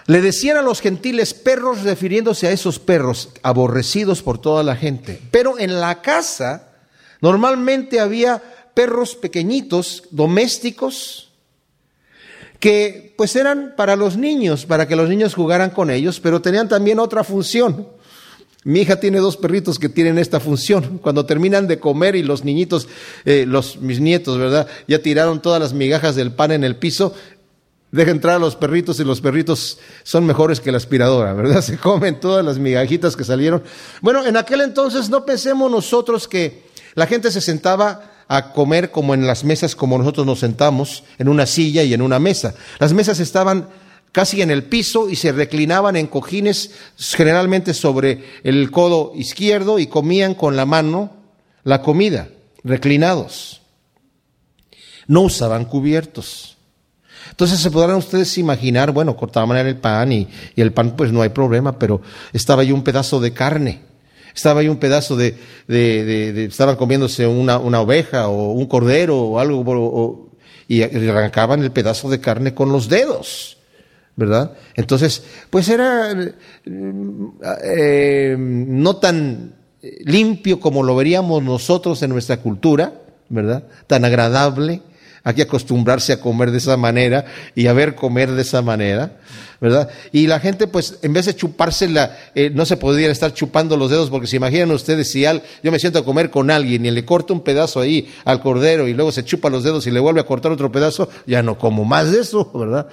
Le 0.05 0.21
decían 0.21 0.57
a 0.57 0.61
los 0.61 0.81
gentiles 0.81 1.33
perros 1.33 1.83
refiriéndose 1.83 2.47
a 2.47 2.51
esos 2.51 2.79
perros 2.79 3.29
aborrecidos 3.41 4.21
por 4.21 4.37
toda 4.37 4.63
la 4.63 4.75
gente. 4.75 5.21
Pero 5.31 5.57
en 5.57 5.79
la 5.79 6.01
casa 6.01 6.73
normalmente 7.21 7.99
había 7.99 8.41
perros 8.73 9.15
pequeñitos, 9.15 10.03
domésticos, 10.11 11.31
que 12.59 13.13
pues 13.17 13.35
eran 13.35 13.73
para 13.75 13.95
los 13.95 14.17
niños, 14.17 14.65
para 14.65 14.87
que 14.87 14.95
los 14.95 15.09
niños 15.09 15.35
jugaran 15.35 15.69
con 15.69 15.89
ellos, 15.89 16.19
pero 16.19 16.41
tenían 16.41 16.69
también 16.69 16.99
otra 16.99 17.23
función. 17.23 17.87
Mi 18.63 18.81
hija 18.81 18.99
tiene 18.99 19.19
dos 19.19 19.37
perritos 19.37 19.77
que 19.77 19.89
tienen 19.89 20.17
esta 20.17 20.39
función. 20.39 20.99
Cuando 20.99 21.25
terminan 21.25 21.67
de 21.67 21.79
comer 21.79 22.15
y 22.15 22.23
los 22.23 22.43
niñitos, 22.43 22.87
eh, 23.25 23.45
los, 23.47 23.77
mis 23.77 23.99
nietos, 23.99 24.37
¿verdad? 24.37 24.67
Ya 24.87 24.99
tiraron 24.99 25.41
todas 25.41 25.59
las 25.59 25.73
migajas 25.73 26.15
del 26.15 26.31
pan 26.31 26.51
en 26.51 26.63
el 26.63 26.77
piso, 26.77 27.13
deja 27.91 28.11
entrar 28.11 28.35
a 28.35 28.39
los 28.39 28.55
perritos 28.55 28.99
y 28.99 29.03
los 29.03 29.21
perritos 29.21 29.77
son 30.03 30.25
mejores 30.25 30.59
que 30.59 30.71
la 30.71 30.77
aspiradora, 30.77 31.33
¿verdad? 31.33 31.61
Se 31.63 31.77
comen 31.77 32.19
todas 32.19 32.43
las 32.43 32.57
migajitas 32.57 33.15
que 33.15 33.23
salieron. 33.23 33.63
Bueno, 34.01 34.25
en 34.25 34.37
aquel 34.37 34.61
entonces 34.61 35.09
no 35.09 35.25
pensemos 35.25 35.69
nosotros 35.69 36.27
que 36.27 36.63
la 36.95 37.05
gente 37.07 37.31
se 37.31 37.41
sentaba 37.41 38.11
a 38.27 38.53
comer 38.53 38.91
como 38.91 39.13
en 39.13 39.27
las 39.27 39.43
mesas 39.43 39.75
como 39.75 39.97
nosotros 39.97 40.25
nos 40.25 40.39
sentamos, 40.39 41.03
en 41.17 41.27
una 41.27 41.45
silla 41.45 41.83
y 41.83 41.93
en 41.93 42.01
una 42.01 42.19
mesa. 42.19 42.55
Las 42.79 42.93
mesas 42.93 43.19
estaban 43.19 43.67
casi 44.13 44.41
en 44.41 44.51
el 44.51 44.63
piso 44.63 45.09
y 45.09 45.17
se 45.17 45.33
reclinaban 45.33 45.97
en 45.97 46.07
cojines 46.07 46.71
generalmente 46.97 47.73
sobre 47.73 48.23
el 48.43 48.71
codo 48.71 49.11
izquierdo 49.15 49.79
y 49.79 49.87
comían 49.87 50.35
con 50.35 50.55
la 50.55 50.65
mano 50.65 51.11
la 51.63 51.81
comida, 51.81 52.29
reclinados. 52.63 53.61
No 55.07 55.21
usaban 55.21 55.65
cubiertos. 55.65 56.57
Entonces 57.31 57.59
se 57.59 57.71
podrán 57.71 57.95
ustedes 57.97 58.37
imaginar, 58.37 58.91
bueno, 58.91 59.17
cortaban 59.17 59.57
el 59.57 59.77
pan 59.77 60.11
y, 60.11 60.27
el 60.55 60.71
pan 60.71 60.95
pues 60.95 61.11
no 61.11 61.23
hay 61.23 61.29
problema, 61.29 61.79
pero 61.79 62.01
estaba 62.33 62.61
ahí 62.61 62.71
un 62.71 62.83
pedazo 62.83 63.19
de 63.19 63.33
carne, 63.33 63.81
estaba 64.35 64.59
ahí 64.59 64.67
un 64.67 64.77
pedazo 64.77 65.15
de, 65.15 65.37
de, 65.67 66.45
estaban 66.45 66.75
comiéndose 66.75 67.25
una, 67.25 67.57
oveja 67.57 68.27
o 68.27 68.51
un 68.51 68.67
cordero 68.67 69.19
o 69.19 69.39
algo, 69.39 70.29
y 70.67 70.83
arrancaban 70.83 71.63
el 71.63 71.71
pedazo 71.71 72.09
de 72.11 72.19
carne 72.19 72.53
con 72.53 72.71
los 72.71 72.89
dedos. 72.89 73.57
¿Verdad? 74.15 74.53
Entonces, 74.75 75.23
pues 75.49 75.69
era 75.69 76.11
eh, 76.65 78.35
no 78.37 78.95
tan 78.97 79.55
limpio 80.05 80.59
como 80.59 80.83
lo 80.83 80.95
veríamos 80.95 81.43
nosotros 81.43 82.01
en 82.03 82.11
nuestra 82.11 82.37
cultura, 82.37 83.01
¿verdad? 83.29 83.67
Tan 83.87 84.05
agradable, 84.05 84.81
hay 85.23 85.33
que 85.35 85.41
acostumbrarse 85.43 86.13
a 86.13 86.19
comer 86.19 86.51
de 86.51 86.57
esa 86.57 86.75
manera 86.75 87.25
y 87.55 87.67
a 87.67 87.73
ver 87.73 87.95
comer 87.95 88.31
de 88.31 88.41
esa 88.41 88.61
manera, 88.61 89.13
¿verdad? 89.61 89.89
Y 90.11 90.27
la 90.27 90.41
gente, 90.41 90.67
pues, 90.67 90.99
en 91.01 91.13
vez 91.13 91.25
de 91.27 91.35
chupársela, 91.35 92.17
eh, 92.35 92.51
no 92.53 92.65
se 92.65 92.75
podría 92.75 93.09
estar 93.09 93.33
chupando 93.33 93.77
los 93.77 93.89
dedos, 93.89 94.09
porque 94.09 94.27
se 94.27 94.35
imaginan 94.35 94.71
ustedes 94.71 95.09
si 95.09 95.25
al, 95.25 95.41
yo 95.63 95.71
me 95.71 95.79
siento 95.79 95.99
a 95.99 96.05
comer 96.05 96.29
con 96.29 96.51
alguien 96.51 96.85
y 96.85 96.91
le 96.91 97.05
corto 97.05 97.33
un 97.33 97.41
pedazo 97.41 97.79
ahí 97.79 98.11
al 98.25 98.41
cordero 98.41 98.87
y 98.89 98.93
luego 98.93 99.13
se 99.13 99.23
chupa 99.23 99.49
los 99.49 99.63
dedos 99.63 99.87
y 99.87 99.91
le 99.91 100.01
vuelve 100.01 100.19
a 100.19 100.25
cortar 100.25 100.51
otro 100.51 100.71
pedazo, 100.71 101.09
ya 101.25 101.41
no 101.41 101.57
como 101.57 101.85
más 101.85 102.11
de 102.11 102.19
eso, 102.19 102.51
¿verdad? 102.53 102.87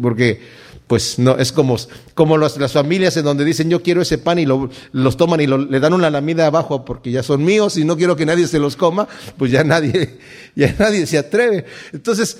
Porque, 0.00 0.40
pues, 0.86 1.18
no, 1.18 1.36
es 1.36 1.50
como, 1.52 1.76
como 2.14 2.36
las, 2.36 2.72
familias 2.72 3.16
en 3.16 3.24
donde 3.24 3.44
dicen 3.44 3.70
yo 3.70 3.82
quiero 3.82 4.02
ese 4.02 4.18
pan 4.18 4.38
y 4.38 4.46
lo, 4.46 4.68
los 4.92 5.16
toman 5.16 5.40
y 5.40 5.46
le 5.46 5.80
dan 5.80 5.94
una 5.94 6.10
lamida 6.10 6.46
abajo 6.46 6.84
porque 6.84 7.10
ya 7.10 7.22
son 7.22 7.44
míos 7.44 7.76
y 7.76 7.84
no 7.84 7.96
quiero 7.96 8.16
que 8.16 8.26
nadie 8.26 8.46
se 8.46 8.58
los 8.58 8.76
coma, 8.76 9.08
pues 9.38 9.50
ya 9.50 9.64
nadie, 9.64 10.18
ya 10.54 10.74
nadie 10.78 11.06
se 11.06 11.18
atreve. 11.18 11.64
Entonces, 11.92 12.38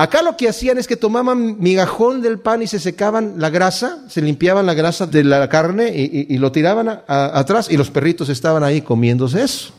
Acá 0.00 0.22
lo 0.22 0.36
que 0.36 0.48
hacían 0.48 0.78
es 0.78 0.86
que 0.86 0.94
tomaban 0.94 1.58
migajón 1.58 2.22
del 2.22 2.38
pan 2.38 2.62
y 2.62 2.68
se 2.68 2.78
secaban 2.78 3.34
la 3.38 3.50
grasa, 3.50 4.04
se 4.08 4.22
limpiaban 4.22 4.64
la 4.64 4.74
grasa 4.74 5.08
de 5.08 5.24
la 5.24 5.48
carne 5.48 5.92
y, 5.92 6.38
lo 6.38 6.52
tiraban 6.52 7.02
atrás 7.08 7.66
y 7.68 7.76
los 7.76 7.90
perritos 7.90 8.28
estaban 8.28 8.62
ahí 8.62 8.80
comiéndose 8.80 9.42
eso. 9.42 9.74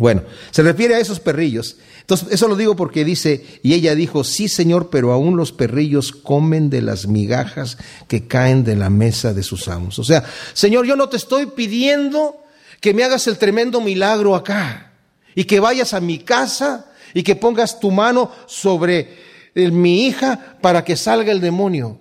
Bueno, 0.00 0.22
se 0.50 0.62
refiere 0.62 0.94
a 0.94 0.98
esos 0.98 1.20
perrillos. 1.20 1.76
Entonces, 2.00 2.28
eso 2.30 2.48
lo 2.48 2.56
digo 2.56 2.74
porque 2.74 3.04
dice, 3.04 3.44
y 3.62 3.74
ella 3.74 3.94
dijo, 3.94 4.24
sí 4.24 4.48
Señor, 4.48 4.88
pero 4.88 5.12
aún 5.12 5.36
los 5.36 5.52
perrillos 5.52 6.12
comen 6.12 6.70
de 6.70 6.80
las 6.80 7.06
migajas 7.06 7.76
que 8.08 8.26
caen 8.26 8.64
de 8.64 8.76
la 8.76 8.88
mesa 8.88 9.34
de 9.34 9.42
sus 9.42 9.68
amos. 9.68 9.98
O 9.98 10.04
sea, 10.04 10.24
Señor, 10.54 10.86
yo 10.86 10.96
no 10.96 11.10
te 11.10 11.18
estoy 11.18 11.46
pidiendo 11.46 12.42
que 12.80 12.94
me 12.94 13.04
hagas 13.04 13.26
el 13.26 13.36
tremendo 13.36 13.82
milagro 13.82 14.34
acá 14.34 14.94
y 15.34 15.44
que 15.44 15.60
vayas 15.60 15.92
a 15.92 16.00
mi 16.00 16.18
casa 16.18 16.86
y 17.12 17.22
que 17.22 17.36
pongas 17.36 17.78
tu 17.78 17.90
mano 17.90 18.32
sobre 18.46 19.18
mi 19.54 20.06
hija 20.06 20.56
para 20.62 20.82
que 20.82 20.96
salga 20.96 21.30
el 21.30 21.42
demonio. 21.42 21.98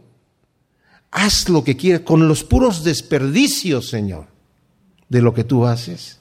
Haz 1.12 1.50
lo 1.50 1.66
que 1.66 1.76
quieras 1.76 2.04
con 2.06 2.30
los 2.30 2.46
puros 2.46 2.86
desperdicios, 2.86 3.90
Señor, 3.90 4.28
de 5.10 5.22
lo 5.22 5.34
que 5.34 5.44
tú 5.44 5.66
haces. 5.66 6.20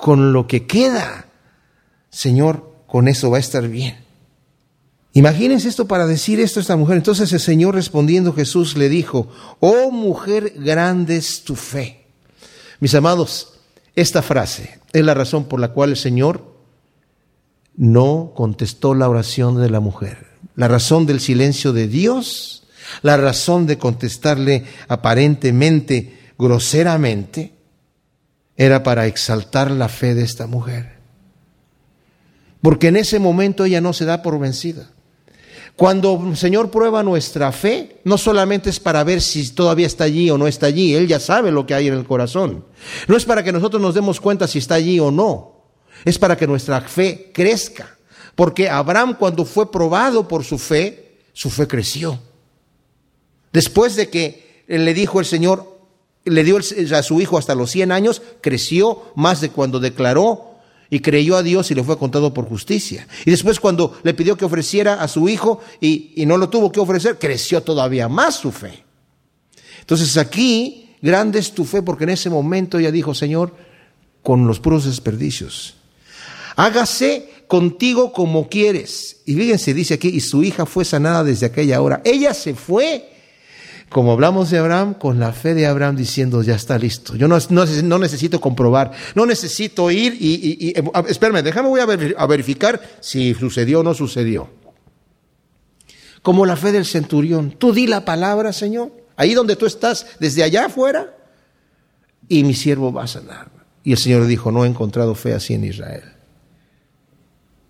Con 0.00 0.32
lo 0.32 0.46
que 0.46 0.66
queda, 0.66 1.26
Señor, 2.10 2.74
con 2.86 3.08
eso 3.08 3.30
va 3.30 3.36
a 3.36 3.40
estar 3.40 3.68
bien. 3.68 3.98
Imagínense 5.12 5.68
esto 5.68 5.86
para 5.86 6.06
decir 6.06 6.38
esto 6.40 6.60
a 6.60 6.62
esta 6.62 6.76
mujer. 6.76 6.96
Entonces 6.96 7.32
el 7.32 7.40
Señor 7.40 7.74
respondiendo 7.74 8.32
Jesús 8.32 8.76
le 8.76 8.88
dijo, 8.88 9.28
oh 9.58 9.90
mujer, 9.90 10.54
grande 10.56 11.16
es 11.16 11.42
tu 11.42 11.56
fe. 11.56 12.06
Mis 12.78 12.94
amados, 12.94 13.60
esta 13.96 14.22
frase 14.22 14.78
es 14.92 15.04
la 15.04 15.14
razón 15.14 15.44
por 15.44 15.60
la 15.60 15.72
cual 15.72 15.90
el 15.90 15.96
Señor 15.96 16.54
no 17.76 18.32
contestó 18.34 18.94
la 18.94 19.08
oración 19.08 19.60
de 19.60 19.70
la 19.70 19.80
mujer. 19.80 20.28
La 20.54 20.68
razón 20.68 21.06
del 21.06 21.20
silencio 21.20 21.72
de 21.72 21.88
Dios, 21.88 22.64
la 23.02 23.16
razón 23.16 23.66
de 23.66 23.78
contestarle 23.78 24.64
aparentemente, 24.88 26.18
groseramente, 26.38 27.52
era 28.60 28.82
para 28.82 29.06
exaltar 29.06 29.70
la 29.70 29.88
fe 29.88 30.14
de 30.14 30.22
esta 30.22 30.46
mujer. 30.46 30.98
Porque 32.60 32.88
en 32.88 32.96
ese 32.96 33.18
momento 33.18 33.64
ella 33.64 33.80
no 33.80 33.92
se 33.92 34.04
da 34.04 34.22
por 34.22 34.38
vencida. 34.38 34.90
Cuando 35.76 36.22
el 36.28 36.36
Señor 36.36 36.70
prueba 36.70 37.02
nuestra 37.02 37.52
fe, 37.52 38.00
no 38.04 38.18
solamente 38.18 38.68
es 38.68 38.78
para 38.78 39.02
ver 39.02 39.22
si 39.22 39.48
todavía 39.50 39.86
está 39.86 40.04
allí 40.04 40.30
o 40.30 40.36
no 40.36 40.46
está 40.46 40.66
allí, 40.66 40.94
Él 40.94 41.08
ya 41.08 41.18
sabe 41.20 41.50
lo 41.50 41.64
que 41.64 41.72
hay 41.72 41.88
en 41.88 41.94
el 41.94 42.04
corazón. 42.04 42.66
No 43.08 43.16
es 43.16 43.24
para 43.24 43.42
que 43.42 43.52
nosotros 43.52 43.80
nos 43.80 43.94
demos 43.94 44.20
cuenta 44.20 44.46
si 44.46 44.58
está 44.58 44.74
allí 44.74 45.00
o 45.00 45.10
no 45.10 45.60
es 46.04 46.18
para 46.18 46.36
que 46.36 46.46
nuestra 46.46 46.80
fe 46.80 47.30
crezca. 47.32 47.96
Porque 48.34 48.68
Abraham 48.68 49.16
cuando 49.18 49.44
fue 49.44 49.70
probado 49.70 50.26
por 50.28 50.44
su 50.44 50.58
fe, 50.58 51.18
su 51.32 51.50
fe 51.50 51.66
creció. 51.66 52.18
Después 53.52 53.96
de 53.96 54.08
que 54.08 54.64
le 54.68 54.94
dijo 54.94 55.20
el 55.20 55.26
Señor, 55.26 55.79
le 56.24 56.44
dio 56.44 56.58
a 56.58 57.02
su 57.02 57.20
hijo 57.20 57.38
hasta 57.38 57.54
los 57.54 57.70
100 57.70 57.92
años, 57.92 58.22
creció 58.40 59.02
más 59.14 59.40
de 59.40 59.50
cuando 59.50 59.80
declaró 59.80 60.50
y 60.90 61.00
creyó 61.00 61.36
a 61.36 61.42
Dios 61.42 61.70
y 61.70 61.74
le 61.74 61.84
fue 61.84 61.98
contado 61.98 62.34
por 62.34 62.48
justicia. 62.48 63.06
Y 63.24 63.30
después 63.30 63.60
cuando 63.60 63.98
le 64.02 64.14
pidió 64.14 64.36
que 64.36 64.44
ofreciera 64.44 65.02
a 65.02 65.08
su 65.08 65.28
hijo 65.28 65.60
y, 65.80 66.12
y 66.16 66.26
no 66.26 66.36
lo 66.36 66.48
tuvo 66.48 66.72
que 66.72 66.80
ofrecer, 66.80 67.18
creció 67.18 67.62
todavía 67.62 68.08
más 68.08 68.36
su 68.36 68.50
fe. 68.50 68.82
Entonces 69.80 70.16
aquí, 70.16 70.90
grande 71.00 71.38
es 71.38 71.52
tu 71.52 71.64
fe 71.64 71.82
porque 71.82 72.04
en 72.04 72.10
ese 72.10 72.28
momento 72.28 72.78
ella 72.78 72.90
dijo, 72.90 73.14
Señor, 73.14 73.54
con 74.22 74.46
los 74.46 74.60
puros 74.60 74.84
desperdicios, 74.84 75.76
hágase 76.56 77.28
contigo 77.46 78.12
como 78.12 78.48
quieres. 78.48 79.22
Y 79.26 79.34
fíjense, 79.34 79.74
dice 79.74 79.94
aquí, 79.94 80.08
y 80.08 80.20
su 80.20 80.42
hija 80.42 80.66
fue 80.66 80.84
sanada 80.84 81.24
desde 81.24 81.46
aquella 81.46 81.80
hora. 81.82 82.00
Ella 82.04 82.34
se 82.34 82.54
fue, 82.54 83.08
como 83.90 84.12
hablamos 84.12 84.50
de 84.50 84.58
Abraham, 84.58 84.94
con 84.94 85.18
la 85.18 85.32
fe 85.32 85.52
de 85.52 85.66
Abraham 85.66 85.96
diciendo, 85.96 86.42
ya 86.42 86.54
está 86.54 86.78
listo. 86.78 87.16
Yo 87.16 87.26
no, 87.26 87.36
no, 87.50 87.98
necesito 87.98 88.40
comprobar, 88.40 88.92
no 89.16 89.26
necesito 89.26 89.90
ir 89.90 90.16
y, 90.18 90.56
y, 90.60 90.74
espérame, 91.08 91.42
déjame, 91.42 91.68
voy 91.68 91.80
a, 91.80 92.26
verificar 92.26 92.80
si 93.00 93.34
sucedió 93.34 93.80
o 93.80 93.82
no 93.82 93.92
sucedió. 93.92 94.48
Como 96.22 96.46
la 96.46 96.56
fe 96.56 96.70
del 96.70 96.86
centurión, 96.86 97.50
tú 97.58 97.72
di 97.72 97.88
la 97.88 98.04
palabra, 98.04 98.52
Señor, 98.52 98.92
ahí 99.16 99.34
donde 99.34 99.56
tú 99.56 99.66
estás, 99.66 100.06
desde 100.20 100.44
allá 100.44 100.66
afuera, 100.66 101.16
y 102.28 102.44
mi 102.44 102.54
siervo 102.54 102.92
va 102.92 103.04
a 103.04 103.08
sanar. 103.08 103.50
Y 103.82 103.90
el 103.90 103.98
Señor 103.98 104.26
dijo, 104.26 104.52
no 104.52 104.64
he 104.64 104.68
encontrado 104.68 105.16
fe 105.16 105.34
así 105.34 105.54
en 105.54 105.64
Israel. 105.64 106.04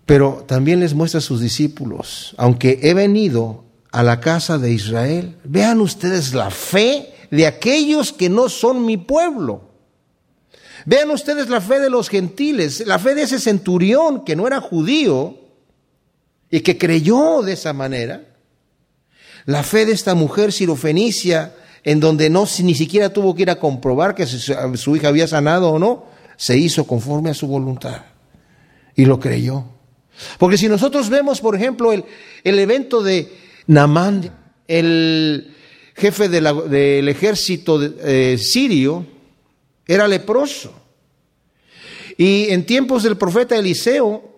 Pero 0.05 0.43
también 0.47 0.81
les 0.81 0.93
muestra 0.93 1.17
a 1.17 1.21
sus 1.21 1.41
discípulos, 1.41 2.35
aunque 2.37 2.79
he 2.83 2.93
venido 2.93 3.70
a 3.91 4.03
la 4.03 4.19
casa 4.19 4.57
de 4.57 4.71
Israel, 4.71 5.37
vean 5.43 5.81
ustedes 5.81 6.33
la 6.33 6.49
fe 6.49 7.13
de 7.29 7.47
aquellos 7.47 8.13
que 8.13 8.29
no 8.29 8.49
son 8.49 8.85
mi 8.85 8.97
pueblo. 8.97 9.69
Vean 10.85 11.11
ustedes 11.11 11.49
la 11.49 11.61
fe 11.61 11.79
de 11.79 11.89
los 11.89 12.09
gentiles, 12.09 12.85
la 12.85 12.99
fe 12.99 13.13
de 13.15 13.23
ese 13.23 13.39
centurión 13.39 14.23
que 14.23 14.35
no 14.35 14.47
era 14.47 14.61
judío 14.61 15.37
y 16.49 16.61
que 16.61 16.77
creyó 16.77 17.41
de 17.41 17.53
esa 17.53 17.73
manera. 17.73 18.23
La 19.45 19.63
fe 19.63 19.85
de 19.85 19.93
esta 19.93 20.15
mujer 20.15 20.51
sirofenicia, 20.51 21.55
en 21.83 21.99
donde 21.99 22.29
no 22.29 22.45
ni 22.63 22.75
siquiera 22.75 23.11
tuvo 23.11 23.35
que 23.35 23.43
ir 23.43 23.49
a 23.49 23.59
comprobar 23.59 24.15
que 24.15 24.25
su 24.25 24.95
hija 24.95 25.07
había 25.07 25.27
sanado 25.27 25.71
o 25.71 25.79
no, 25.79 26.05
se 26.37 26.57
hizo 26.57 26.85
conforme 26.85 27.29
a 27.29 27.35
su 27.35 27.47
voluntad 27.47 28.01
y 28.95 29.05
lo 29.05 29.19
creyó. 29.19 29.65
Porque 30.37 30.57
si 30.57 30.67
nosotros 30.67 31.09
vemos, 31.09 31.41
por 31.41 31.55
ejemplo, 31.55 31.91
el, 31.91 32.03
evento 32.43 33.01
de 33.01 33.31
Namán, 33.67 34.31
el 34.67 35.53
jefe 35.95 36.29
del 36.29 37.07
ejército 37.07 37.81
eh, 37.81 38.37
sirio, 38.37 39.05
era 39.87 40.07
leproso. 40.07 40.73
Y 42.17 42.49
en 42.49 42.65
tiempos 42.65 43.03
del 43.03 43.17
profeta 43.17 43.57
Eliseo, 43.57 44.31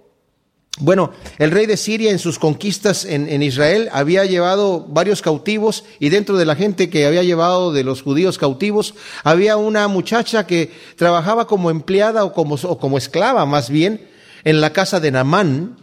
bueno, 0.79 1.11
el 1.37 1.51
rey 1.51 1.67
de 1.67 1.77
Siria 1.77 2.09
en 2.09 2.17
sus 2.17 2.39
conquistas 2.39 3.05
en, 3.05 3.43
Israel 3.43 3.89
había 3.91 4.25
llevado 4.25 4.83
varios 4.87 5.21
cautivos 5.21 5.83
y 5.99 6.09
dentro 6.09 6.35
de 6.35 6.45
la 6.45 6.55
gente 6.55 6.89
que 6.89 7.05
había 7.05 7.21
llevado 7.21 7.71
de 7.71 7.83
los 7.83 8.01
judíos 8.01 8.39
cautivos 8.39 8.95
había 9.23 9.55
una 9.55 9.87
muchacha 9.87 10.47
que 10.47 10.71
trabajaba 10.95 11.45
como 11.45 11.69
empleada 11.69 12.23
o 12.23 12.33
como, 12.33 12.55
o 12.55 12.79
como 12.79 12.97
esclava 12.97 13.45
más 13.45 13.69
bien 13.69 14.09
en 14.43 14.61
la 14.61 14.73
casa 14.73 14.99
de 14.99 15.11
Namán. 15.11 15.77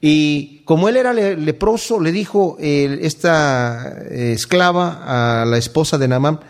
Y 0.00 0.58
como 0.64 0.88
él 0.88 0.96
era 0.96 1.12
leproso, 1.12 2.00
le 2.00 2.12
dijo 2.12 2.56
esta 2.60 3.94
eh, 4.10 4.32
esclava 4.32 5.42
a 5.42 5.44
la 5.44 5.56
esposa 5.58 5.96
de 5.96 6.08
Namán, 6.08 6.40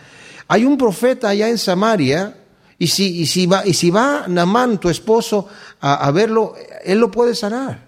hay 0.48 0.64
un 0.64 0.76
profeta 0.76 1.28
allá 1.28 1.48
en 1.48 1.58
Samaria, 1.58 2.36
y 2.78 2.88
si, 2.88 3.20
y 3.20 3.26
si, 3.26 3.46
va, 3.46 3.66
y 3.66 3.72
si 3.72 3.90
va 3.90 4.26
Namán, 4.28 4.78
tu 4.78 4.90
esposo, 4.90 5.48
a, 5.80 6.10
verlo, 6.10 6.54
él 6.84 6.98
lo 6.98 7.10
puede 7.10 7.34
sanar. 7.34 7.86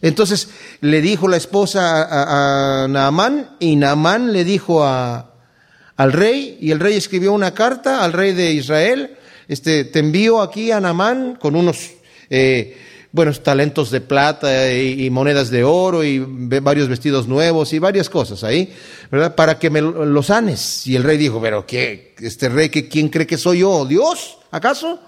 Entonces 0.00 0.48
le 0.80 1.00
dijo 1.00 1.28
la 1.28 1.36
esposa 1.36 2.84
a, 2.84 2.88
Naamán, 2.88 3.56
y 3.58 3.76
Naamán 3.76 4.32
le 4.32 4.44
dijo 4.44 4.84
al 4.84 6.12
rey, 6.12 6.58
y 6.60 6.70
el 6.70 6.80
rey 6.80 6.96
escribió 6.96 7.32
una 7.32 7.52
carta 7.52 8.04
al 8.04 8.12
rey 8.12 8.32
de 8.32 8.52
Israel, 8.52 9.16
este, 9.48 9.84
te 9.84 9.98
envío 9.98 10.40
aquí 10.40 10.70
a 10.70 10.80
Naamán 10.80 11.34
con 11.34 11.56
unos 11.56 11.90
eh, 12.30 12.78
buenos 13.12 13.42
talentos 13.42 13.90
de 13.90 14.00
plata 14.00 14.72
y, 14.72 15.10
monedas 15.10 15.50
de 15.50 15.64
oro 15.64 16.04
y 16.04 16.18
varios 16.18 16.88
vestidos 16.88 17.26
nuevos 17.26 17.72
y 17.72 17.78
varias 17.78 18.08
cosas 18.08 18.44
ahí, 18.44 18.72
¿verdad? 19.10 19.34
Para 19.34 19.58
que 19.58 19.70
me 19.70 19.80
lo 19.80 20.22
sanes. 20.22 20.86
Y 20.86 20.96
el 20.96 21.02
rey 21.02 21.18
dijo, 21.18 21.40
pero 21.40 21.66
¿qué? 21.66 22.14
¿Este 22.20 22.48
rey 22.48 22.68
que 22.68 22.88
quién 22.88 23.08
cree 23.08 23.26
que 23.26 23.38
soy 23.38 23.60
yo? 23.60 23.84
¿Dios? 23.84 24.38
¿Acaso? 24.50 25.00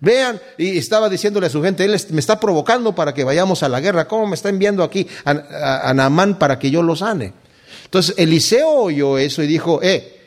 Vean, 0.00 0.40
y 0.58 0.76
estaba 0.76 1.08
diciéndole 1.08 1.46
a 1.46 1.50
su 1.50 1.62
gente, 1.62 1.84
él 1.84 1.96
me 2.10 2.20
está 2.20 2.38
provocando 2.38 2.94
para 2.94 3.14
que 3.14 3.24
vayamos 3.24 3.62
a 3.62 3.68
la 3.68 3.80
guerra. 3.80 4.06
¿Cómo 4.06 4.26
me 4.26 4.34
está 4.34 4.50
enviando 4.50 4.82
aquí 4.82 5.06
a, 5.24 5.30
a, 5.30 5.90
a 5.90 6.38
para 6.38 6.58
que 6.58 6.70
yo 6.70 6.82
lo 6.82 6.94
sane? 6.94 7.32
Entonces 7.84 8.14
Eliseo 8.18 8.68
oyó 8.68 9.16
eso 9.16 9.42
y 9.42 9.46
dijo, 9.46 9.80
eh, 9.82 10.20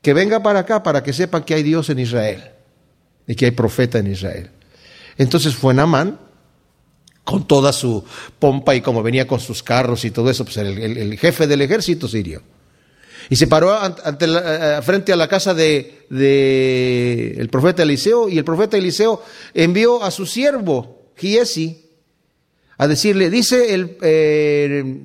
que 0.00 0.14
venga 0.14 0.42
para 0.42 0.60
acá 0.60 0.82
para 0.82 1.02
que 1.02 1.12
sepan 1.12 1.42
que 1.42 1.54
hay 1.54 1.64
Dios 1.64 1.90
en 1.90 1.98
Israel 1.98 2.52
y 3.26 3.34
que 3.34 3.46
hay 3.46 3.50
profeta 3.50 3.98
en 3.98 4.06
Israel. 4.06 4.50
Entonces 5.18 5.56
fue 5.56 5.74
Naamán 5.74 6.25
con 7.26 7.46
toda 7.48 7.72
su 7.72 8.04
pompa 8.38 8.76
y 8.76 8.80
como 8.80 9.02
venía 9.02 9.26
con 9.26 9.40
sus 9.40 9.62
carros 9.62 10.04
y 10.04 10.12
todo 10.12 10.30
eso, 10.30 10.44
pues 10.44 10.58
el, 10.58 10.78
el 10.78 11.18
jefe 11.18 11.48
del 11.48 11.60
ejército 11.60 12.06
sirio. 12.06 12.40
Y 13.28 13.36
se 13.36 13.48
paró 13.48 13.76
ante 13.76 14.28
la, 14.28 14.78
eh, 14.78 14.82
frente 14.82 15.12
a 15.12 15.16
la 15.16 15.26
casa 15.26 15.52
de, 15.52 16.06
de, 16.08 17.34
el 17.36 17.48
profeta 17.48 17.82
Eliseo 17.82 18.28
y 18.28 18.38
el 18.38 18.44
profeta 18.44 18.76
Eliseo 18.76 19.22
envió 19.54 20.04
a 20.04 20.12
su 20.12 20.26
siervo, 20.26 21.10
Giesi, 21.16 21.90
a 22.78 22.86
decirle, 22.86 23.28
dice 23.28 23.74
el, 23.74 23.98
eh, 24.02 25.00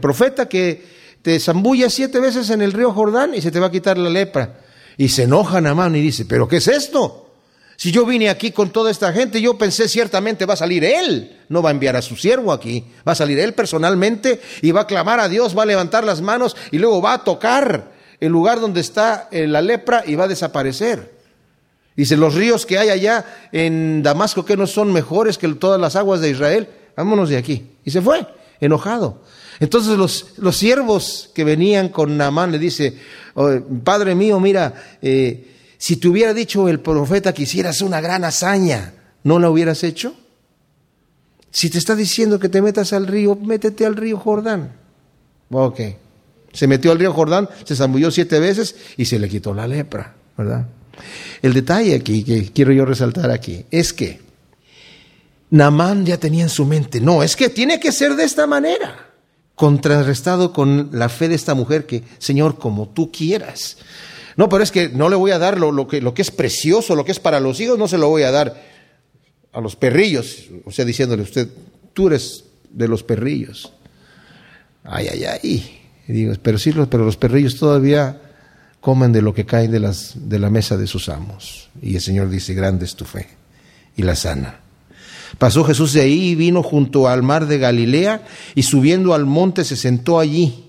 profeta 0.00 0.48
que 0.48 0.84
te 1.22 1.40
zambulla 1.40 1.90
siete 1.90 2.20
veces 2.20 2.50
en 2.50 2.62
el 2.62 2.72
río 2.72 2.92
Jordán 2.92 3.34
y 3.34 3.42
se 3.42 3.50
te 3.50 3.58
va 3.58 3.66
a 3.66 3.72
quitar 3.72 3.98
la 3.98 4.10
lepra. 4.10 4.60
Y 4.96 5.08
se 5.08 5.24
enoja 5.24 5.60
mano 5.74 5.96
y 5.96 6.00
dice, 6.00 6.24
pero 6.24 6.46
¿qué 6.46 6.58
es 6.58 6.68
esto? 6.68 7.25
Si 7.76 7.92
yo 7.92 8.06
vine 8.06 8.30
aquí 8.30 8.52
con 8.52 8.70
toda 8.70 8.90
esta 8.90 9.12
gente, 9.12 9.40
yo 9.40 9.58
pensé 9.58 9.88
ciertamente 9.88 10.46
va 10.46 10.54
a 10.54 10.58
salir 10.58 10.82
él, 10.84 11.38
no 11.48 11.60
va 11.62 11.70
a 11.70 11.72
enviar 11.72 11.94
a 11.96 12.02
su 12.02 12.16
siervo 12.16 12.52
aquí, 12.52 12.84
va 13.06 13.12
a 13.12 13.16
salir 13.16 13.38
él 13.38 13.52
personalmente 13.52 14.40
y 14.62 14.70
va 14.70 14.82
a 14.82 14.86
clamar 14.86 15.20
a 15.20 15.28
Dios, 15.28 15.56
va 15.56 15.64
a 15.64 15.66
levantar 15.66 16.02
las 16.04 16.22
manos 16.22 16.56
y 16.70 16.78
luego 16.78 17.02
va 17.02 17.12
a 17.12 17.24
tocar 17.24 17.92
el 18.18 18.32
lugar 18.32 18.60
donde 18.60 18.80
está 18.80 19.28
eh, 19.30 19.46
la 19.46 19.60
lepra 19.60 20.04
y 20.06 20.14
va 20.14 20.24
a 20.24 20.28
desaparecer. 20.28 21.14
Dice, 21.96 22.16
los 22.16 22.34
ríos 22.34 22.66
que 22.66 22.78
hay 22.78 22.90
allá 22.90 23.24
en 23.52 24.02
Damasco 24.02 24.44
que 24.44 24.56
no 24.56 24.66
son 24.66 24.92
mejores 24.92 25.38
que 25.38 25.48
todas 25.48 25.80
las 25.80 25.96
aguas 25.96 26.20
de 26.20 26.30
Israel, 26.30 26.68
vámonos 26.96 27.28
de 27.28 27.36
aquí. 27.36 27.70
Y 27.84 27.90
se 27.90 28.02
fue, 28.02 28.26
enojado. 28.60 29.22
Entonces 29.60 29.96
los, 29.96 30.34
los 30.36 30.56
siervos 30.56 31.30
que 31.34 31.44
venían 31.44 31.88
con 31.88 32.16
Naamán 32.16 32.52
le 32.52 32.58
dice, 32.58 32.98
oh, 33.34 33.50
Padre 33.82 34.14
mío, 34.14 34.38
mira, 34.40 34.74
eh, 35.00 35.55
si 35.78 35.96
te 35.96 36.08
hubiera 36.08 36.34
dicho 36.34 36.68
el 36.68 36.80
profeta 36.80 37.32
que 37.32 37.42
hicieras 37.42 37.80
una 37.80 38.00
gran 38.00 38.24
hazaña, 38.24 38.94
¿no 39.24 39.38
la 39.38 39.50
hubieras 39.50 39.84
hecho? 39.84 40.14
Si 41.50 41.70
te 41.70 41.78
está 41.78 41.94
diciendo 41.94 42.38
que 42.38 42.48
te 42.48 42.62
metas 42.62 42.92
al 42.92 43.06
río, 43.06 43.36
métete 43.36 43.86
al 43.86 43.96
río 43.96 44.18
Jordán. 44.18 44.72
Ok. 45.50 45.80
Se 46.52 46.66
metió 46.66 46.92
al 46.92 46.98
río 46.98 47.12
Jordán, 47.12 47.48
se 47.64 47.76
zambulló 47.76 48.10
siete 48.10 48.40
veces 48.40 48.76
y 48.96 49.04
se 49.04 49.18
le 49.18 49.28
quitó 49.28 49.54
la 49.54 49.66
lepra, 49.66 50.14
¿verdad? 50.36 50.66
El 51.42 51.52
detalle 51.52 51.94
aquí 51.94 52.24
que 52.24 52.50
quiero 52.52 52.72
yo 52.72 52.84
resaltar 52.84 53.30
aquí 53.30 53.66
es 53.70 53.92
que 53.92 54.20
Namán 55.50 56.04
ya 56.06 56.18
tenía 56.18 56.42
en 56.42 56.48
su 56.48 56.64
mente, 56.64 57.00
no, 57.00 57.22
es 57.22 57.36
que 57.36 57.48
tiene 57.48 57.78
que 57.78 57.92
ser 57.92 58.16
de 58.16 58.24
esta 58.24 58.46
manera, 58.46 59.10
contrarrestado 59.54 60.52
con 60.52 60.90
la 60.92 61.08
fe 61.08 61.28
de 61.28 61.34
esta 61.36 61.54
mujer 61.54 61.86
que, 61.86 62.02
Señor, 62.18 62.58
como 62.58 62.88
tú 62.88 63.12
quieras. 63.12 63.76
No, 64.36 64.48
pero 64.48 64.62
es 64.62 64.70
que 64.70 64.90
no 64.90 65.08
le 65.08 65.16
voy 65.16 65.30
a 65.30 65.38
dar 65.38 65.58
lo, 65.58 65.86
que, 65.88 66.02
es 66.16 66.30
precioso, 66.30 66.94
lo 66.94 67.04
que 67.04 67.12
es 67.12 67.20
para 67.20 67.40
los 67.40 67.58
hijos, 67.60 67.78
no 67.78 67.88
se 67.88 67.98
lo 67.98 68.08
voy 68.08 68.22
a 68.22 68.30
dar 68.30 68.62
a 69.52 69.60
los 69.60 69.76
perrillos. 69.76 70.48
O 70.64 70.72
sea, 70.72 70.84
diciéndole 70.84 71.22
usted, 71.22 71.48
tú 71.94 72.08
eres 72.08 72.44
de 72.70 72.86
los 72.86 73.02
perrillos. 73.02 73.72
Ay, 74.84 75.08
ay, 75.10 75.24
ay. 75.24 75.80
digo, 76.06 76.34
pero 76.42 76.58
sí, 76.58 76.72
pero 76.90 77.04
los 77.04 77.16
perrillos 77.16 77.56
todavía 77.56 78.20
comen 78.80 79.10
de 79.12 79.22
lo 79.22 79.32
que 79.32 79.46
cae 79.46 79.68
de, 79.68 79.80
las, 79.80 80.12
de 80.14 80.38
la 80.38 80.50
mesa 80.50 80.76
de 80.76 80.86
sus 80.86 81.08
amos. 81.08 81.70
Y 81.80 81.94
el 81.96 82.02
Señor 82.02 82.28
dice, 82.28 82.52
grande 82.52 82.84
es 82.84 82.94
tu 82.94 83.06
fe. 83.06 83.28
Y 83.96 84.02
la 84.02 84.14
sana. 84.14 84.60
Pasó 85.38 85.64
Jesús 85.64 85.94
de 85.94 86.02
ahí 86.02 86.28
y 86.28 86.34
vino 86.34 86.62
junto 86.62 87.08
al 87.08 87.22
mar 87.22 87.46
de 87.46 87.58
Galilea 87.58 88.22
y 88.54 88.62
subiendo 88.62 89.14
al 89.14 89.24
monte 89.24 89.64
se 89.64 89.76
sentó 89.76 90.20
allí. 90.20 90.65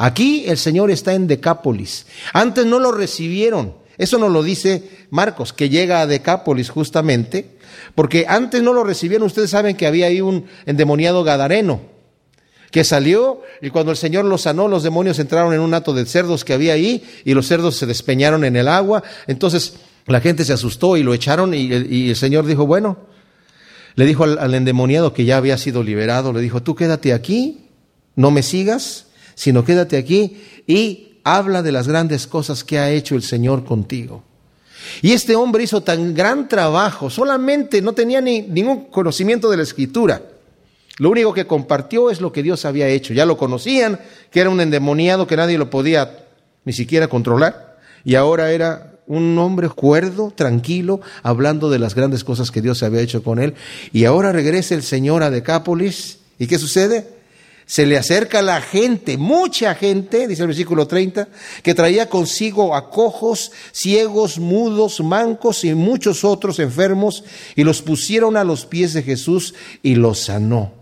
Aquí 0.00 0.44
el 0.46 0.56
Señor 0.56 0.92
está 0.92 1.12
en 1.14 1.26
Decápolis. 1.26 2.06
Antes 2.32 2.64
no 2.64 2.78
lo 2.78 2.92
recibieron. 2.92 3.74
Eso 3.98 4.16
nos 4.16 4.30
lo 4.30 4.44
dice 4.44 4.88
Marcos, 5.10 5.52
que 5.52 5.68
llega 5.68 6.00
a 6.00 6.06
Decápolis 6.06 6.70
justamente, 6.70 7.58
porque 7.96 8.24
antes 8.28 8.62
no 8.62 8.72
lo 8.72 8.84
recibieron. 8.84 9.26
Ustedes 9.26 9.50
saben 9.50 9.76
que 9.76 9.88
había 9.88 10.06
ahí 10.06 10.20
un 10.20 10.46
endemoniado 10.66 11.24
gadareno 11.24 11.80
que 12.70 12.84
salió 12.84 13.42
y 13.60 13.70
cuando 13.70 13.90
el 13.90 13.96
Señor 13.96 14.24
lo 14.24 14.38
sanó, 14.38 14.68
los 14.68 14.84
demonios 14.84 15.18
entraron 15.18 15.52
en 15.52 15.60
un 15.60 15.74
hato 15.74 15.92
de 15.92 16.06
cerdos 16.06 16.44
que 16.44 16.52
había 16.52 16.74
ahí 16.74 17.02
y 17.24 17.34
los 17.34 17.48
cerdos 17.48 17.74
se 17.74 17.86
despeñaron 17.86 18.44
en 18.44 18.54
el 18.54 18.68
agua. 18.68 19.02
Entonces 19.26 19.74
la 20.06 20.20
gente 20.20 20.44
se 20.44 20.52
asustó 20.52 20.96
y 20.96 21.02
lo 21.02 21.12
echaron 21.12 21.54
y, 21.54 22.08
el 22.10 22.16
Señor 22.16 22.46
dijo, 22.46 22.66
bueno, 22.66 22.98
le 23.96 24.06
dijo 24.06 24.22
al 24.22 24.54
endemoniado 24.54 25.12
que 25.12 25.24
ya 25.24 25.38
había 25.38 25.58
sido 25.58 25.82
liberado, 25.82 26.32
le 26.32 26.40
dijo, 26.40 26.62
tú 26.62 26.76
quédate 26.76 27.12
aquí, 27.12 27.64
no 28.14 28.30
me 28.30 28.44
sigas, 28.44 29.07
sino 29.38 29.64
quédate 29.64 29.96
aquí 29.96 30.36
y 30.66 31.20
habla 31.22 31.62
de 31.62 31.70
las 31.70 31.86
grandes 31.86 32.26
cosas 32.26 32.64
que 32.64 32.80
ha 32.80 32.90
hecho 32.90 33.14
el 33.14 33.22
Señor 33.22 33.64
contigo. 33.64 34.24
Y 35.00 35.12
este 35.12 35.36
hombre 35.36 35.62
hizo 35.62 35.80
tan 35.80 36.12
gran 36.12 36.48
trabajo, 36.48 37.08
solamente 37.08 37.80
no 37.80 37.92
tenía 37.92 38.20
ni, 38.20 38.42
ningún 38.42 38.86
conocimiento 38.86 39.48
de 39.48 39.58
la 39.58 39.62
escritura. 39.62 40.22
Lo 40.96 41.10
único 41.10 41.32
que 41.32 41.46
compartió 41.46 42.10
es 42.10 42.20
lo 42.20 42.32
que 42.32 42.42
Dios 42.42 42.64
había 42.64 42.88
hecho. 42.88 43.14
Ya 43.14 43.26
lo 43.26 43.36
conocían, 43.36 44.00
que 44.32 44.40
era 44.40 44.50
un 44.50 44.60
endemoniado 44.60 45.28
que 45.28 45.36
nadie 45.36 45.56
lo 45.56 45.70
podía 45.70 46.26
ni 46.64 46.72
siquiera 46.72 47.06
controlar. 47.06 47.78
Y 48.04 48.16
ahora 48.16 48.50
era 48.50 48.98
un 49.06 49.38
hombre 49.38 49.68
cuerdo, 49.68 50.32
tranquilo, 50.34 51.00
hablando 51.22 51.70
de 51.70 51.78
las 51.78 51.94
grandes 51.94 52.24
cosas 52.24 52.50
que 52.50 52.60
Dios 52.60 52.82
había 52.82 53.02
hecho 53.02 53.22
con 53.22 53.38
él. 53.38 53.54
Y 53.92 54.04
ahora 54.04 54.32
regresa 54.32 54.74
el 54.74 54.82
Señor 54.82 55.22
a 55.22 55.30
Decápolis. 55.30 56.18
¿Y 56.40 56.48
qué 56.48 56.58
sucede? 56.58 57.17
Se 57.68 57.84
le 57.84 57.98
acerca 57.98 58.40
la 58.40 58.62
gente, 58.62 59.18
mucha 59.18 59.74
gente, 59.74 60.26
dice 60.26 60.40
el 60.40 60.48
versículo 60.48 60.86
30, 60.86 61.28
que 61.62 61.74
traía 61.74 62.08
consigo 62.08 62.74
a 62.74 62.88
cojos, 62.88 63.52
ciegos, 63.72 64.38
mudos, 64.38 65.00
mancos 65.00 65.64
y 65.64 65.74
muchos 65.74 66.24
otros 66.24 66.60
enfermos, 66.60 67.24
y 67.56 67.64
los 67.64 67.82
pusieron 67.82 68.38
a 68.38 68.44
los 68.44 68.64
pies 68.64 68.94
de 68.94 69.02
Jesús 69.02 69.54
y 69.82 69.96
los 69.96 70.20
sanó. 70.20 70.72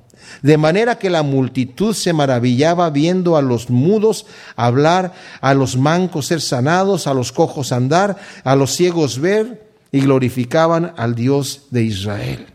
De 0.43 0.59
manera 0.59 0.97
que 0.97 1.11
la 1.11 1.25
multitud 1.25 1.93
se 1.93 2.13
maravillaba 2.13 2.89
viendo 2.91 3.37
a 3.37 3.43
los 3.43 3.69
mudos 3.69 4.25
hablar, 4.55 5.13
a 5.41 5.55
los 5.55 5.77
mancos 5.77 6.27
ser 6.27 6.41
sanados, 6.41 7.09
a 7.09 7.15
los 7.15 7.33
cojos 7.33 7.73
andar, 7.73 8.17
a 8.45 8.55
los 8.55 8.77
ciegos 8.77 9.19
ver, 9.19 9.67
y 9.91 10.03
glorificaban 10.03 10.95
al 10.97 11.17
Dios 11.17 11.63
de 11.71 11.83
Israel. 11.83 12.47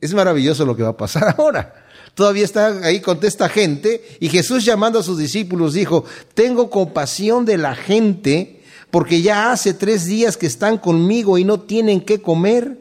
Es 0.00 0.14
maravilloso 0.14 0.64
lo 0.64 0.76
que 0.76 0.84
va 0.84 0.90
a 0.90 0.96
pasar 0.96 1.34
ahora. 1.38 1.81
Todavía 2.14 2.44
está 2.44 2.84
ahí 2.84 3.00
con 3.00 3.18
esta 3.22 3.48
gente 3.48 4.04
y 4.20 4.28
Jesús 4.28 4.64
llamando 4.64 4.98
a 4.98 5.02
sus 5.02 5.18
discípulos 5.18 5.72
dijo, 5.72 6.04
tengo 6.34 6.68
compasión 6.68 7.44
de 7.46 7.56
la 7.56 7.74
gente 7.74 8.60
porque 8.90 9.22
ya 9.22 9.52
hace 9.52 9.72
tres 9.72 10.04
días 10.04 10.36
que 10.36 10.46
están 10.46 10.76
conmigo 10.76 11.38
y 11.38 11.44
no 11.44 11.60
tienen 11.60 12.02
qué 12.02 12.20
comer. 12.20 12.78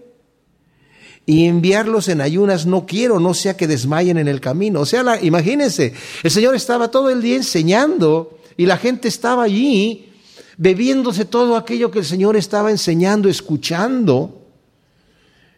Y 1.25 1.45
enviarlos 1.45 2.09
en 2.09 2.19
ayunas 2.19 2.65
no 2.65 2.85
quiero, 2.85 3.19
no 3.21 3.33
sea 3.33 3.55
que 3.55 3.67
desmayen 3.67 4.17
en 4.17 4.27
el 4.27 4.41
camino. 4.41 4.81
O 4.81 4.85
sea, 4.85 5.03
la, 5.03 5.23
imagínense, 5.23 5.93
el 6.23 6.31
Señor 6.31 6.55
estaba 6.55 6.91
todo 6.91 7.09
el 7.09 7.21
día 7.21 7.37
enseñando 7.37 8.37
y 8.57 8.65
la 8.65 8.75
gente 8.75 9.07
estaba 9.07 9.43
allí 9.43 10.11
bebiéndose 10.57 11.23
todo 11.23 11.55
aquello 11.55 11.91
que 11.91 11.99
el 11.99 12.05
Señor 12.05 12.35
estaba 12.35 12.71
enseñando, 12.71 13.29
escuchando. 13.29 14.41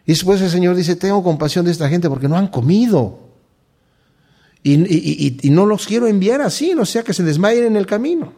Y 0.06 0.12
después 0.12 0.40
el 0.42 0.52
Señor 0.52 0.76
dice, 0.76 0.96
tengo 0.96 1.24
compasión 1.24 1.66
de 1.66 1.72
esta 1.72 1.90
gente 1.90 2.10
porque 2.10 2.28
no 2.28 2.38
han 2.38 2.50
comido. 2.50 3.23
Y, 4.64 5.50
no 5.50 5.66
los 5.66 5.86
quiero 5.86 6.08
enviar 6.08 6.42
así, 6.42 6.74
no 6.74 6.86
sea 6.86 7.04
que 7.04 7.14
se 7.14 7.24
desmayen 7.24 7.66
en 7.66 7.76
el 7.76 7.86
camino. 7.86 8.34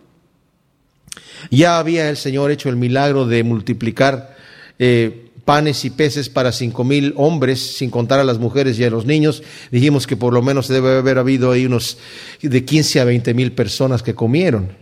Ya 1.52 1.78
había 1.78 2.10
el 2.10 2.18
Señor 2.18 2.50
hecho 2.50 2.70
el 2.70 2.76
milagro 2.76 3.28
de 3.28 3.44
multiplicar 3.44 4.36
eh, 4.80 5.30
panes 5.46 5.86
y 5.86 5.92
peces 5.92 6.30
para 6.30 6.52
cinco 6.52 6.84
mil 6.84 7.14
hombres, 7.16 7.78
sin 7.78 7.92
contar 7.92 8.20
a 8.20 8.24
las 8.24 8.40
mujeres 8.40 8.80
y 8.80 8.84
a 8.84 8.90
los 8.90 9.06
niños. 9.06 9.44
Dijimos 9.72 10.08
que 10.08 10.18
por 10.18 10.34
lo 10.34 10.42
menos 10.42 10.68
debe 10.68 10.98
haber 10.98 11.20
habido 11.20 11.52
ahí 11.52 11.68
unos 11.68 12.00
de 12.42 12.66
15 12.66 13.00
a 13.00 13.06
20 13.06 13.34
mil 13.36 13.52
personas 13.52 14.02
que 14.02 14.16
comieron. 14.16 14.76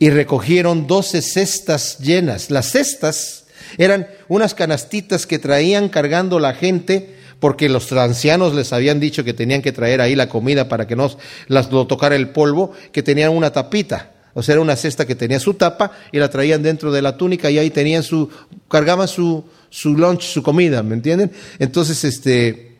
Y 0.00 0.10
recogieron 0.10 0.88
doce 0.88 1.22
cestas 1.22 1.98
llenas. 1.98 2.50
Las 2.50 2.72
cestas 2.72 3.46
eran 3.78 4.08
unas 4.28 4.54
canastitas 4.54 5.26
que 5.26 5.38
traían 5.38 5.88
cargando 5.88 6.40
la 6.40 6.54
gente 6.54 7.19
porque 7.40 7.70
los 7.70 7.90
ancianos 7.92 8.54
les 8.54 8.72
habían 8.72 9.00
dicho 9.00 9.24
que 9.24 9.32
tenían 9.32 9.62
que 9.62 9.72
traer 9.72 10.02
ahí 10.02 10.14
la 10.14 10.28
comida 10.28 10.68
para 10.68 10.86
que 10.86 10.94
no 10.94 11.10
las, 11.48 11.72
lo 11.72 11.86
tocara 11.86 12.14
el 12.14 12.28
polvo, 12.28 12.72
que 12.92 13.02
tenían 13.02 13.32
una 13.32 13.50
tapita. 13.50 14.12
O 14.34 14.42
sea, 14.42 14.52
era 14.52 14.62
una 14.62 14.76
cesta 14.76 15.06
que 15.06 15.16
tenía 15.16 15.40
su 15.40 15.54
tapa 15.54 15.90
y 16.12 16.18
la 16.18 16.30
traían 16.30 16.62
dentro 16.62 16.92
de 16.92 17.02
la 17.02 17.16
túnica 17.16 17.50
y 17.50 17.58
ahí 17.58 17.70
tenían 17.70 18.02
su, 18.02 18.28
cargaban 18.68 19.08
su, 19.08 19.44
su 19.70 19.96
lunch, 19.96 20.22
su 20.22 20.42
comida, 20.42 20.82
¿me 20.82 20.94
entienden? 20.94 21.32
Entonces, 21.58 22.04
este, 22.04 22.78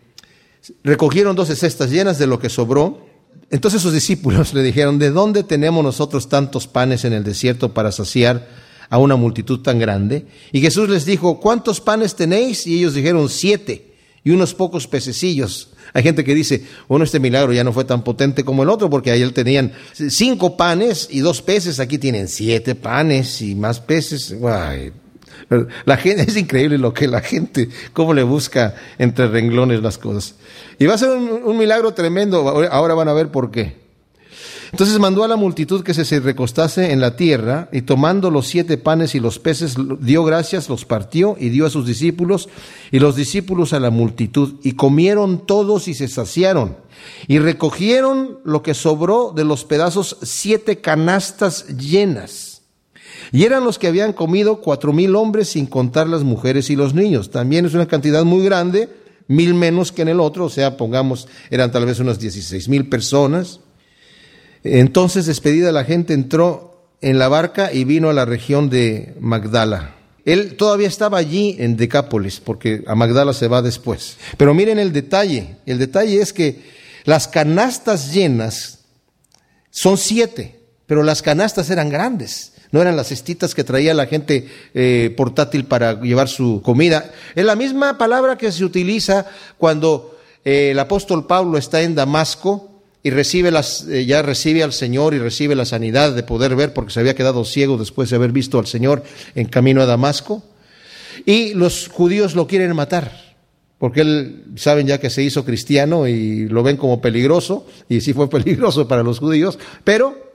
recogieron 0.85 1.35
doce 1.35 1.57
cestas 1.57 1.91
llenas 1.91 2.19
de 2.19 2.27
lo 2.27 2.39
que 2.39 2.51
sobró. 2.51 3.09
Entonces 3.51 3.83
sus 3.83 3.95
discípulos 3.95 4.55
le 4.55 4.63
dijeron, 4.63 4.99
¿de 4.99 5.11
dónde 5.11 5.43
tenemos 5.43 5.83
nosotros 5.83 6.29
tantos 6.29 6.67
panes 6.67 7.05
en 7.05 7.15
el 7.15 7.25
desierto 7.25 7.73
para 7.73 7.93
saciar 7.93 8.47
a 8.91 8.99
una 8.99 9.17
multitud 9.17 9.61
tan 9.61 9.79
grande? 9.79 10.27
Y 10.53 10.61
Jesús 10.61 10.89
les 10.89 11.07
dijo, 11.07 11.41
¿cuántos 11.41 11.81
panes 11.81 12.15
tenéis? 12.15 12.67
Y 12.67 12.79
ellos 12.79 12.95
dijeron, 12.95 13.29
siete 13.29 13.90
y 14.25 14.31
unos 14.31 14.55
pocos 14.55 14.87
pececillos. 14.87 15.71
Hay 15.93 16.03
gente 16.03 16.25
que 16.25 16.35
dice, 16.35 16.65
bueno, 16.89 17.05
este 17.05 17.21
milagro 17.21 17.53
ya 17.53 17.65
no 17.65 17.73
fue 17.73 17.85
tan 17.85 18.05
potente 18.05 18.45
como 18.45 18.63
el 18.63 18.69
otro, 18.69 18.91
porque 18.91 19.11
ayer 19.11 19.33
tenían 19.33 19.73
cinco 19.93 20.57
panes 20.57 21.09
y 21.11 21.21
dos 21.21 21.43
peces, 21.43 21.81
aquí 21.81 21.99
tienen 21.99 22.29
siete 22.29 22.75
panes 22.75 23.43
y 23.43 23.55
más 23.55 23.81
peces. 23.81 24.35
La 25.85 25.97
gente, 25.97 26.23
es 26.29 26.37
increíble 26.37 26.79
lo 26.79 26.95
que 26.95 27.09
la 27.09 27.21
gente, 27.21 27.69
cómo 27.93 28.15
le 28.15 28.23
busca 28.23 28.75
entre 28.99 29.29
renglones 29.29 29.83
las 29.83 29.99
cosas. 29.99 30.37
Y 30.79 30.87
va 30.87 30.95
a 30.95 30.99
ser 30.99 31.11
un, 31.11 31.59
milagro 31.59 31.93
tremendo, 31.93 32.49
ahora 32.71 32.95
van 32.95 33.09
a 33.09 33.13
ver 33.13 33.31
por 33.31 33.51
qué. 33.51 33.80
Entonces 34.73 34.99
mandó 34.99 35.25
a 35.25 35.29
la 35.29 35.37
multitud 35.37 35.83
que 35.83 35.95
se 35.95 36.21
recostase 36.21 36.93
en 36.93 37.01
la 37.01 37.17
tierra 37.17 37.69
y 37.73 37.83
tomando 37.83 38.31
los 38.31 38.47
siete 38.47 38.79
panes 38.79 39.15
y 39.15 39.21
los 39.21 39.39
peces 39.39 39.75
dio 40.01 40.25
gracias, 40.25 40.69
los 40.69 40.85
partió 40.85 41.37
y 41.39 41.49
dio 41.49 41.67
a 41.67 41.71
sus 41.71 41.87
discípulos 41.87 42.49
y 42.93 43.01
los 43.01 43.17
discípulos 43.17 43.73
a 43.73 43.81
la 43.81 43.91
multitud 43.91 44.55
y 44.63 44.73
comieron 44.73 45.45
todos 45.45 45.89
y 45.89 45.95
se 45.95 46.07
saciaron 46.07 46.77
y 47.27 47.39
recogieron 47.39 48.39
lo 48.45 48.63
que 48.63 48.75
sobró 48.75 49.33
de 49.35 49.45
los 49.45 49.65
pedazos 49.65 50.19
siete 50.23 50.81
canastas 50.81 51.67
llenas. 51.77 52.63
Y 53.33 53.45
eran 53.45 53.65
los 53.65 53.79
que 53.79 53.87
habían 53.87 54.13
comido 54.13 54.61
cuatro 54.61 54.93
mil 54.93 55.15
hombres 55.17 55.49
sin 55.49 55.67
contar 55.67 56.09
las 56.09 56.23
mujeres 56.23 56.71
y 56.71 56.77
los 56.77 56.95
niños. 56.95 57.31
También 57.31 57.67
es 57.67 57.75
una 57.75 57.87
cantidad 57.87 58.25
muy 58.25 58.45
grande, 58.45 58.89
mil 59.29 59.55
menos 59.55 59.93
que 59.93 60.03
en 60.03 60.09
el 60.09 60.21
otro, 60.21 60.47
o 60.47 60.51
sea, 60.51 60.77
pongamos, 60.77 61.29
eran 61.51 61.71
tal 61.71 61.87
vez 61.87 62.01
unas 62.01 62.19
dieciséis 62.19 62.69
mil 62.69 62.89
personas. 62.89 63.61
Entonces, 64.65 65.27
despedida 65.27 65.73
la 65.73 65.85
gente, 65.85 66.15
entró 66.15 66.83
en 67.01 67.19
la 67.19 67.29
barca 67.29 67.73
y 67.73 67.85
vino 67.85 68.11
a 68.11 68.13
la 68.13 68.25
región 68.25 68.69
de 68.71 69.15
Magdala. 69.21 69.97
Él 70.25 70.57
todavía 70.57 70.89
estaba 70.89 71.19
allí 71.19 71.57
en 71.59 71.77
Decápolis, 71.77 72.41
porque 72.41 72.85
a 72.87 72.95
Magdala 72.95 73.33
se 73.33 73.49
va 73.49 73.63
después. 73.63 74.17
Pero 74.37 74.55
miren 74.55 74.79
el 74.79 74.93
detalle. 74.93 75.57
El 75.67 75.79
detalle 75.79 76.21
es 76.21 76.33
que 76.33 76.63
las 77.05 77.27
canastas 77.27 78.13
llenas 78.13 78.81
son 79.71 79.97
siete, 79.97 80.61
pero 80.87 81.03
las 81.03 81.23
canastas 81.23 81.71
eran 81.71 81.89
grandes 81.89 82.53
no 82.73 82.81
eran 82.81 82.97
las 82.97 83.09
cestitas 83.09 83.55
que 83.55 83.65
traía 83.65 83.95
la 83.95 84.07
gente 84.07 84.49
eh, 84.75 85.13
portátil 85.17 85.65
para 85.65 86.01
llevar 86.01 86.29
su 86.29 86.63
comida. 86.63 87.11
Es 87.35 87.45
la 87.45 87.57
misma 87.57 87.99
palabra 87.99 88.39
que 88.39 88.53
se 88.53 88.65
utiliza 88.65 89.27
cuando 89.59 90.19
eh, 90.45 90.71
el 90.71 90.79
apóstol 90.79 91.27
Pablo 91.27 91.59
está 91.59 91.83
en 91.83 91.95
Damasco 91.95 92.70
y 93.03 93.11
recibe 93.11 93.51
las, 93.51 93.87
eh, 93.89 94.05
ya 94.05 94.23
recibe 94.23 94.63
al 94.63 94.73
Señor 94.73 95.15
y 95.15 95.19
recibe 95.19 95.55
la 95.55 95.65
sanidad 95.65 96.15
de 96.15 96.23
poder 96.23 96.55
ver 96.57 96.75
porque 96.75 96.93
se 96.93 97.01
había 97.01 97.15
quedado 97.15 97.45
ciego 97.45 97.79
después 97.79 98.11
de 98.11 98.17
haber 98.17 98.33
visto 98.33 98.59
al 98.59 98.67
Señor 98.67 99.03
en 99.35 99.47
camino 99.47 99.81
a 99.83 99.87
Damasco. 99.87 100.43
Y 101.27 101.55
los 101.55 101.89
judíos 101.89 102.35
lo 102.35 102.47
quieren 102.47 102.75
matar 102.75 103.31
porque 103.81 104.03
él 104.03 104.45
saben 104.57 104.87
ya 104.87 105.01
que 105.01 105.09
se 105.09 105.23
hizo 105.23 105.43
cristiano 105.43 106.07
y 106.07 106.47
lo 106.47 106.63
ven 106.63 106.77
como 106.77 107.01
peligroso, 107.01 107.67
y 107.89 108.03
sí 108.03 108.13
fue 108.13 108.29
peligroso 108.31 108.87
para 108.87 109.03
los 109.03 109.19
judíos, 109.19 109.59
pero 109.85 110.31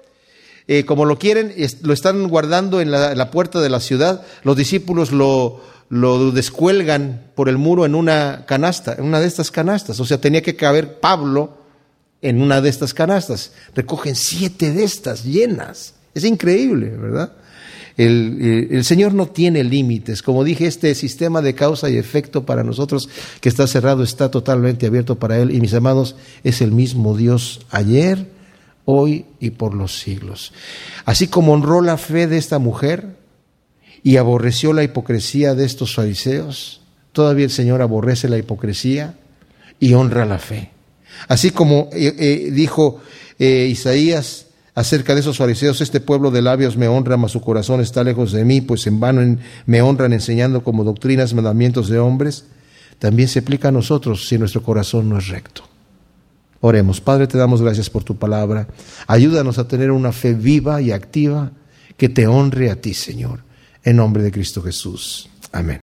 eh, 0.67 0.83
como 0.83 1.05
lo 1.05 1.19
quieren, 1.19 1.53
lo 1.83 1.93
están 1.93 2.27
guardando 2.27 2.81
en 2.81 2.89
la, 2.89 3.29
puerta 3.29 3.61
de 3.61 3.69
la 3.69 3.79
ciudad, 3.79 4.25
los 4.43 4.57
discípulos 4.57 5.11
lo, 5.11 5.61
lo 5.89 6.31
descuelgan 6.31 7.27
por 7.35 7.47
el 7.47 7.59
muro 7.59 7.85
en 7.85 7.93
una 7.93 8.45
canasta, 8.47 8.95
en 8.97 9.05
una 9.05 9.19
de 9.19 9.27
estas 9.27 9.51
canastas. 9.51 9.99
O 9.99 10.05
sea, 10.05 10.19
tenía 10.19 10.41
que 10.41 10.55
caber 10.55 10.99
Pablo 10.99 11.64
en 12.25 12.41
una 12.41 12.59
de 12.59 12.69
estas 12.69 12.93
canastas. 12.93 13.51
Recogen 13.75 14.15
siete 14.15 14.71
de 14.71 14.83
estas 14.83 15.23
llenas. 15.23 15.93
Es 16.15 16.23
increíble, 16.23 16.89
¿verdad? 16.89 17.33
El, 17.97 18.39
eh, 18.41 18.67
el, 18.71 18.83
Señor 18.83 19.13
no 19.13 19.27
tiene 19.27 19.63
límites. 19.63 20.23
Como 20.23 20.43
dije, 20.43 20.65
este 20.65 20.95
sistema 20.95 21.41
de 21.41 21.53
causa 21.53 21.89
y 21.89 21.97
efecto 21.97 22.45
para 22.45 22.63
nosotros 22.63 23.09
que 23.41 23.49
está 23.49 23.67
cerrado 23.67 24.03
está 24.03 24.31
totalmente 24.31 24.87
abierto 24.87 25.19
para 25.19 25.37
Él. 25.37 25.51
Y 25.51 25.61
mis 25.61 25.73
amados, 25.75 26.15
es 26.43 26.61
el 26.61 26.71
mismo 26.71 27.15
Dios 27.15 27.61
ayer, 27.69 28.27
hoy 28.85 29.25
y 29.39 29.51
por 29.51 29.75
los 29.75 29.99
siglos. 29.99 30.51
Así 31.05 31.27
como 31.27 31.53
honró 31.53 31.81
la 31.81 31.97
fe 31.97 32.25
de 32.25 32.37
esta 32.37 32.57
mujer 32.57 33.17
y 34.01 34.17
aborreció 34.17 34.73
la 34.73 34.83
hipocresía 34.83 35.53
de 35.53 35.65
estos 35.65 35.93
fariseos, 35.93 36.81
todavía 37.11 37.45
el 37.45 37.51
Señor 37.51 37.83
aborrece 37.83 38.29
la 38.29 38.37
hipocresía 38.39 39.15
y 39.79 39.93
honra 39.93 40.25
la 40.25 40.39
fe. 40.39 40.74
Así 41.27 41.51
como 41.51 41.89
eh, 41.93 42.13
eh, 42.17 42.51
dijo 42.51 42.99
eh, 43.39 43.67
Isaías 43.69 44.47
acerca 44.73 45.13
de 45.13 45.21
esos 45.21 45.37
fariseos, 45.37 45.79
este 45.81 46.01
pueblo 46.01 46.31
de 46.31 46.41
labios 46.41 46.75
me 46.75 46.87
honra, 46.87 47.15
mas 47.15 47.31
su 47.31 47.41
corazón 47.41 47.79
está 47.79 48.03
lejos 48.03 48.31
de 48.33 48.43
mí, 48.43 48.61
pues 48.61 48.85
en 48.87 48.99
vano 48.99 49.37
me 49.65 49.81
honran 49.81 50.11
enseñando 50.11 50.63
como 50.63 50.83
doctrinas 50.83 51.33
mandamientos 51.33 51.87
de 51.87 51.99
hombres, 51.99 52.45
también 52.99 53.29
se 53.29 53.39
aplica 53.39 53.69
a 53.69 53.71
nosotros 53.71 54.27
si 54.27 54.37
nuestro 54.37 54.63
corazón 54.63 55.09
no 55.09 55.17
es 55.17 55.29
recto. 55.29 55.63
Oremos, 56.59 56.99
Padre, 56.99 57.27
te 57.27 57.37
damos 57.37 57.61
gracias 57.61 57.89
por 57.89 58.03
tu 58.03 58.17
palabra. 58.17 58.67
Ayúdanos 59.07 59.59
a 59.59 59.67
tener 59.67 59.91
una 59.91 60.11
fe 60.11 60.33
viva 60.33 60.81
y 60.81 60.91
activa 60.91 61.51
que 61.95 62.09
te 62.09 62.27
honre 62.27 62.71
a 62.71 62.81
ti, 62.81 62.93
Señor. 62.93 63.43
En 63.83 63.97
nombre 63.97 64.23
de 64.23 64.31
Cristo 64.31 64.61
Jesús. 64.61 65.29
Amén. 65.51 65.73